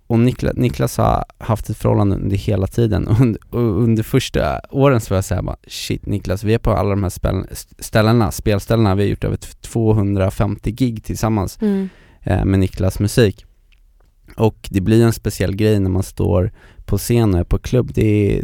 Och 0.07 0.19
Niklas, 0.19 0.55
Niklas 0.55 0.97
har 0.97 1.25
haft 1.37 1.69
ett 1.69 1.77
förhållande 1.77 2.15
under 2.15 2.35
hela 2.37 2.67
tiden 2.67 3.07
och 3.49 3.59
under, 3.59 4.03
första 4.03 4.61
åren 4.69 5.01
så 5.01 5.09
var 5.13 5.17
jag 5.17 5.25
såhär 5.25 5.41
bara 5.41 5.57
shit 5.67 6.05
Niklas, 6.05 6.43
vi 6.43 6.53
är 6.53 6.57
på 6.57 6.71
alla 6.71 6.89
de 6.89 7.03
här 7.03 7.11
ställena, 7.79 8.31
spelställena, 8.31 8.95
vi 8.95 9.03
har 9.03 9.09
gjort 9.09 9.23
över 9.23 9.37
250 9.61 10.71
gig 10.71 11.03
tillsammans 11.03 11.57
Mm. 11.61 11.89
eh, 12.23 12.45
med 12.45 12.59
Niklas 12.59 12.99
musik. 12.99 13.45
Och 14.35 14.67
det 14.71 14.81
blir 14.81 15.03
en 15.03 15.13
speciell 15.13 15.55
grej 15.55 15.79
när 15.79 15.89
man 15.89 16.03
står 16.03 16.51
på 16.85 16.97
scen 16.97 17.33
och 17.33 17.39
är 17.39 17.43
på 17.43 17.59
klubb, 17.59 17.91
det 17.93 18.37
är, 18.37 18.43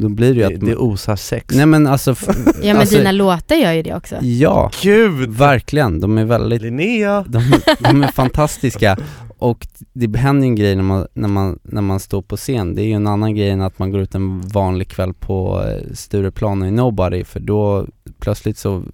då 0.00 0.08
blir 0.08 0.34
det 0.34 0.40
ju 0.40 0.48
Det, 0.48 0.54
att 0.54 0.60
det 0.60 0.66
man, 0.66 0.76
osar 0.76 1.16
sex 1.16 1.54
Nej 1.54 1.66
men 1.66 1.86
alltså, 1.86 2.10
Ja 2.26 2.42
men 2.62 2.76
alltså, 2.76 2.96
dina 2.96 3.12
låtar 3.12 3.56
gör 3.56 3.72
ju 3.72 3.82
det 3.82 3.94
också. 3.94 4.16
Ja, 4.22 4.70
Gud! 4.82 5.30
verkligen, 5.30 6.00
de 6.00 6.18
är 6.18 6.24
väldigt 6.24 6.62
Linnea! 6.62 7.24
de, 7.28 7.52
de 7.78 8.02
är 8.02 8.08
fantastiska 8.12 8.96
och 9.38 9.66
det 9.92 10.18
händer 10.18 10.46
ju 10.46 10.50
en 10.50 10.56
grej 10.56 10.76
när 10.76 10.82
man, 10.82 11.06
när, 11.14 11.28
man, 11.28 11.58
när 11.62 11.82
man 11.82 12.00
står 12.00 12.22
på 12.22 12.36
scen, 12.36 12.74
det 12.74 12.82
är 12.82 12.86
ju 12.86 12.92
en 12.92 13.06
annan 13.06 13.34
grej 13.34 13.50
än 13.50 13.60
att 13.60 13.78
man 13.78 13.90
går 13.90 14.00
ut 14.00 14.14
en 14.14 14.40
vanlig 14.40 14.88
kväll 14.88 15.14
på 15.14 15.64
eh, 15.66 15.94
Stureplan 15.94 16.62
och 16.62 16.68
i 16.68 16.70
Nobody 16.70 17.24
för 17.24 17.40
då 17.40 17.86
plötsligt 18.18 18.58
så 18.58 18.84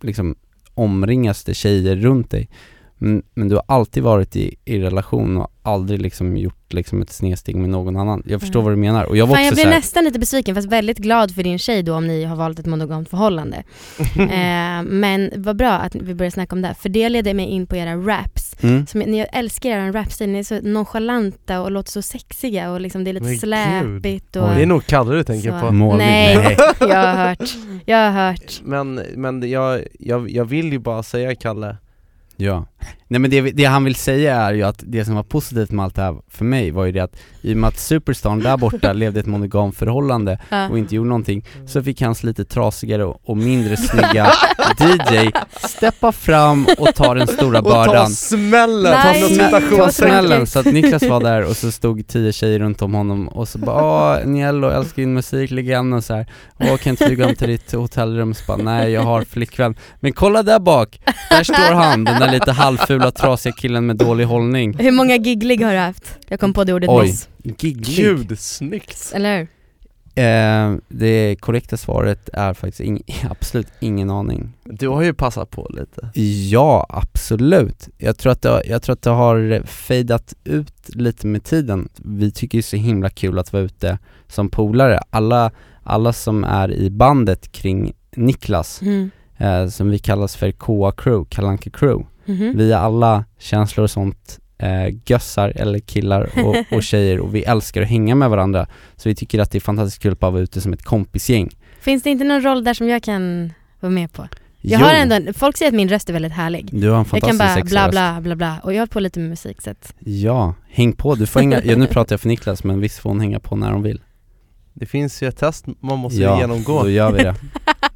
liksom 0.00 0.36
omringas 0.74 1.44
det 1.44 1.54
tjejer 1.54 1.96
runt 1.96 2.30
dig 2.30 2.48
men, 2.98 3.22
men 3.34 3.48
du 3.48 3.54
har 3.54 3.64
alltid 3.68 4.02
varit 4.02 4.36
i, 4.36 4.54
i 4.64 4.78
relation 4.78 5.36
och 5.36 5.50
aldrig 5.62 6.02
liksom 6.02 6.36
gjort 6.36 6.72
liksom 6.72 7.02
ett 7.02 7.10
snedsteg 7.12 7.56
med 7.56 7.70
någon 7.70 7.96
annan. 7.96 8.22
Jag 8.26 8.40
förstår 8.40 8.60
Mm. 8.60 8.64
vad 8.64 8.72
du 8.72 8.76
menar 8.80 9.04
och 9.04 9.16
jag 9.16 9.26
var 9.26 9.34
Fan, 9.36 9.44
jag 9.44 9.50
också 9.52 9.54
blir 9.56 9.64
så 9.64 9.70
här, 9.70 9.76
nästan 9.76 10.04
lite 10.04 10.18
besviken 10.18 10.54
fast 10.54 10.68
väldigt 10.68 10.98
glad 10.98 11.34
för 11.34 11.42
din 11.42 11.58
tjej 11.58 11.82
då 11.82 11.94
om 11.94 12.06
ni 12.06 12.24
har 12.24 12.36
valt 12.36 12.58
ett 12.58 12.66
monogamt 12.66 13.08
förhållande. 13.08 13.56
eh, 14.16 14.82
men 14.84 15.30
vad 15.36 15.56
bra 15.56 15.72
att 15.72 15.94
vi 15.94 16.14
börjar 16.14 16.30
snacka 16.30 16.54
om 16.56 16.62
det 16.62 16.68
här, 16.68 16.74
för 16.74 16.88
det 16.88 17.08
leder 17.08 17.34
mig 17.34 17.46
in 17.46 17.66
på 17.66 17.76
era 17.76 17.94
raps. 17.96 18.56
mm, 18.62 18.86
Som, 18.86 19.00
jag- 19.00 19.10
jag 19.14 19.28
älskar 19.32 19.70
er 19.70 19.92
rapstil, 19.92 20.28
ni 20.28 20.38
är 20.38 20.42
så 20.42 20.60
nonchalanta 20.62 21.60
och 21.60 21.70
låter 21.70 21.90
så 21.90 22.02
sexiga 22.02 22.70
och 22.72 22.80
liksom 22.80 23.04
det 23.04 23.10
är 23.10 23.12
lite 23.12 23.26
Men 23.26 23.38
släpigt 23.38 24.36
och... 24.36 24.48
Det 24.48 24.62
är 24.62 24.66
nog 24.66 24.86
Kalle 24.86 25.14
du 25.14 25.24
tänker 25.24 25.60
så. 25.60 25.66
på 25.66 25.72
Målig. 25.72 25.98
Nej, 25.98 26.36
Nej. 26.36 26.56
jag 26.80 26.96
har 27.06 27.14
hört. 27.28 27.54
Jag 27.86 28.10
har 28.10 28.28
hört. 28.30 28.60
Men, 28.64 28.94
men 29.14 29.50
jag, 29.50 29.80
jag, 29.98 30.30
jag 30.30 30.44
vill 30.44 30.72
ju 30.72 30.78
bara 30.78 31.02
säga 31.02 31.34
Kalle 31.34 31.76
Ja. 32.38 32.64
Nej 33.08 33.20
men 33.20 33.30
det, 33.30 33.40
det 33.40 33.64
han 33.64 33.84
vill 33.84 33.94
säga 33.94 34.36
är 34.36 34.54
ju 34.54 34.62
att 34.62 34.82
det 34.86 35.04
som 35.04 35.14
var 35.14 35.22
positivt 35.22 35.70
med 35.70 35.84
allt 35.84 35.94
det 35.94 36.02
här 36.02 36.16
för 36.28 36.44
mig 36.44 36.70
var 36.70 36.84
ju 36.84 36.92
det 36.92 37.00
att 37.00 37.16
i 37.42 37.52
och 37.52 37.56
med 37.56 37.68
att 37.68 37.78
Superstar 37.78 38.36
där 38.36 38.56
borta 38.56 38.92
levde 38.92 39.20
ett 39.20 39.26
monogam 39.26 39.72
förhållande 39.72 40.38
och 40.70 40.78
inte 40.78 40.94
gjorde 40.94 41.08
någonting 41.08 41.44
så 41.66 41.82
fick 41.82 42.02
hans 42.02 42.22
lite 42.24 42.44
trasigare 42.44 43.04
och, 43.04 43.20
och 43.24 43.36
mindre 43.36 43.76
snygga 43.76 44.26
DJ 44.80 45.30
steppa 45.68 46.12
fram 46.12 46.66
och 46.78 46.94
ta 46.94 47.14
den 47.14 47.26
stora 47.26 47.58
Och 47.58 47.64
ta 47.64 47.70
bördan 47.70 48.10
smällen! 48.10 48.92
Nej, 48.92 49.50
ta 49.76 49.90
smällen, 49.90 50.46
så 50.46 50.58
att 50.58 50.66
Niklas 50.66 51.02
var 51.02 51.20
där 51.20 51.44
och 51.44 51.56
så 51.56 51.70
stod 51.70 52.06
tio 52.06 52.32
tjejer 52.32 52.58
runt 52.58 52.82
om 52.82 52.94
honom 52.94 53.28
och 53.28 53.48
så 53.48 53.58
bara 53.58 53.84
Åh, 53.84 54.26
Niello 54.26 54.70
älskar 54.70 55.02
din 55.02 55.14
musik, 55.14 55.50
legend 55.50 55.94
och 55.94 56.04
så 56.04 56.14
här. 56.14 56.26
Åh 56.58 56.76
kan 56.76 56.90
inte 56.90 57.06
flyga 57.06 57.26
om 57.26 57.34
till 57.34 57.48
ditt 57.48 57.72
hotellrum? 57.72 58.34
Så 58.34 58.42
bara, 58.46 58.56
nej 58.56 58.90
jag 58.92 59.02
har 59.02 59.22
flickvän 59.24 59.74
Men 60.00 60.12
kolla 60.12 60.42
där 60.42 60.58
bak, 60.58 61.00
där 61.30 61.44
står 61.44 61.74
han, 61.74 62.04
den 62.04 62.20
där 62.20 62.32
lite 62.32 62.52
halvfula 62.78 63.10
trasiga 63.10 63.52
killen 63.52 63.86
med 63.86 63.96
dålig 63.96 64.24
hållning 64.24 64.78
Hur 64.78 64.92
många 64.92 65.16
giglig 65.16 65.60
har 65.64 65.72
du 65.72 65.78
haft? 65.78 66.18
Jag 66.28 66.40
kom 66.40 66.52
på 66.52 66.64
det 66.64 66.74
ordet 66.74 66.88
Oj. 66.90 67.06
nyss. 67.06 67.28
Giglig 67.42 67.96
Gud, 67.96 68.38
snyggt! 68.38 69.12
Eller 69.14 69.38
hur? 69.38 69.48
eh, 70.24 70.76
Det 70.88 71.36
korrekta 71.40 71.76
svaret 71.76 72.28
är 72.32 72.54
faktiskt 72.54 72.80
ing, 72.80 73.02
absolut 73.30 73.68
ingen 73.80 74.10
aning 74.10 74.52
Du 74.64 74.88
har 74.88 75.02
ju 75.02 75.14
passat 75.14 75.50
på 75.50 75.70
lite 75.70 76.20
Ja, 76.50 76.86
absolut. 76.88 77.88
Jag 77.98 78.18
tror 78.18 78.32
att 78.32 78.42
det, 78.42 78.62
jag 78.66 78.82
tror 78.82 78.92
att 78.92 79.02
det 79.02 79.10
har 79.10 79.62
fejdat 79.66 80.34
ut 80.44 80.72
lite 80.88 81.26
med 81.26 81.44
tiden. 81.44 81.88
Vi 81.96 82.30
tycker 82.30 82.58
ju 82.58 82.62
så 82.62 82.76
himla 82.76 83.10
kul 83.10 83.38
att 83.38 83.52
vara 83.52 83.62
ute 83.62 83.98
som 84.28 84.48
polare. 84.48 85.00
Alla, 85.10 85.50
alla 85.82 86.12
som 86.12 86.44
är 86.44 86.72
i 86.72 86.90
bandet 86.90 87.52
kring 87.52 87.92
Niklas, 88.16 88.82
Mm. 88.82 89.10
eh, 89.38 89.68
som 89.68 89.90
vi 89.90 89.98
kallas 89.98 90.36
för 90.36 90.50
KA 90.52 90.92
Crew, 90.96 91.26
Kalanka 91.30 91.70
Crew. 91.70 92.06
Mhm. 92.26 92.52
Vi 92.56 92.72
är 92.72 92.76
alla 92.78 93.24
känslor 93.38 93.84
och 93.84 93.90
sånt 93.90 94.38
eh, 94.58 94.94
gössar 95.06 95.52
eller 95.56 95.78
killar 95.78 96.30
och, 96.44 96.56
och 96.76 96.82
tjejer 96.82 97.20
och 97.20 97.34
vi 97.34 97.42
älskar 97.44 97.82
att 97.82 97.88
hänga 97.88 98.14
med 98.14 98.30
varandra. 98.30 98.66
Så 98.96 99.08
vi 99.08 99.14
tycker 99.14 99.38
att 99.38 99.50
det 99.50 99.58
är 99.58 99.60
fantastiskt 99.60 100.02
kul 100.02 100.12
att 100.12 100.22
vara 100.22 100.40
ute 100.40 100.60
som 100.60 100.72
ett 100.72 100.82
kompisgäng. 100.82 101.50
Finns 101.80 102.02
det 102.02 102.10
inte 102.10 102.24
någon 102.24 102.42
roll 102.42 102.64
där 102.64 102.74
som 102.74 102.88
jag 102.88 103.02
kan 103.02 103.52
vara 103.80 103.90
med 103.92 104.12
på? 104.12 104.28
Jag 104.60 104.80
Jo, 104.80 104.86
har 104.86 104.94
ändå, 104.94 105.32
folk 105.32 105.56
säger 105.56 105.70
att 105.72 105.76
min 105.76 105.88
röst 105.88 106.08
är 106.08 106.12
väldigt 106.12 106.32
härlig. 106.32 106.68
Du 106.72 106.88
har 106.90 106.98
en 106.98 107.04
Jag 107.12 107.20
kan 107.22 107.28
fantastisk 107.30 107.38
bara 107.38 107.54
sexig 107.54 107.70
bla 107.70 107.86
röst. 107.86 107.90
bla 107.92 108.20
bla 108.20 108.36
bla 108.36 108.58
och 108.62 108.74
jag 108.74 108.78
har 108.82 108.86
på 108.86 109.00
lite 109.00 109.20
med 109.20 109.28
musik 109.30 109.62
så 109.62 109.70
att, 109.70 109.94
Ja, 109.98 110.54
häng 110.68 110.92
på. 110.92 111.14
Du 111.14 111.26
får 111.26 111.40
hänga, 111.40 111.60
ja, 111.64 111.76
nu 111.76 111.86
pratar 111.86 112.12
jag 112.12 112.20
för 112.20 112.28
Niklas 112.28 112.64
men 112.64 112.80
visst 112.80 112.98
får 112.98 113.10
hon 113.10 113.20
hänga 113.20 113.40
på 113.40 113.56
när 113.56 113.72
hon 113.72 113.82
vill. 113.82 114.00
Det 114.78 114.86
finns 114.86 115.22
ju 115.22 115.28
ett 115.28 115.36
test 115.36 115.64
man 115.80 115.98
måste 115.98 116.20
ja, 116.20 116.40
genomgå 116.40 116.82
då 116.82 116.90
gör 116.90 117.12
vi 117.12 117.22
det. 117.22 117.34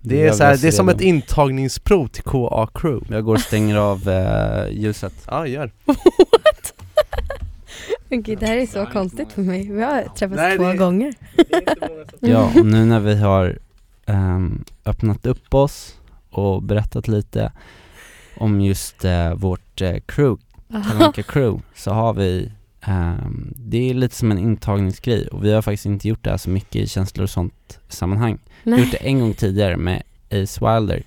Det 0.02 0.26
är, 0.26 0.32
så 0.32 0.44
här, 0.44 0.56
det 0.56 0.68
är 0.68 0.72
som 0.72 0.88
ett 0.88 1.00
intagningsprov 1.00 2.06
till 2.06 2.22
KA 2.22 2.68
Crew 2.74 3.14
Jag 3.14 3.24
går 3.24 3.34
och 3.34 3.40
stänger 3.40 3.76
av 3.76 4.08
eh, 4.08 4.68
ljuset. 4.70 5.12
Ja, 5.26 5.46
gör 5.46 5.70
Gud, 8.08 8.38
det 8.40 8.46
här 8.46 8.56
är 8.56 8.66
så 8.66 8.86
konstigt 8.86 9.32
för 9.32 9.42
mig. 9.42 9.70
Vi 9.72 9.82
har 9.82 10.02
träffats 10.02 10.36
Nej, 10.36 10.56
två 10.56 10.64
det- 10.66 10.76
gånger. 10.76 11.14
Ja, 12.20 12.50
och 12.58 12.66
nu 12.66 12.84
när 12.84 13.00
vi 13.00 13.16
har 13.20 13.58
ehm, 14.06 14.64
öppnat 14.84 15.26
upp 15.26 15.54
oss 15.54 15.96
och 16.30 16.62
berättat 16.62 17.08
lite 17.08 17.52
om 18.36 18.60
just 18.60 19.04
eh, 19.04 19.34
vårt 19.34 19.80
eh, 19.80 19.96
crew, 20.06 20.42
Kalanka 20.90 21.22
Crew, 21.22 21.62
så 21.74 21.90
har 21.90 22.12
vi 22.14 22.52
ehm, 22.82 23.52
det 23.56 23.90
är 23.90 23.94
lite 23.94 24.14
som 24.14 24.30
en 24.30 24.38
intagningsgrej 24.38 25.28
och 25.28 25.44
vi 25.44 25.52
har 25.52 25.62
faktiskt 25.62 25.86
inte 25.86 26.08
gjort 26.08 26.24
det 26.24 26.30
här 26.30 26.36
så 26.36 26.50
mycket 26.50 26.76
i 26.76 26.86
känslor 26.86 27.22
och 27.22 27.30
sånt 27.30 27.80
sammanhang. 27.88 28.38
Vi 28.64 28.70
har 28.70 28.76
Nej. 28.78 28.84
gjort 28.86 28.92
det 29.00 29.06
en 29.08 29.20
gång 29.20 29.34
tidigare 29.34 29.76
med 29.76 30.02
Ace 30.30 30.60
Wilder, 30.66 31.02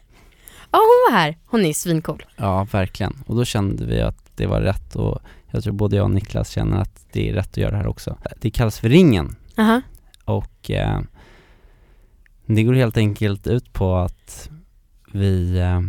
Ja, 0.72 0.78
hon 0.80 1.14
var 1.14 1.20
här. 1.20 1.38
Hon 1.46 1.66
är 1.66 1.74
svincool. 1.74 2.26
ja 2.38 2.68
verkligen, 2.72 3.24
och 3.26 3.36
då 3.36 3.46
kände 3.46 3.86
vi 3.86 4.02
att 4.02 4.32
det 4.36 4.46
var 4.48 4.62
rätt 4.62 4.96
och 4.96 5.20
jag 5.52 5.64
tror 5.64 5.74
både 5.74 5.96
jag 5.96 6.04
och 6.04 6.12
Niklas 6.12 6.50
känner 6.50 6.78
att 6.82 7.06
det 7.12 7.30
är 7.30 7.34
rätt 7.34 7.50
att 7.50 7.58
göra 7.58 7.72
det 7.72 7.78
här 7.78 7.88
också. 7.88 8.18
Det 8.42 8.50
kallas 8.52 8.80
för 8.80 8.90
ringen 8.90 9.36
Aha. 9.58 9.82
och 10.26 10.72
eh, 10.72 11.00
det 12.46 12.64
går 12.64 12.74
helt 12.74 12.98
enkelt 12.98 13.48
ut 13.48 13.74
på 13.74 13.96
att 13.96 14.50
vi, 15.12 15.58
eh, 15.60 15.82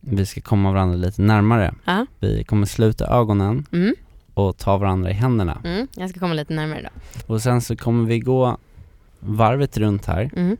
vi 0.00 0.26
ska 0.26 0.40
komma 0.40 0.72
varandra 0.72 0.96
lite 0.96 1.22
närmare. 1.22 1.74
Ja. 1.84 2.06
Vi 2.20 2.44
kommer 2.44 2.66
sluta 2.66 3.06
ögonen 3.06 3.66
Mm. 3.72 3.94
Och 4.34 4.56
ta 4.56 4.76
varandra 4.76 5.10
i 5.10 5.12
händerna. 5.12 5.60
Mm. 5.64 5.88
Jag 5.96 6.10
ska 6.10 6.20
komma 6.20 6.34
lite 6.34 6.54
närmare 6.54 6.82
då. 6.82 7.34
Och 7.34 7.42
sen 7.42 7.60
så 7.60 7.76
kommer 7.76 8.06
vi 8.06 8.18
gå 8.20 8.56
varvet 9.20 9.76
runt 9.76 10.06
här 10.06 10.30
Mm. 10.36 10.56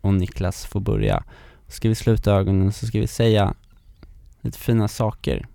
och 0.00 0.14
Niklas 0.14 0.66
får 0.66 0.80
börja. 0.80 1.24
Ska 1.68 1.88
vi 1.88 1.94
sluta 1.94 2.32
ögonen 2.32 2.72
så 2.72 2.86
ska 2.86 3.00
vi 3.00 3.06
säga 3.06 3.54
lite 4.40 4.58
fina 4.58 4.88
saker 4.88 5.46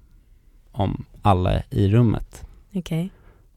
om 0.72 1.06
alla 1.22 1.64
i 1.70 1.88
rummet. 1.90 2.46
Okej. 2.76 3.10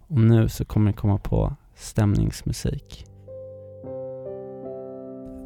Och 0.06 0.20
nu 0.20 0.48
så 0.48 0.64
kommer 0.64 0.92
det 0.92 0.96
komma 0.98 1.18
på 1.18 1.56
stämningsmusik. 1.74 3.06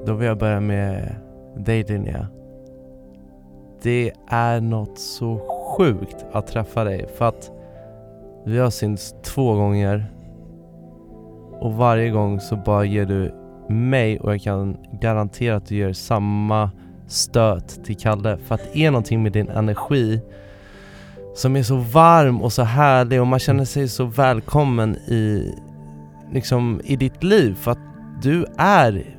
Då 0.07 0.15
vill 0.15 0.27
jag 0.29 0.39
börja 0.39 0.61
med 0.61 1.17
dig 1.57 1.85
Linnea 1.89 2.27
Det 3.83 4.13
är 4.29 4.61
något 4.61 4.99
så 4.99 5.39
sjukt 5.77 6.17
att 6.33 6.47
träffa 6.47 6.85
dig 6.85 7.09
för 7.19 7.29
att 7.29 7.51
vi 8.45 8.59
har 8.59 8.71
synts 8.71 9.15
två 9.25 9.55
gånger. 9.55 10.13
Och 11.61 11.73
varje 11.73 12.11
gång 12.11 12.41
så 12.41 12.57
bara 12.57 12.85
ger 12.85 13.07
du 13.07 13.35
mig 13.69 14.21
och 14.21 14.33
jag 14.35 14.43
kan 14.43 14.77
garantera 15.01 15.57
att 15.57 15.67
du 15.67 15.77
ger 15.77 15.93
samma 15.93 16.71
stöt 17.07 17.85
till 17.85 17.97
Kalle. 17.97 18.37
För 18.37 18.55
att 18.55 18.73
det 18.73 18.85
är 18.85 18.91
någonting 18.91 19.23
med 19.23 19.33
din 19.33 19.49
energi 19.49 20.21
som 21.35 21.57
är 21.57 21.63
så 21.63 21.77
varm 21.77 22.43
och 22.43 22.53
så 22.53 22.63
härlig 22.63 23.21
och 23.21 23.27
man 23.27 23.39
känner 23.39 23.65
sig 23.65 23.89
så 23.89 24.05
välkommen 24.05 24.97
i 24.97 25.55
liksom 26.33 26.81
i 26.85 26.97
ditt 26.97 27.25
liv. 27.25 27.55
För 27.55 27.71
att 27.71 27.79
du 28.23 28.47
är 28.59 29.17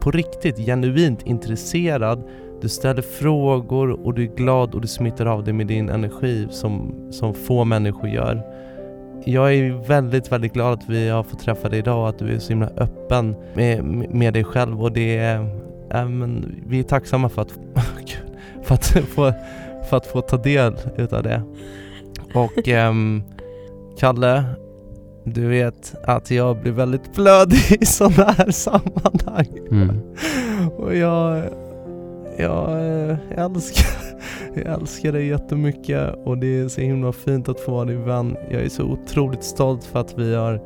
på 0.00 0.10
riktigt 0.10 0.56
genuint 0.56 1.22
intresserad. 1.26 2.28
Du 2.60 2.68
ställer 2.68 3.02
frågor 3.02 4.06
och 4.06 4.14
du 4.14 4.22
är 4.22 4.36
glad 4.36 4.74
och 4.74 4.80
du 4.80 4.88
smittar 4.88 5.26
av 5.26 5.44
dig 5.44 5.54
med 5.54 5.66
din 5.66 5.88
energi 5.88 6.46
som, 6.50 6.94
som 7.10 7.34
få 7.34 7.64
människor 7.64 8.08
gör. 8.08 8.42
Jag 9.24 9.54
är 9.54 9.88
väldigt, 9.88 10.32
väldigt 10.32 10.52
glad 10.52 10.72
att 10.72 10.88
vi 10.88 11.08
har 11.08 11.22
fått 11.22 11.40
träffa 11.40 11.68
dig 11.68 11.78
idag 11.78 12.02
och 12.02 12.08
att 12.08 12.18
du 12.18 12.34
är 12.34 12.38
så 12.38 12.48
himla 12.48 12.70
öppen 12.76 13.36
med, 13.54 13.84
med 14.14 14.34
dig 14.34 14.44
själv 14.44 14.82
och 14.82 14.92
det 14.92 15.18
är, 15.18 15.38
äh, 15.94 16.08
men 16.08 16.62
vi 16.66 16.78
är 16.78 16.82
tacksamma 16.82 17.28
för 17.28 17.42
att, 17.42 17.52
för 18.62 18.74
att 18.74 18.86
få, 18.86 19.32
för 19.88 19.96
att 19.96 20.06
få 20.06 20.20
ta 20.20 20.36
del 20.36 20.76
utav 20.96 21.22
det. 21.22 21.42
Och 22.34 22.68
ehm, 22.68 23.22
Kalle, 23.98 24.44
du 25.24 25.48
vet 25.48 25.94
att 26.04 26.30
jag 26.30 26.60
blir 26.60 26.72
väldigt 26.72 27.14
blödig 27.14 27.76
i 27.80 27.86
sådana 27.86 28.32
här 28.32 28.50
sammanhang. 28.50 29.58
Mm. 29.70 30.00
Och 30.76 30.96
jag, 30.96 31.44
Eh, 32.38 33.16
jag 33.36 33.44
älskar, 33.44 33.86
jag 34.54 34.66
älskar 34.66 35.12
dig 35.12 35.26
jättemycket 35.26 36.14
och 36.24 36.38
det 36.38 36.58
är 36.58 36.68
så 36.68 36.80
himla 36.80 37.12
fint 37.12 37.48
att 37.48 37.60
få 37.60 37.72
vara 37.72 37.84
din 37.84 38.04
vän. 38.04 38.36
Jag 38.50 38.62
är 38.62 38.68
så 38.68 38.82
otroligt 38.82 39.44
stolt 39.44 39.84
för 39.84 40.00
att 40.00 40.18
vi 40.18 40.34
har 40.34 40.62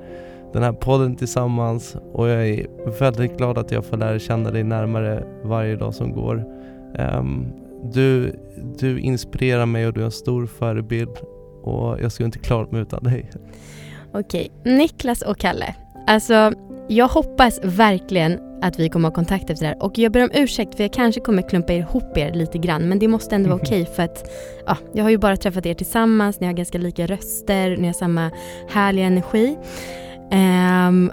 den 0.53 0.63
här 0.63 0.73
podden 0.73 1.17
tillsammans 1.17 1.97
och 2.13 2.29
jag 2.29 2.49
är 2.49 2.67
väldigt 2.99 3.37
glad 3.37 3.59
att 3.59 3.73
jag 3.73 3.85
får 3.85 3.97
lära 3.97 4.19
känna 4.19 4.51
dig 4.51 4.65
närmare 4.65 5.25
varje 5.45 5.77
dag 5.77 5.95
som 5.95 6.13
går. 6.13 6.45
Um, 7.19 7.53
du, 7.93 8.33
du 8.79 9.01
inspirerar 9.01 9.67
mig 9.67 9.87
och 9.87 9.93
du 9.93 10.01
är 10.01 10.05
en 10.05 10.11
stor 10.11 10.47
förebild 10.47 11.17
och 11.63 12.01
jag 12.01 12.13
skulle 12.13 12.27
inte 12.27 12.39
klarat 12.39 12.73
mig 12.73 12.83
utan 12.83 13.05
dig. 13.05 13.31
Okej, 14.15 14.51
Niklas 14.65 15.23
och 15.23 15.39
Kalle. 15.39 15.75
Alltså, 16.07 16.53
jag 16.89 17.09
hoppas 17.09 17.61
verkligen 17.65 18.52
att 18.63 18.79
vi 18.79 18.89
kommer 18.89 19.09
ha 19.09 19.15
kontakt 19.15 19.51
efter 19.51 19.65
det 19.65 19.69
här 19.69 19.83
och 19.83 19.99
jag 19.99 20.13
ber 20.13 20.23
om 20.23 20.31
ursäkt 20.35 20.75
för 20.75 20.85
jag 20.85 20.93
kanske 20.93 21.21
kommer 21.21 21.43
klumpa 21.49 21.73
ihop 21.73 22.19
er 22.19 22.33
lite 22.33 22.59
grann 22.59 22.89
men 22.89 22.99
det 22.99 23.09
måste 23.09 23.35
ändå 23.35 23.49
vara 23.51 23.61
okej 23.63 23.87
för 23.97 24.03
att 24.03 24.31
ja, 24.67 24.77
jag 24.93 25.03
har 25.03 25.11
ju 25.11 25.19
bara 25.19 25.37
träffat 25.37 25.67
er 25.67 25.75
tillsammans, 25.75 26.41
ni 26.41 26.47
har 26.47 26.55
ganska 26.55 26.79
lika 26.79 27.07
röster, 27.07 27.77
ni 27.77 27.87
har 27.87 27.95
samma 27.95 28.31
härliga 28.69 29.07
energi. 29.07 29.57
Ehm, 30.31 31.13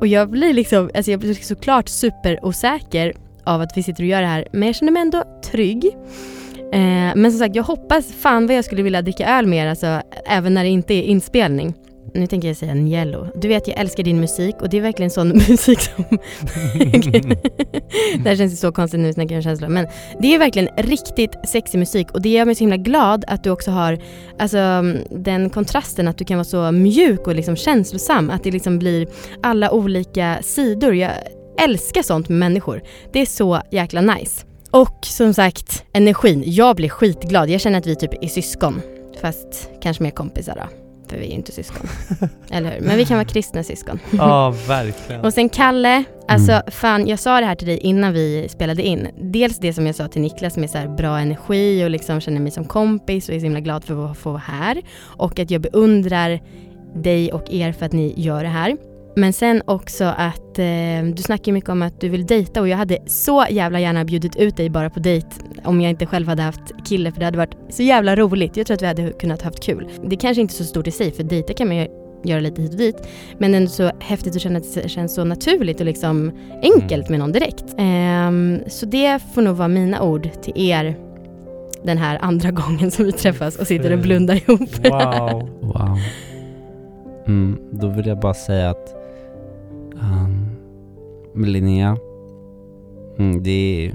och 0.00 0.06
jag 0.06 0.30
blir 0.30 0.52
liksom, 0.52 0.90
alltså 0.94 1.10
jag 1.10 1.20
blir 1.20 1.34
såklart 1.34 1.88
superosäker 1.88 3.12
av 3.44 3.60
att 3.60 3.76
vi 3.76 3.82
sitter 3.82 4.02
och 4.02 4.08
gör 4.08 4.20
det 4.20 4.28
här 4.28 4.48
men 4.52 4.66
jag 4.66 4.74
känner 4.74 4.92
mig 4.92 5.02
ändå 5.02 5.24
trygg. 5.44 5.84
Eh, 6.72 7.12
men 7.14 7.32
som 7.32 7.38
sagt, 7.38 7.56
jag 7.56 7.62
hoppas 7.62 8.12
fan 8.12 8.46
vad 8.46 8.56
jag 8.56 8.64
skulle 8.64 8.82
vilja 8.82 9.02
dricka 9.02 9.38
öl 9.38 9.46
med 9.46 9.66
er, 9.66 9.70
alltså, 9.70 10.02
även 10.26 10.54
när 10.54 10.64
det 10.64 10.70
inte 10.70 10.94
är 10.94 11.02
inspelning. 11.02 11.74
Nu 12.14 12.26
tänker 12.26 12.48
jag 12.48 12.56
säga 12.56 12.74
Niello. 12.74 13.26
Du 13.34 13.48
vet 13.48 13.68
jag 13.68 13.80
älskar 13.80 14.02
din 14.02 14.20
musik 14.20 14.54
och 14.60 14.68
det 14.68 14.76
är 14.76 14.80
verkligen 14.80 15.10
sån 15.10 15.28
musik 15.48 15.80
som... 15.80 16.04
det 18.22 18.28
här 18.28 18.36
känns 18.36 18.52
ju 18.52 18.56
så 18.56 18.72
konstigt 18.72 18.98
nu 18.98 19.02
när 19.02 19.08
vi 19.08 19.14
snackar 19.14 19.34
jag 19.34 19.44
känslor 19.44 19.68
men 19.68 19.86
det 20.20 20.34
är 20.34 20.38
verkligen 20.38 20.68
riktigt 20.76 21.48
sexig 21.48 21.78
musik 21.78 22.10
och 22.12 22.22
det 22.22 22.28
gör 22.28 22.44
mig 22.44 22.54
så 22.54 22.60
himla 22.60 22.76
glad 22.76 23.24
att 23.28 23.44
du 23.44 23.50
också 23.50 23.70
har 23.70 23.98
alltså, 24.38 24.82
den 25.10 25.50
kontrasten 25.50 26.08
att 26.08 26.18
du 26.18 26.24
kan 26.24 26.36
vara 26.36 26.44
så 26.44 26.72
mjuk 26.72 27.26
och 27.26 27.34
liksom 27.34 27.56
känslosam. 27.56 28.30
Att 28.30 28.44
det 28.44 28.50
liksom 28.50 28.78
blir 28.78 29.08
alla 29.42 29.70
olika 29.70 30.38
sidor. 30.42 30.94
Jag 30.94 31.12
älskar 31.60 32.02
sånt 32.02 32.28
med 32.28 32.38
människor. 32.38 32.82
Det 33.12 33.20
är 33.20 33.26
så 33.26 33.62
jäkla 33.70 34.00
nice. 34.00 34.46
Och 34.70 34.98
som 35.02 35.34
sagt, 35.34 35.84
energin. 35.92 36.42
Jag 36.46 36.76
blir 36.76 36.88
skitglad. 36.88 37.50
Jag 37.50 37.60
känner 37.60 37.78
att 37.78 37.86
vi 37.86 37.96
typ 37.96 38.24
är 38.24 38.28
syskon. 38.28 38.80
Fast 39.20 39.70
kanske 39.82 40.02
mer 40.02 40.10
kompisar 40.10 40.54
då. 40.56 40.81
För 41.12 41.18
vi 41.18 41.24
är 41.24 41.28
ju 41.28 41.34
inte 41.34 41.52
syskon. 41.52 41.86
Eller 42.50 42.70
hur? 42.70 42.80
Men 42.80 42.96
vi 42.96 43.04
kan 43.04 43.16
vara 43.16 43.24
kristna 43.28 43.62
syskon. 43.62 43.98
Ja, 44.12 44.54
verkligen. 44.68 45.20
Och 45.20 45.32
sen 45.32 45.48
Kalle, 45.48 46.04
alltså 46.28 46.52
Mm. 46.52 46.62
fan 46.68 47.06
jag 47.06 47.18
sa 47.18 47.40
det 47.40 47.46
här 47.46 47.54
till 47.54 47.66
dig 47.68 47.78
innan 47.78 48.12
vi 48.12 48.48
spelade 48.48 48.82
in. 48.82 49.08
Dels 49.20 49.58
det 49.58 49.72
som 49.72 49.86
jag 49.86 49.94
sa 49.94 50.08
till 50.08 50.22
Niklas 50.22 50.56
med 50.56 50.70
så 50.70 50.78
här 50.78 50.88
bra 50.88 51.18
energi 51.18 51.84
och 51.84 51.90
liksom 51.90 52.20
känner 52.20 52.40
mig 52.40 52.50
som 52.52 52.64
kompis 52.64 53.28
och 53.28 53.34
är 53.34 53.38
så 53.38 53.44
himla 53.44 53.60
glad 53.60 53.84
för 53.84 54.10
att 54.10 54.18
få 54.18 54.30
vara 54.30 54.42
här. 54.46 54.82
Och 55.00 55.38
att 55.38 55.50
jag 55.50 55.60
beundrar 55.60 56.40
dig 56.94 57.32
och 57.32 57.50
er 57.50 57.72
för 57.72 57.86
att 57.86 57.92
ni 57.92 58.14
gör 58.16 58.42
det 58.42 58.48
här. 58.48 58.76
Men 59.16 59.32
sen 59.32 59.62
också 59.64 60.04
att 60.04 60.58
eh, 60.58 61.04
du 61.14 61.22
snackar 61.22 61.52
mycket 61.52 61.70
om 61.70 61.82
att 61.82 62.00
du 62.00 62.08
vill 62.08 62.26
dejta 62.26 62.60
och 62.60 62.68
jag 62.68 62.76
hade 62.76 62.98
så 63.06 63.46
jävla 63.50 63.80
gärna 63.80 64.04
bjudit 64.04 64.36
ut 64.36 64.56
dig 64.56 64.70
bara 64.70 64.90
på 64.90 65.00
dejt 65.00 65.28
om 65.64 65.80
jag 65.80 65.90
inte 65.90 66.06
själv 66.06 66.28
hade 66.28 66.42
haft 66.42 66.84
kille 66.84 67.12
för 67.12 67.18
det 67.18 67.24
hade 67.24 67.38
varit 67.38 67.56
så 67.68 67.82
jävla 67.82 68.16
roligt. 68.16 68.56
Jag 68.56 68.66
tror 68.66 68.74
att 68.74 68.82
vi 68.82 68.86
hade 68.86 69.12
kunnat 69.12 69.42
haft 69.42 69.64
kul. 69.64 69.88
Det 70.04 70.16
kanske 70.16 70.40
inte 70.40 70.52
är 70.52 70.56
så 70.56 70.64
stort 70.64 70.86
i 70.86 70.90
sig 70.90 71.12
för 71.12 71.22
dejta 71.22 71.52
kan 71.52 71.68
man 71.68 71.76
ju 71.76 71.86
göra 72.24 72.40
lite 72.40 72.62
hit 72.62 72.72
och 72.72 72.78
dit. 72.78 73.08
Men 73.38 73.54
ändå 73.54 73.70
så 73.70 73.90
häftigt 74.00 74.36
att 74.36 74.42
känna 74.42 74.58
att 74.58 74.74
det 74.74 74.88
känns 74.88 75.14
så 75.14 75.24
naturligt 75.24 75.80
och 75.80 75.86
liksom 75.86 76.32
enkelt 76.62 77.08
med 77.08 77.18
någon 77.18 77.32
direkt. 77.32 77.64
Ehm, 77.78 78.60
så 78.66 78.86
det 78.86 79.18
får 79.34 79.42
nog 79.42 79.56
vara 79.56 79.68
mina 79.68 80.02
ord 80.02 80.28
till 80.42 80.52
er 80.56 80.96
den 81.84 81.98
här 81.98 82.18
andra 82.22 82.50
gången 82.60 82.90
som 82.90 83.04
vi 83.04 83.12
träffas 83.12 83.56
och 83.56 83.66
sitter 83.66 83.92
och 83.92 83.98
blundar 83.98 84.34
ihop. 84.34 84.86
Wow. 84.86 85.48
Wow. 85.60 85.98
Mm, 87.26 87.58
då 87.70 87.88
vill 87.88 88.06
jag 88.06 88.20
bara 88.20 88.34
säga 88.34 88.70
att 88.70 89.01
um, 90.02 91.44
Linnea, 91.44 91.96
mm, 93.18 93.42
det 93.42 93.50
är 93.86 93.94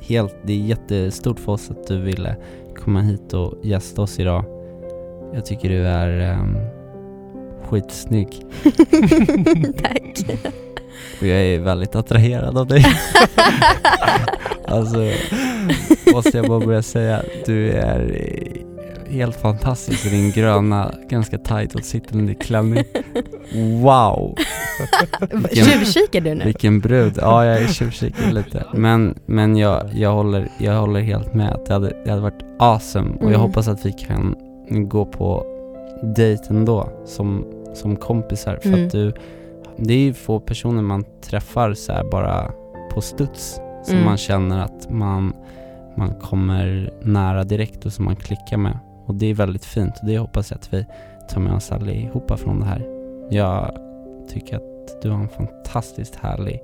helt, 0.00 0.36
det 0.42 0.52
är 0.52 0.66
jättestort 0.66 1.40
för 1.40 1.52
oss 1.52 1.70
att 1.70 1.86
du 1.86 2.00
ville 2.00 2.36
komma 2.76 3.00
hit 3.00 3.32
och 3.34 3.54
gästa 3.62 4.02
oss 4.02 4.18
idag. 4.18 4.44
Jag 5.34 5.46
tycker 5.46 5.68
du 5.68 5.86
är 5.86 6.38
um, 6.40 6.56
skitsnygg 7.64 8.46
Tack. 9.82 10.40
och 11.20 11.26
jag 11.26 11.38
är 11.38 11.58
väldigt 11.58 11.96
attraherad 11.96 12.58
av 12.58 12.66
dig. 12.66 12.84
alltså, 14.64 15.10
måste 16.12 16.36
jag 16.36 16.46
bara 16.46 16.60
börja 16.60 16.82
säga, 16.82 17.22
du 17.46 17.70
är 17.70 18.28
helt 19.08 19.36
fantastisk 19.36 20.06
i 20.06 20.08
din 20.08 20.30
gröna, 20.30 20.94
ganska 21.08 21.38
tight 21.38 21.74
och 21.74 21.84
sittande 21.84 22.34
klänning. 22.34 22.84
Wow! 23.82 24.34
Tjuvkikar 25.52 26.20
du 26.20 26.34
nu? 26.34 26.44
Vilken 26.44 26.80
brud. 26.80 27.12
Ja, 27.16 27.44
jag 27.44 27.70
tjuvkikar 27.70 28.32
lite. 28.32 28.64
Men, 28.74 29.18
men 29.26 29.56
jag, 29.56 29.82
jag, 29.94 30.12
håller, 30.12 30.48
jag 30.58 30.80
håller 30.80 31.00
helt 31.00 31.34
med. 31.34 31.60
Det 31.66 31.72
hade, 31.72 31.92
det 32.04 32.10
hade 32.10 32.22
varit 32.22 32.44
awesome 32.58 33.10
och 33.10 33.22
jag 33.22 33.28
Mm. 33.28 33.40
hoppas 33.40 33.68
att 33.68 33.86
vi 33.86 33.92
kan 33.92 34.34
gå 34.68 35.04
på 35.04 35.46
dejt 36.16 36.44
ändå 36.50 36.88
som, 37.06 37.44
som 37.74 37.96
kompisar. 37.96 38.58
För 38.62 38.68
Mm. 38.68 38.86
att 38.86 38.92
du, 38.92 39.12
det 39.76 39.94
är 39.94 39.98
ju 39.98 40.14
få 40.14 40.40
personer 40.40 40.82
man 40.82 41.04
träffar 41.20 41.74
så 41.74 41.92
här 41.92 42.04
bara 42.04 42.50
på 42.94 43.00
studs 43.00 43.60
som 43.84 43.94
Mm. 43.94 44.04
man 44.06 44.16
känner 44.16 44.64
att 44.64 44.90
man, 44.90 45.32
man 45.96 46.14
kommer 46.14 46.92
nära 47.02 47.44
direkt 47.44 47.86
och 47.86 47.92
som 47.92 48.04
man 48.04 48.16
klickar 48.16 48.56
med. 48.56 48.78
Och 49.06 49.14
det 49.14 49.26
är 49.30 49.34
väldigt 49.34 49.64
fint 49.64 49.92
och 50.00 50.06
det 50.08 50.18
hoppas 50.18 50.50
jag 50.50 50.58
att 50.58 50.74
vi 50.74 50.86
tar 51.30 51.40
med 51.40 51.52
oss 51.52 51.72
allihopa 51.72 52.36
från 52.36 52.60
det 52.60 52.66
här. 52.66 52.86
Jag 53.30 53.76
tycker 54.28 54.56
att 54.56 55.02
du 55.02 55.10
har 55.10 55.18
en 55.18 55.28
fantastiskt 55.28 56.14
härlig 56.14 56.60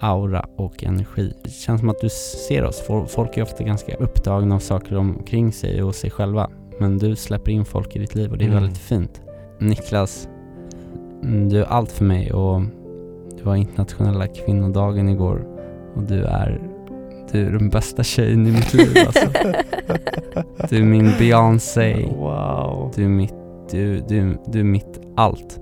aura 0.00 0.46
och 0.56 0.84
energi. 0.84 1.34
Det 1.42 1.50
känns 1.50 1.80
som 1.80 1.88
att 1.90 2.00
du 2.00 2.08
ser 2.48 2.64
oss. 2.64 2.82
Fol- 2.88 3.06
Folk 3.06 3.36
är 3.36 3.42
ofta 3.42 3.64
ganska 3.64 3.94
upptagna 3.94 4.54
av 4.54 4.58
saker 4.58 4.96
omkring 4.96 5.52
sig 5.52 5.82
och 5.82 5.94
sig 5.94 6.10
själva. 6.10 6.50
Men 6.78 6.98
du 6.98 7.16
släpper 7.16 7.50
in 7.52 7.64
folk 7.64 7.96
i 7.96 7.98
ditt 7.98 8.14
liv 8.14 8.30
och 8.30 8.38
det 8.38 8.44
är 8.44 8.48
Mm. 8.48 8.62
väldigt 8.62 8.78
fint. 8.78 9.20
Niklas, 9.58 10.28
du 11.50 11.60
är 11.60 11.64
allt 11.64 11.92
för 11.92 12.04
mig 12.04 12.32
och 12.32 12.60
det 13.38 13.44
var 13.44 13.56
internationella 13.56 14.26
kvinnodagen 14.26 15.08
igår 15.08 15.46
och 15.94 16.02
du 16.02 16.24
är, 16.24 16.60
du 17.32 17.46
är 17.46 17.50
den 17.50 17.68
bästa 17.68 18.02
tjejen 18.02 18.46
i 18.46 18.50
mitt 18.52 18.74
liv 18.74 18.88
alltså. 19.06 19.26
Du 20.70 20.76
är 20.78 20.82
min 20.84 21.10
Beyoncé. 21.18 22.06
Wow. 22.18 22.92
Du 22.96 23.04
är 23.04 23.08
mitt, 23.08 23.34
du, 23.70 24.00
du, 24.00 24.38
du 24.46 24.60
är 24.60 24.64
mitt 24.64 25.00
allt. 25.16 25.60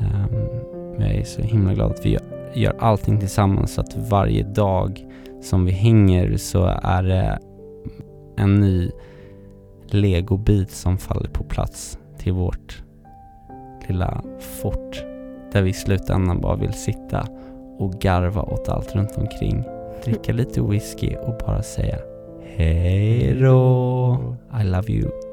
Ehm, 0.00 1.00
jag 1.00 1.14
är 1.14 1.24
så 1.24 1.42
himla 1.42 1.74
glad 1.74 1.90
att 1.90 2.06
vi 2.06 2.10
gör, 2.10 2.22
gör 2.54 2.74
allting 2.78 3.20
tillsammans 3.20 3.74
så 3.74 3.80
att 3.80 3.96
varje 3.96 4.42
dag 4.42 5.06
som 5.42 5.64
vi 5.64 5.72
hänger 5.72 6.36
så 6.36 6.64
är 6.82 7.02
det 7.02 7.38
en 8.36 8.60
ny 8.60 8.90
legobit 9.86 10.70
som 10.70 10.98
faller 10.98 11.28
på 11.28 11.44
plats 11.44 11.98
till 12.18 12.32
vårt 12.32 12.82
lilla 13.88 14.22
fort 14.40 15.04
där 15.52 15.62
vi 15.62 15.70
i 15.70 15.72
slutändan 15.72 16.40
bara 16.40 16.56
vill 16.56 16.72
sitta 16.72 17.26
och 17.78 17.92
garva 17.92 18.42
åt 18.42 18.68
allt 18.68 18.94
runt 18.94 19.16
omkring. 19.16 19.64
Dricka 20.04 20.32
lite 20.32 20.62
whisky 20.62 21.16
och 21.16 21.34
bara 21.46 21.62
säga 21.62 21.98
Hej 22.42 23.34
då! 23.40 24.36
I 24.60 24.64
love 24.64 24.92
you. 24.92 25.25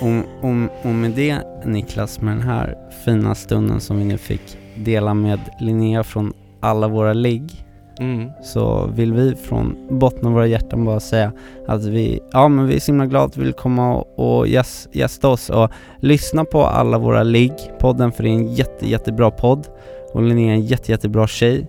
Och, 0.00 0.48
och, 0.48 0.86
och 0.88 0.94
med 0.94 1.10
det 1.10 1.38
Niklas, 1.64 2.20
med 2.20 2.36
den 2.36 2.42
här 2.42 2.78
fina 3.04 3.34
stunden 3.34 3.80
som 3.80 3.98
vi 3.98 4.04
nu 4.04 4.18
fick 4.18 4.58
dela 4.76 5.14
med 5.14 5.40
Linnea 5.60 6.04
från 6.04 6.32
alla 6.60 6.88
våra 6.88 7.12
ligg 7.12 7.64
Mm. 8.00 8.30
så 8.42 8.86
vill 8.86 9.12
vi 9.12 9.34
från 9.34 9.76
botten 9.90 10.26
av 10.26 10.32
våra 10.32 10.46
hjärtan 10.46 10.84
bara 10.84 11.00
säga 11.00 11.32
att 11.66 11.84
vi, 11.84 12.20
ja 12.32 12.48
men 12.48 12.66
vi 12.66 12.76
är 12.76 12.80
så 12.80 12.92
himla 12.92 13.06
glada 13.06 13.26
att 13.26 13.32
du 13.32 13.40
vill 13.40 13.52
komma 13.52 13.94
och, 13.94 14.38
och 14.38 14.48
gäs, 14.48 14.88
gästa 14.92 15.28
oss 15.28 15.50
och 15.50 15.70
lyssna 16.00 16.44
på 16.44 16.64
alla 16.64 16.98
våra 16.98 17.22
ligg, 17.22 17.52
podden 17.78 18.12
för 18.12 18.22
det 18.22 18.28
är 18.28 18.32
en 18.32 18.54
jätte, 18.54 18.88
jättebra 18.88 19.30
podd 19.30 19.66
och 20.12 20.22
Linnea 20.22 20.50
är 20.50 20.54
en 20.54 20.64
jätte, 20.66 20.92
jättebra 20.92 21.26
tjej. 21.26 21.66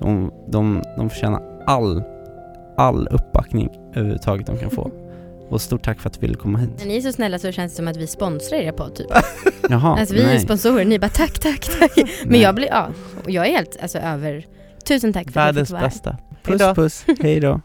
De, 0.00 0.30
de, 0.48 0.82
de 0.96 1.10
förtjänar 1.10 1.42
all, 1.66 2.02
all 2.76 3.08
uppbackning 3.10 3.68
överhuvudtaget 3.94 4.46
de 4.46 4.56
kan 4.56 4.70
få. 4.70 4.90
Och 5.54 5.60
stort 5.60 5.84
tack 5.84 6.00
för 6.00 6.08
att 6.08 6.14
du 6.14 6.20
ville 6.20 6.34
komma 6.34 6.58
hit. 6.58 6.70
När 6.78 6.86
ni 6.86 6.96
är 6.96 7.00
så 7.00 7.12
snälla 7.12 7.38
så 7.38 7.52
känns 7.52 7.72
det 7.72 7.76
som 7.76 7.88
att 7.88 7.96
vi 7.96 8.06
sponsrar 8.06 8.58
er 8.58 8.72
podd 8.72 8.94
typ. 8.94 9.06
Jaha, 9.70 9.98
Alltså 9.98 10.14
vi 10.14 10.20
är 10.22 10.26
nej. 10.26 10.40
sponsorer, 10.40 10.84
ni 10.84 10.98
bara 10.98 11.08
tack, 11.10 11.38
tack, 11.38 11.78
tack. 11.78 11.90
Men 11.96 12.06
Nej. 12.26 12.40
jag 12.40 12.54
blir, 12.54 12.66
ja, 12.66 12.88
jag 13.26 13.46
är 13.46 13.50
helt 13.50 13.76
alltså 13.82 13.98
över, 13.98 14.46
tusen 14.86 15.12
tack 15.12 15.24
för 15.24 15.30
att 15.30 15.34
jag 15.36 15.42
Världens 15.52 15.68
fick 15.68 15.72
vara 15.72 15.80
här. 15.80 15.88
bästa. 15.88 16.16
Puss 16.42 16.60
Hejdå. 16.60 16.74
puss, 16.74 17.04
hej 17.20 17.40
då. 17.40 17.60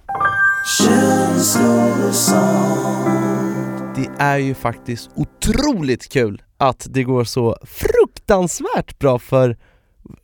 Det 3.95 4.23
är 4.23 4.37
ju 4.37 4.53
faktiskt 4.53 5.09
otroligt 5.15 6.09
kul 6.09 6.41
att 6.57 6.87
det 6.89 7.03
går 7.03 7.23
så 7.23 7.57
fruktansvärt 7.63 8.99
bra 8.99 9.19
för 9.19 9.57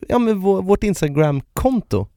ja, 0.07 0.20
men 0.20 0.39
vår, 0.39 0.61
vårt 0.61 0.84
Instagram-konto. 0.84 2.07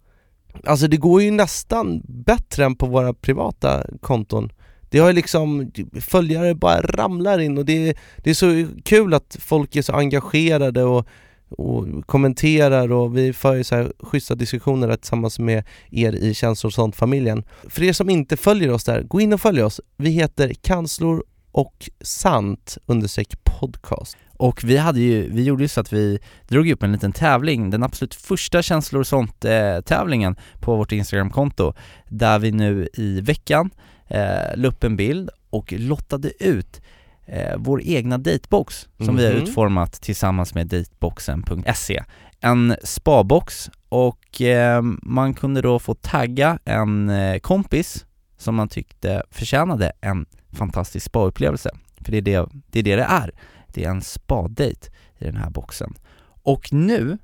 Alltså 0.66 0.86
det 0.88 0.96
går 0.96 1.22
ju 1.22 1.30
nästan 1.30 2.02
bättre 2.08 2.64
än 2.64 2.76
på 2.76 2.86
våra 2.86 3.14
privata 3.14 3.84
konton. 4.00 4.50
Det 4.90 4.98
har 4.98 5.08
ju 5.08 5.14
liksom, 5.14 5.72
följare 6.00 6.54
bara 6.54 6.80
ramlar 6.80 7.38
in 7.38 7.58
och 7.58 7.64
det, 7.64 7.96
det 8.16 8.30
är 8.30 8.34
så 8.34 8.66
kul 8.84 9.14
att 9.14 9.36
folk 9.40 9.76
är 9.76 9.82
så 9.82 9.92
engagerade 9.92 10.84
och, 10.84 11.06
och 11.48 11.86
kommenterar 12.06 12.92
och 12.92 13.16
vi 13.16 13.32
för 13.32 13.54
ju 13.54 13.64
så 13.64 13.76
här 13.76 13.92
schyssta 13.98 14.34
diskussioner 14.34 14.96
tillsammans 14.96 15.38
med 15.38 15.64
er 15.90 16.12
i 16.12 16.34
Känslor 16.34 16.68
och 16.68 16.74
sånt-familjen. 16.74 17.44
För 17.68 17.82
er 17.82 17.92
som 17.92 18.10
inte 18.10 18.36
följer 18.36 18.70
oss 18.70 18.84
där, 18.84 19.02
gå 19.02 19.20
in 19.20 19.32
och 19.32 19.40
följ 19.40 19.62
oss. 19.62 19.80
Vi 19.96 20.10
heter 20.10 20.52
Kanslor 20.62 21.24
och 21.52 21.90
sant 22.00 22.78
understreck 22.86 23.44
podcast. 23.44 24.16
Och 24.36 24.64
vi 24.64 24.76
hade 24.76 25.00
ju, 25.00 25.30
vi 25.32 25.42
gjorde 25.42 25.64
ju 25.64 25.68
så 25.68 25.80
att 25.80 25.92
vi 25.92 26.18
drog 26.48 26.70
upp 26.70 26.82
en 26.82 26.92
liten 26.92 27.12
tävling, 27.12 27.70
den 27.70 27.82
absolut 27.82 28.14
första 28.14 28.62
känslor 28.62 29.00
och 29.00 29.06
sånt 29.06 29.44
eh, 29.44 29.80
tävlingen 29.80 30.36
på 30.60 30.76
vårt 30.76 30.92
Instagramkonto 30.92 31.72
där 32.08 32.38
vi 32.38 32.52
nu 32.52 32.88
i 32.94 33.20
veckan 33.20 33.70
eh, 34.08 34.56
la 34.56 34.68
upp 34.68 34.84
en 34.84 34.96
bild 34.96 35.30
och 35.50 35.72
lottade 35.72 36.44
ut 36.44 36.80
eh, 37.26 37.56
vår 37.56 37.82
egna 37.84 38.18
datebox 38.18 38.88
som 39.04 39.16
vi 39.16 39.26
har 39.26 39.32
Mhm. 39.34 39.42
utformat 39.42 39.92
tillsammans 39.92 40.54
med 40.54 40.66
dateboxen.se 40.66 42.02
En 42.40 42.76
spabox 42.84 43.70
och 43.88 44.42
eh, 44.42 44.82
man 45.02 45.34
kunde 45.34 45.62
då 45.62 45.78
få 45.78 45.94
tagga 45.94 46.58
en 46.64 47.08
eh, 47.10 47.38
kompis 47.38 48.06
som 48.38 48.54
man 48.54 48.68
tyckte 48.68 49.22
förtjänade 49.30 49.92
en 50.00 50.26
fantastisk 50.52 51.06
spaupplevelse. 51.06 51.70
För 52.00 52.12
det 52.12 52.18
är 52.18 52.22
det 52.22 52.30
det 52.30 52.34
är. 52.34 52.48
Det 52.70 52.82
det 52.82 53.02
är. 53.02 53.30
Det 53.74 53.84
är 53.84 53.90
en 53.90 54.02
spadejt 54.02 54.90
i 55.18 55.24
den 55.24 55.36
här 55.36 55.50
boxen. 55.50 55.94
Och 56.42 56.72
nu 56.72 57.18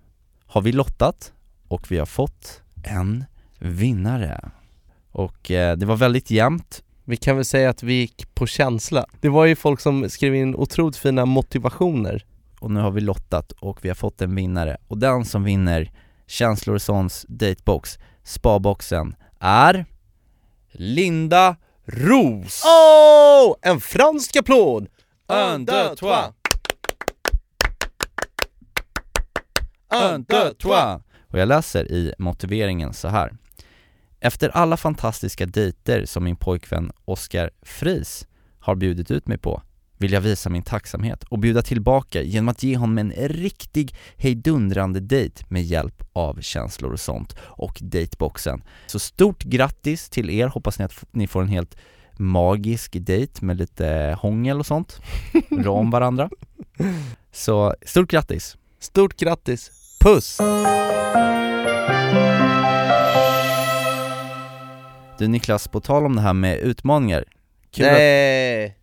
har 0.46 0.60
vi 0.62 0.72
lottat 0.72 1.32
och 1.68 1.90
vi 1.92 1.98
har 1.98 2.06
fått 2.06 2.62
en 2.84 3.24
vinnare. 3.58 4.50
Och 5.14 5.50
eh, 5.50 5.76
det 5.76 5.86
var 5.86 5.96
väldigt 5.96 6.30
jämnt. 6.30 6.82
Vi 7.04 7.16
kan 7.16 7.36
väl 7.36 7.44
säga 7.44 7.70
att 7.70 7.82
vi 7.82 7.94
gick 7.94 8.34
på 8.34 8.46
känsla. 8.46 9.06
Det 9.20 9.28
var 9.28 9.44
ju 9.44 9.56
folk 9.56 9.80
som 9.80 10.10
skrev 10.10 10.34
in 10.34 10.54
otroligt 10.54 10.96
fina 10.96 11.24
motivationer. 11.26 12.24
och 12.60 12.70
nu 12.70 12.80
har 12.80 12.90
vi 12.90 13.00
lottat 13.00 13.52
och 13.52 13.84
vi 13.84 13.88
har 13.88 13.94
fått 13.94 14.22
en 14.22 14.34
vinnare. 14.34 14.76
Och 14.88 14.98
den 14.98 15.24
som 15.24 15.44
vinner 15.44 15.90
Känslor 16.26 16.74
och 16.74 16.82
Sons 16.82 17.26
datebox, 17.28 17.98
spaboxen, 18.24 19.14
är 19.40 19.86
Linda 20.72 21.56
Ros! 21.84 22.64
Oh! 22.64 23.54
En 23.62 23.80
fransk 23.80 24.36
applåd! 24.36 24.88
Un, 25.28 25.64
deux, 25.64 25.96
trois. 25.96 26.32
Un, 29.94 30.24
deux, 30.28 30.54
trois. 30.54 31.00
Och 31.30 31.38
jag 31.38 31.48
läser 31.48 31.92
i 31.92 32.14
motiveringen 32.18 32.94
så 32.94 33.08
här. 33.08 33.32
Efter 34.24 34.48
alla 34.48 34.76
fantastiska 34.76 35.46
dejter 35.46 36.06
som 36.06 36.24
min 36.24 36.36
pojkvän 36.36 36.92
Oskar 37.04 37.50
Fris 37.62 38.26
har 38.58 38.74
bjudit 38.74 39.10
ut 39.10 39.26
mig 39.26 39.38
på 39.38 39.62
vill 39.98 40.12
jag 40.12 40.20
visa 40.20 40.50
min 40.50 40.62
tacksamhet 40.62 41.24
och 41.24 41.38
bjuda 41.38 41.62
tillbaka 41.62 42.22
genom 42.22 42.48
att 42.48 42.62
ge 42.62 42.76
honom 42.76 42.98
en 42.98 43.12
riktig 43.12 43.96
hejdundrande 44.16 45.00
dejt 45.00 45.44
med 45.48 45.62
hjälp 45.62 46.02
av 46.12 46.40
känslor 46.40 46.92
och 46.92 47.00
sånt 47.00 47.36
och 47.40 47.78
dateboxen. 47.82 48.62
Så 48.86 48.98
stort 48.98 49.42
grattis 49.42 50.08
till 50.08 50.30
er, 50.30 50.48
hoppas 50.48 50.78
ni 50.78 50.84
att 50.84 51.04
ni 51.10 51.26
får 51.26 51.42
en 51.42 51.48
helt 51.48 51.76
magisk 52.16 52.96
dejt 53.00 53.44
med 53.44 53.56
lite 53.56 54.16
hångel 54.20 54.58
och 54.58 54.66
sånt, 54.66 55.00
rå 55.50 55.72
om 55.72 55.90
varandra. 55.90 56.30
Så 57.32 57.74
stort 57.86 58.10
grattis! 58.10 58.56
Stort 58.78 59.16
grattis! 59.16 59.70
Puss! 60.00 60.40
Du 65.18 65.28
Niklas, 65.28 65.68
på 65.68 65.80
tal 65.80 66.06
om 66.06 66.16
det 66.16 66.22
här 66.22 66.32
med 66.32 66.58
utmaningar. 66.58 67.24
Kul 67.70 67.84
att, 67.86 67.92
Nej! 67.92 68.76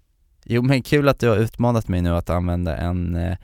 Jo 0.45 0.61
men 0.61 0.81
kul 0.83 1.07
att 1.09 1.19
du 1.19 1.27
har 1.29 1.37
utmanat 1.37 1.87
mig 1.87 2.01
nu 2.01 2.09
att 2.15 2.29
använda 2.29 2.77
en, 2.77 3.15
eh, 3.15 3.37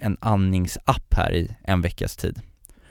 en 0.00 0.16
andningsapp 0.20 1.14
här 1.14 1.32
i 1.34 1.50
en 1.64 1.80
veckas 1.82 2.16
tid. 2.16 2.40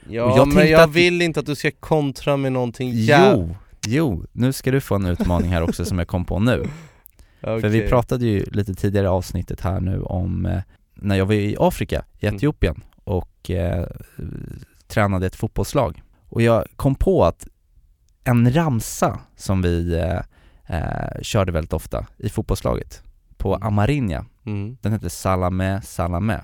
Ja 0.09 0.23
Och 0.23 0.37
jag 0.37 0.53
men 0.53 0.69
jag 0.69 0.81
att- 0.81 0.89
vill 0.89 1.21
inte 1.21 1.39
att 1.39 1.45
du 1.45 1.55
ska 1.55 1.71
kontra 1.71 2.37
med 2.37 2.51
någonting 2.51 2.91
jä- 2.93 3.31
Jo, 3.35 3.55
jo, 3.87 4.25
nu 4.31 4.53
ska 4.53 4.71
du 4.71 4.81
få 4.81 4.95
en 4.95 5.05
utmaning 5.05 5.51
här 5.51 5.61
också 5.61 5.85
som 5.85 5.99
jag 5.99 6.07
kom 6.07 6.25
på 6.25 6.39
nu. 6.39 6.63
För 7.41 7.67
vi 7.69 7.87
pratade 7.87 8.25
ju 8.25 8.45
lite 8.51 8.73
tidigare 8.75 9.05
i 9.05 9.09
avsnittet 9.09 9.61
här 9.61 9.79
nu 9.79 10.01
om 10.01 10.45
eh, 10.45 10.59
när 10.95 11.15
jag 11.15 11.25
var 11.25 11.33
i 11.33 11.55
Afrika, 11.59 12.05
i 12.19 12.25
Mm. 12.25 12.35
Etiopien 12.35 12.83
och 13.03 13.51
eh, 13.51 13.85
tränade 14.87 15.25
ett 15.27 15.35
fotbollslag. 15.35 16.01
Och 16.29 16.41
jag 16.41 16.65
kom 16.75 16.95
på 16.95 17.25
att 17.25 17.47
en 18.23 18.53
ramsa 18.53 19.19
som 19.35 19.61
vi 19.61 19.93
eh, 19.99 20.19
eh, 20.77 21.21
körde 21.21 21.51
väldigt 21.51 21.73
ofta 21.73 22.05
i 22.17 22.29
fotbollslaget 22.29 23.03
på 23.37 23.55
Mm. 23.55 23.67
Amarinja, 23.67 24.25
mm. 24.45 24.77
den 24.81 24.93
heter 24.93 25.09
Salame 25.09 25.81
Salame. 25.81 26.41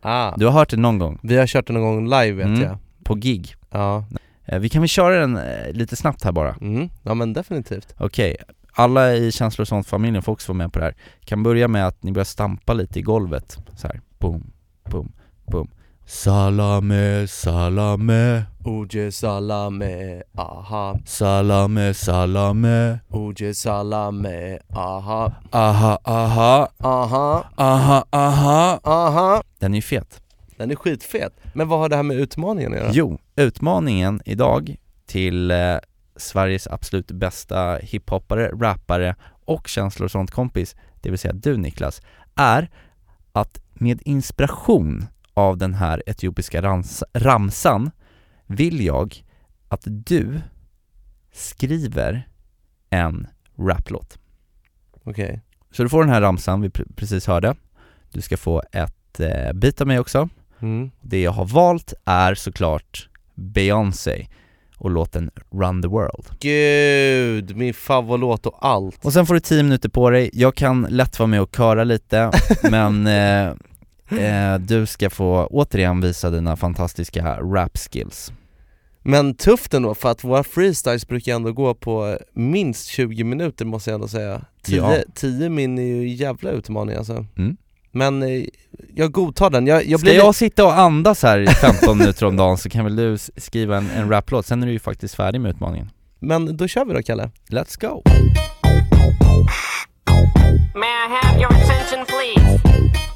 Ah. 0.00 0.34
Du 0.36 0.46
har 0.46 0.52
hört 0.52 0.70
den 0.70 0.82
någon 0.82 0.98
gång, 0.98 1.18
Vi 1.22 1.36
har 1.36 1.46
kört 1.46 1.66
den 1.66 1.74
någon 1.76 1.94
gång 1.94 2.04
live 2.20 2.32
vet 2.32 2.46
Mm. 2.46 2.60
jag. 2.62 2.78
På 3.04 3.14
gig? 3.14 3.54
Ja, 3.70 4.04
eh, 4.44 4.58
Vi 4.58 4.68
kan 4.68 4.82
väl 4.82 4.88
köra 4.88 5.20
den 5.20 5.36
eh, 5.36 5.72
lite 5.72 5.96
snabbt 5.96 6.24
här 6.24 6.32
bara. 6.32 6.54
Mm. 6.60 6.88
ja 7.02 7.14
men 7.14 7.32
definitivt. 7.32 7.94
Okej, 7.98 8.36
alla 8.72 9.14
i 9.14 9.32
Känslor 9.32 9.62
och 9.62 9.68
sånt-familjen 9.68 10.22
får 10.22 10.32
också 10.32 10.52
vara 10.52 10.58
med 10.58 10.72
på 10.72 10.78
det 10.78 10.84
här. 10.84 10.94
Kan 11.24 11.42
börja 11.42 11.68
med 11.68 11.86
att 11.86 12.02
ni 12.02 12.12
börjar 12.12 12.24
stampa 12.24 12.72
lite 12.74 12.98
i 12.98 13.02
golvet. 13.02 13.58
Så 13.76 13.86
här. 13.86 14.00
boom, 14.18 14.52
boom, 14.90 15.12
boom. 15.46 15.70
Salame, 16.06 17.26
salame, 17.28 18.42
Oje 18.64 19.12
salame, 19.12 20.22
aha. 20.36 20.98
Salame, 21.04 21.94
salame. 21.94 22.98
Oje 23.10 23.54
salame, 23.54 24.58
aha. 24.74 25.32
Aha, 25.50 25.98
aha, 26.04 26.68
Aha, 26.78 27.44
aha, 27.56 28.04
aha. 28.10 28.80
Aha. 28.84 29.42
Den 29.58 29.72
är 29.74 29.76
ju 29.78 29.82
fet. 29.82 30.20
Den 30.56 30.70
är 30.70 30.74
skitfet. 30.76 31.32
Men 31.54 31.68
vad 31.68 31.78
har 31.78 31.88
det 31.88 31.96
här 31.96 32.02
med 32.02 32.16
utmaningen 32.16 32.72
att 32.72 32.78
göra? 32.78 32.90
Jo, 32.92 33.18
utmaningen 33.36 34.20
idag 34.24 34.76
till 35.06 35.50
eh, 35.50 35.76
Sveriges 36.16 36.66
absolut 36.66 37.10
bästa 37.10 37.76
hiphoppare, 37.76 38.48
rappare 38.48 39.14
och 39.44 39.68
känslor 39.68 40.04
och 40.04 40.10
sånt 40.10 40.30
kompis, 40.30 40.76
det 41.00 41.10
vill 41.10 41.18
säga 41.18 41.34
du 41.34 41.56
Niklas, 41.56 42.02
är 42.36 42.70
att 43.32 43.62
med 43.74 44.02
inspiration 44.04 45.06
av 45.34 45.58
den 45.58 45.74
här 45.74 46.02
etiopiska 46.06 46.60
rams- 46.62 47.02
ramsan 47.14 47.90
vill 48.46 48.84
jag 48.84 49.24
att 49.68 49.82
du 49.84 50.40
skriver 51.32 52.28
en 52.90 53.26
raplåt. 53.58 54.18
Okej 55.04 55.40
Så 55.70 55.82
du 55.82 55.88
får 55.88 56.00
den 56.00 56.12
här 56.12 56.20
ramsan 56.20 56.60
vi 56.60 56.68
pre- 56.68 56.92
precis 56.96 57.26
hörde, 57.26 57.54
du 58.12 58.20
ska 58.20 58.36
få 58.36 58.62
ett 58.72 59.20
eh, 59.20 59.52
bit 59.52 59.80
av 59.80 59.86
mig 59.86 59.98
också, 59.98 60.28
mm. 60.60 60.90
det 61.00 61.20
jag 61.20 61.32
har 61.32 61.44
valt 61.44 61.94
är 62.04 62.34
såklart 62.34 63.08
Beyoncé 63.34 64.26
och 64.76 64.90
låten 64.90 65.30
Run 65.50 65.82
the 65.82 65.88
World. 65.88 66.26
Gud, 66.40 67.56
min 67.56 67.74
favoritlåt 67.74 68.46
och 68.46 68.66
allt 68.66 69.04
Och 69.04 69.12
sen 69.12 69.26
får 69.26 69.34
du 69.34 69.40
10 69.40 69.62
minuter 69.62 69.88
på 69.88 70.10
dig, 70.10 70.30
jag 70.32 70.54
kan 70.54 70.82
lätt 70.82 71.18
vara 71.18 71.26
med 71.26 71.42
och 71.42 71.56
köra 71.56 71.84
lite, 71.84 72.30
men 72.70 73.06
eh, 73.06 73.54
eh, 74.10 74.58
du 74.58 74.86
ska 74.86 75.10
få 75.10 75.46
återigen 75.50 76.00
visa 76.00 76.30
dina 76.30 76.56
fantastiska 76.56 77.38
rap 77.40 77.78
skills. 77.78 78.32
Men 79.04 79.34
tufft 79.34 79.74
ändå 79.74 79.94
för 79.94 80.10
att 80.10 80.24
våra 80.24 80.44
freestyles 80.44 81.08
brukar 81.08 81.34
ändå 81.34 81.52
gå 81.52 81.74
på 81.74 82.18
minst 82.32 82.86
20 82.86 83.24
minuter 83.24 83.64
måste 83.64 83.90
jag 83.90 83.94
ändå 83.94 84.08
säga 84.08 84.44
10, 84.62 84.76
Ja. 84.76 84.96
10 85.14 85.48
min 85.48 85.78
är 85.78 85.82
ju 85.82 86.08
jävla 86.08 86.50
utmaning 86.50 86.96
alltså 86.96 87.26
Mm. 87.36 87.56
Men 87.94 88.22
eh, 88.22 88.44
jag 88.94 89.12
godtar 89.12 89.50
den, 89.50 89.66
jag, 89.66 89.86
jag 89.86 90.00
Ska 90.00 90.04
blir 90.04 90.16
jag 90.16 90.34
sitta 90.34 90.64
och 90.64 90.78
andas 90.78 91.22
här 91.22 91.38
i 91.38 91.46
15 91.46 91.98
minuter 91.98 92.26
om 92.26 92.36
dagen 92.36 92.58
så 92.58 92.70
kan 92.70 92.84
väl 92.84 92.96
du 92.96 93.18
skriva 93.36 93.76
en, 93.76 93.90
en 93.90 94.08
raplåt, 94.10 94.46
sen 94.46 94.62
är 94.62 94.66
du 94.66 94.72
ju 94.72 94.78
faktiskt 94.78 95.14
färdig 95.14 95.40
med 95.40 95.50
utmaningen. 95.50 95.90
Men 96.18 96.56
då 96.56 96.68
kör 96.68 96.84
vi 96.84 96.92
då 96.94 97.02
Kalle 97.02 97.30
Let's 97.48 97.80
go! 97.80 98.02
May 100.74 100.88
I 100.88 101.08
have 101.22 101.40
your 101.40 101.52
attention, 101.52 102.06
please? 102.06 103.11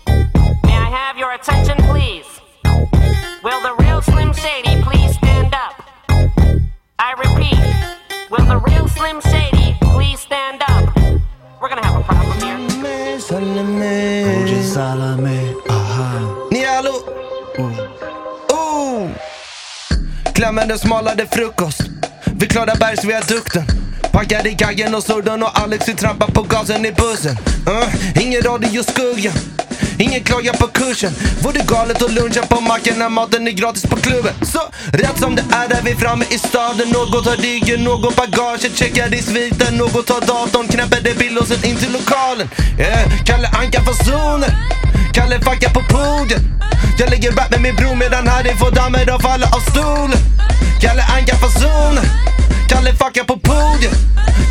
May 0.97 1.03
I 1.03 1.07
have 1.09 1.19
your 1.19 1.33
attention, 1.33 1.77
please? 1.91 2.25
Will 3.45 3.61
the 3.69 3.75
real 3.85 4.01
Slim 4.01 4.33
Shady 4.33 4.83
please 4.83 5.15
stand 5.17 5.55
up? 5.55 5.75
I 6.99 7.13
repeat, 7.25 7.61
will 8.31 8.47
the 8.47 8.57
real 8.69 8.89
Slim 8.89 9.21
Shady 9.21 9.77
please 9.93 10.21
stand 10.21 10.63
up? 10.63 10.97
We're 11.61 11.69
gonna 11.69 11.85
have 11.85 12.01
a 12.01 12.03
problem 12.03 12.41
here. 12.41 12.57
Ni 16.51 16.63
är 16.63 16.77
hallå? 16.77 16.95
Oh! 18.53 19.09
Klämmen 20.35 20.69
den 20.69 20.79
smalade 20.79 21.27
frukost 21.27 21.81
Vid 22.25 22.51
Klarabergsviadukten 22.51 23.65
Packad 24.13 24.47
i 24.47 24.55
kaggen 24.55 24.95
och 24.95 25.03
snurren 25.03 25.43
och 25.43 25.61
Alex 25.61 25.89
vill 25.89 25.97
trampa 25.97 26.27
på 26.27 26.43
gasen 26.43 26.87
i 26.87 26.93
bussen. 26.93 27.37
Uh, 27.69 28.23
ingen 28.23 28.43
radioskugga. 28.43 29.33
Ingen 29.99 30.25
klagar 30.25 30.53
på 30.53 30.67
kursen. 30.67 31.13
Vore 31.43 31.61
galet 31.61 32.03
att 32.03 32.13
luncha 32.13 32.47
på 32.47 32.61
macken 32.61 32.99
när 32.99 33.09
maten 33.09 33.49
är 33.49 33.53
gratis 33.53 33.83
på 33.83 33.97
klubben. 33.97 34.35
Så 34.43 34.61
rätt 34.93 35.19
som 35.19 35.37
det 35.37 35.45
är 35.51 35.77
är 35.77 35.83
vi 35.83 35.95
framme 35.95 36.25
i 36.31 36.39
staden. 36.39 36.89
Något 36.89 37.27
har 37.27 37.37
ryggen, 37.37 37.85
något 37.85 38.17
bagaget. 38.17 38.77
Checkar 38.79 39.15
i 39.15 39.23
sviten, 39.23 39.75
något 39.77 40.07
tar 40.07 40.21
datorn. 40.21 40.69
Knäpper 40.69 41.01
det 41.03 41.19
billåset 41.19 41.65
in 41.65 41.77
till 41.77 41.93
lokalen. 41.93 42.49
Yeah. 42.79 43.25
Kalle 43.27 43.49
Anka 43.49 43.81
fasoner. 43.85 44.51
Kalle 45.13 45.41
fuckar 45.41 45.71
på 45.71 45.83
podiet. 45.95 46.43
Jag 46.99 47.11
lägger 47.11 47.33
rap 47.33 47.51
med 47.51 47.61
min 47.61 47.77
bror 47.77 47.95
medan 47.95 48.27
Harry 48.29 48.57
får 48.57 48.71
damer 48.71 49.11
att 49.15 49.23
falla 49.23 49.47
av 49.47 49.61
stolen. 49.71 50.19
Kalle 50.81 51.03
Anka 51.17 51.37
fasoner. 51.37 52.05
Kalle 52.69 52.93
fuckar 52.93 53.25
på 53.25 53.39
podiet. 53.39 53.93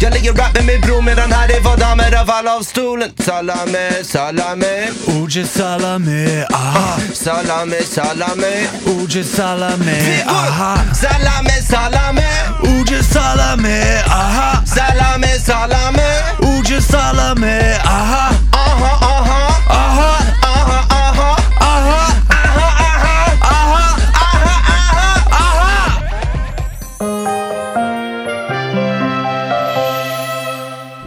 Jag 0.01 0.13
lägger 0.13 0.33
rap 0.33 0.53
med 0.55 0.65
min 0.65 0.81
bror 0.81 1.01
medan 1.01 1.31
Harry 1.31 1.61
får 1.63 1.77
damer 1.77 2.15
att 2.21 2.27
falla 2.27 2.55
av 2.55 2.61
stolen. 2.61 3.09
Salame, 3.25 3.91
salame. 4.03 4.87
Oje 5.07 5.47
salame, 5.47 6.45
aha. 6.53 6.97
Salame, 7.13 7.81
salame. 7.83 8.67
Oje 8.85 9.23
salame, 9.23 10.23
aha. 10.27 10.77
Salame, 11.01 11.61
salame. 11.69 12.27
Oje 12.63 13.03
salame, 13.03 14.03
aha. 14.07 14.63
Salame, 14.65 15.39
salame. 15.39 16.07
Oje 16.39 16.81
salame. 16.81 17.77
Aha, 17.85 18.29
aha. 18.51 18.99
Aha, 19.01 19.44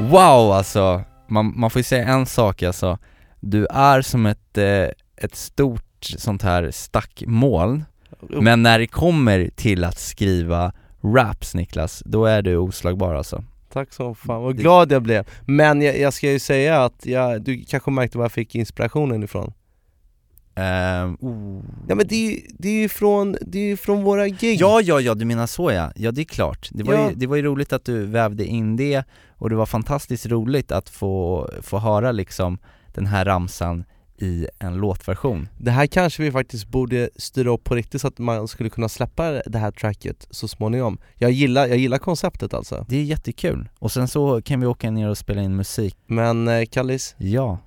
Wow 0.08 0.52
alltså, 0.52 1.02
man, 1.26 1.60
man 1.60 1.70
får 1.70 1.80
ju 1.80 1.84
säga 1.84 2.08
en 2.08 2.26
sak 2.26 2.62
alltså. 2.62 2.98
Du 3.40 3.66
är 3.66 4.02
som 4.02 4.26
ett, 4.26 4.58
eh, 4.58 4.88
ett 5.16 5.34
stort 5.34 5.82
sånt 6.00 6.42
här 6.42 6.70
stackmoln 6.70 7.84
Men 8.20 8.62
när 8.62 8.78
det 8.78 8.86
kommer 8.86 9.50
till 9.56 9.84
att 9.84 9.98
skriva 9.98 10.72
raps 11.02 11.54
Niklas, 11.54 12.02
då 12.06 12.24
är 12.24 12.42
du 12.42 12.56
oslagbar 12.56 13.14
alltså. 13.14 13.44
Tack 13.72 13.92
så 13.92 14.14
fan, 14.14 14.42
vad 14.42 14.56
glad 14.56 14.92
jag 14.92 15.02
blev. 15.02 15.28
Men 15.46 15.82
jag, 15.82 15.98
jag 15.98 16.12
ska 16.12 16.30
ju 16.30 16.38
säga 16.38 16.84
att 16.84 17.06
jag, 17.06 17.42
du 17.42 17.64
kanske 17.68 17.90
märkte 17.90 18.18
var 18.18 18.24
jag 18.24 18.32
fick 18.32 18.54
inspirationen 18.54 19.22
ifrån. 19.22 19.52
Oh. 21.20 21.62
Ja 21.88 21.94
men 21.94 22.06
det 22.08 22.14
är 22.14 22.30
ju 22.30 22.40
det 22.58 22.68
är 22.68 22.72
ju 22.80 22.88
från, 22.88 23.36
det 23.46 23.58
är 23.58 23.76
från 23.76 24.02
våra 24.02 24.28
gig. 24.28 24.60
Ja, 24.60 24.80
ja, 24.80 25.00
ja, 25.00 25.14
du 25.14 25.24
menar 25.24 25.46
så 25.46 25.72
ja, 25.72 25.92
ja 25.96 26.10
det 26.12 26.20
är 26.22 26.24
klart. 26.24 26.68
Det 26.72 26.82
var, 26.82 26.94
Ja. 26.94 27.08
ju, 27.10 27.14
det 27.14 27.26
var 27.26 27.36
ju 27.36 27.42
roligt 27.42 27.72
att 27.72 27.84
du 27.84 28.06
vävde 28.06 28.44
in 28.44 28.76
det 28.76 29.04
och 29.30 29.50
det 29.50 29.56
var 29.56 29.66
fantastiskt 29.66 30.26
roligt 30.26 30.72
att 30.72 30.88
få, 30.88 31.48
få 31.62 31.78
höra 31.78 32.12
liksom 32.12 32.58
den 32.94 33.06
här 33.06 33.24
ramsan 33.24 33.84
i 34.20 34.46
en 34.58 34.74
låtversion. 34.76 35.48
Det 35.58 35.70
här 35.70 35.86
kanske 35.86 36.22
vi 36.22 36.32
faktiskt 36.32 36.68
borde 36.68 37.10
styra 37.16 37.50
upp 37.50 37.64
på 37.64 37.74
riktigt 37.74 38.00
så 38.00 38.08
att 38.08 38.18
man 38.18 38.48
skulle 38.48 38.70
kunna 38.70 38.88
släppa 38.88 39.30
det 39.30 39.58
här 39.58 39.70
tracket 39.70 40.26
så 40.30 40.48
småningom. 40.48 40.98
Jag 41.14 41.30
gillar, 41.30 41.66
jag 41.66 41.76
gillar 41.78 41.98
konceptet 41.98 42.54
alltså. 42.54 42.86
Det 42.88 42.96
är 42.96 43.02
jättekul. 43.02 43.68
Och 43.78 43.92
sen 43.92 44.08
så 44.08 44.42
kan 44.42 44.60
vi 44.60 44.66
åka 44.66 44.90
ner 44.90 45.08
och 45.08 45.18
spela 45.18 45.42
in 45.42 45.56
musik. 45.56 45.96
Men 46.06 46.48
eh, 46.48 46.64
Kallis, 46.66 47.14
Ja, 47.18 47.58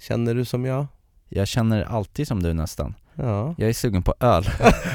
känner 0.00 0.34
du 0.34 0.44
som 0.44 0.64
jag? 0.64 0.86
Jag 1.28 1.48
känner 1.48 1.82
alltid 1.84 2.28
som 2.28 2.42
du 2.42 2.54
nästan. 2.54 2.94
Ja. 3.14 3.54
Jag 3.58 3.68
är 3.68 3.72
sugen 3.72 4.02
på 4.02 4.14
öl. 4.20 4.44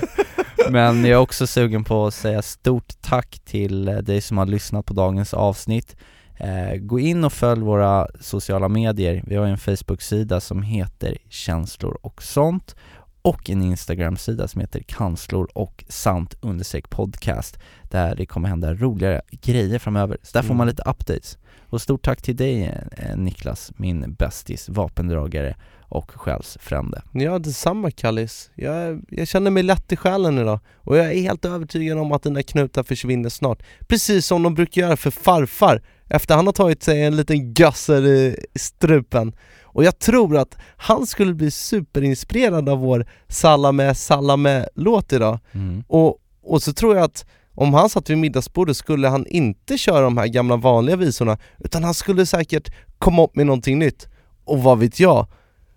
Men 0.70 1.02
jag 1.02 1.12
är 1.12 1.18
också 1.18 1.48
sugen 1.48 1.84
på 1.84 2.08
att 2.08 2.14
säga 2.14 2.42
stort 2.42 2.94
tack 3.02 3.40
till 3.46 3.88
eh, 3.88 3.98
dig 3.98 4.22
som 4.22 4.38
har 4.38 4.46
lyssnat 4.46 4.86
på 4.86 4.94
dagens 4.94 5.34
avsnitt. 5.34 5.96
Eh, 6.38 6.76
gå 6.76 7.00
in 7.00 7.24
och 7.24 7.34
följ 7.34 7.62
våra 7.62 8.08
sociala 8.20 8.68
medier. 8.70 9.24
Vi 9.28 9.36
har 9.36 9.46
en 9.46 9.58
Facebook-sida 9.58 10.40
som 10.40 10.64
heter 10.64 11.18
känslor 11.30 11.98
och 12.02 12.24
sånt 12.24 12.76
och 13.22 13.50
en 13.50 13.62
Instagram-sida 13.62 14.48
som 14.48 14.62
heter 14.62 14.84
kanslor 14.88 15.50
och 15.54 15.86
sant 15.90 16.36
understreck 16.42 16.90
podcast 16.90 17.60
där 17.84 18.16
det 18.16 18.26
kommer 18.26 18.50
hända 18.50 18.74
roliga 18.74 19.22
grejer 19.32 19.80
framöver. 19.80 20.18
Så 20.24 20.38
där 20.38 20.42
får 20.42 20.54
man 20.54 20.68
Mm. 20.68 20.68
lite 20.68 20.90
updates. 20.90 21.38
Och 21.70 21.82
stort 21.82 22.02
tack 22.04 22.22
till 22.22 22.36
dig 22.36 22.64
eh, 22.98 23.16
Niklas, 23.18 23.72
min 23.78 24.14
bästis, 24.14 24.70
vapendragare 24.70 25.56
och 25.90 26.12
själsfrände. 26.12 27.02
Ja 27.12 27.40
detsamma 27.40 27.92
Kallis. 27.92 28.52
Jag, 28.56 29.02
jag 29.10 29.28
känner 29.28 29.52
mig 29.52 29.64
lätt 29.64 29.92
i 29.92 29.96
själen 29.96 30.38
idag 30.38 30.60
och 30.78 30.98
jag 30.98 31.06
är 31.06 31.22
helt 31.22 31.46
övertygad 31.46 31.98
om 31.98 32.12
att 32.12 32.24
dina 32.24 32.44
knutar 32.44 32.84
försvinner 32.84 33.30
snart. 33.30 33.64
Precis 33.88 34.26
som 34.26 34.44
de 34.44 34.54
brukar 34.54 34.82
göra 34.82 34.98
för 34.98 35.12
farfar 35.12 35.82
efter 36.08 36.36
han 36.36 36.46
har 36.46 36.54
tagit 36.54 36.84
sig 36.84 37.04
en 37.04 37.16
liten 37.16 37.54
gösser 37.54 38.08
i 38.08 38.46
strupen. 38.56 39.36
Och 39.62 39.84
jag 39.84 40.00
tror 40.00 40.38
att 40.38 40.58
han 40.78 41.08
skulle 41.08 41.34
bli 41.34 41.52
superinspirerad 41.52 42.70
av 42.70 42.78
vår 42.78 43.06
Salame 43.28 43.96
Salame 43.96 44.66
låt 44.76 45.14
idag. 45.14 45.40
Mm. 45.52 45.84
Och, 45.88 46.18
och 46.44 46.64
så 46.64 46.74
tror 46.74 46.96
jag 46.96 47.04
att 47.04 47.26
om 47.56 47.74
han 47.74 47.90
satt 47.90 48.10
vid 48.10 48.18
middagsbordet 48.18 48.78
skulle 48.78 49.08
han 49.08 49.26
inte 49.28 49.78
köra 49.78 50.02
de 50.02 50.18
här 50.18 50.28
gamla 50.28 50.56
vanliga 50.56 50.96
visorna 50.96 51.38
utan 51.58 51.84
han 51.84 51.94
skulle 51.94 52.26
säkert 52.26 52.74
komma 52.98 53.24
upp 53.24 53.36
med 53.36 53.46
någonting 53.46 53.80
nytt. 53.80 54.08
Och 54.46 54.64
vad 54.64 54.80
vet 54.80 55.00
jag? 55.00 55.28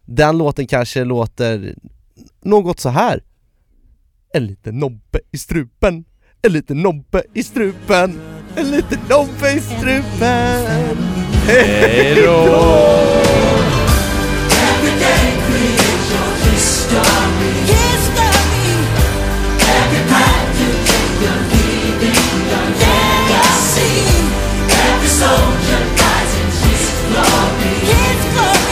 Den 0.04 0.38
låten 0.38 0.66
kanske 0.66 1.04
låter 1.04 1.74
något 2.42 2.80
så 2.80 2.88
här. 2.88 3.22
En 4.34 4.46
liten 4.46 4.78
nobbe 4.78 5.20
i 5.30 5.38
strupen, 5.38 6.04
en 6.42 6.52
liten 6.52 6.82
nobbe 6.82 7.22
i 7.34 7.42
strupen, 7.42 8.20
en 8.56 8.70
liten 8.70 8.98
nobbe 9.10 9.52
i 9.52 9.60
strupen. 9.60 10.96
Hej 11.46 12.22
då! 12.24 12.82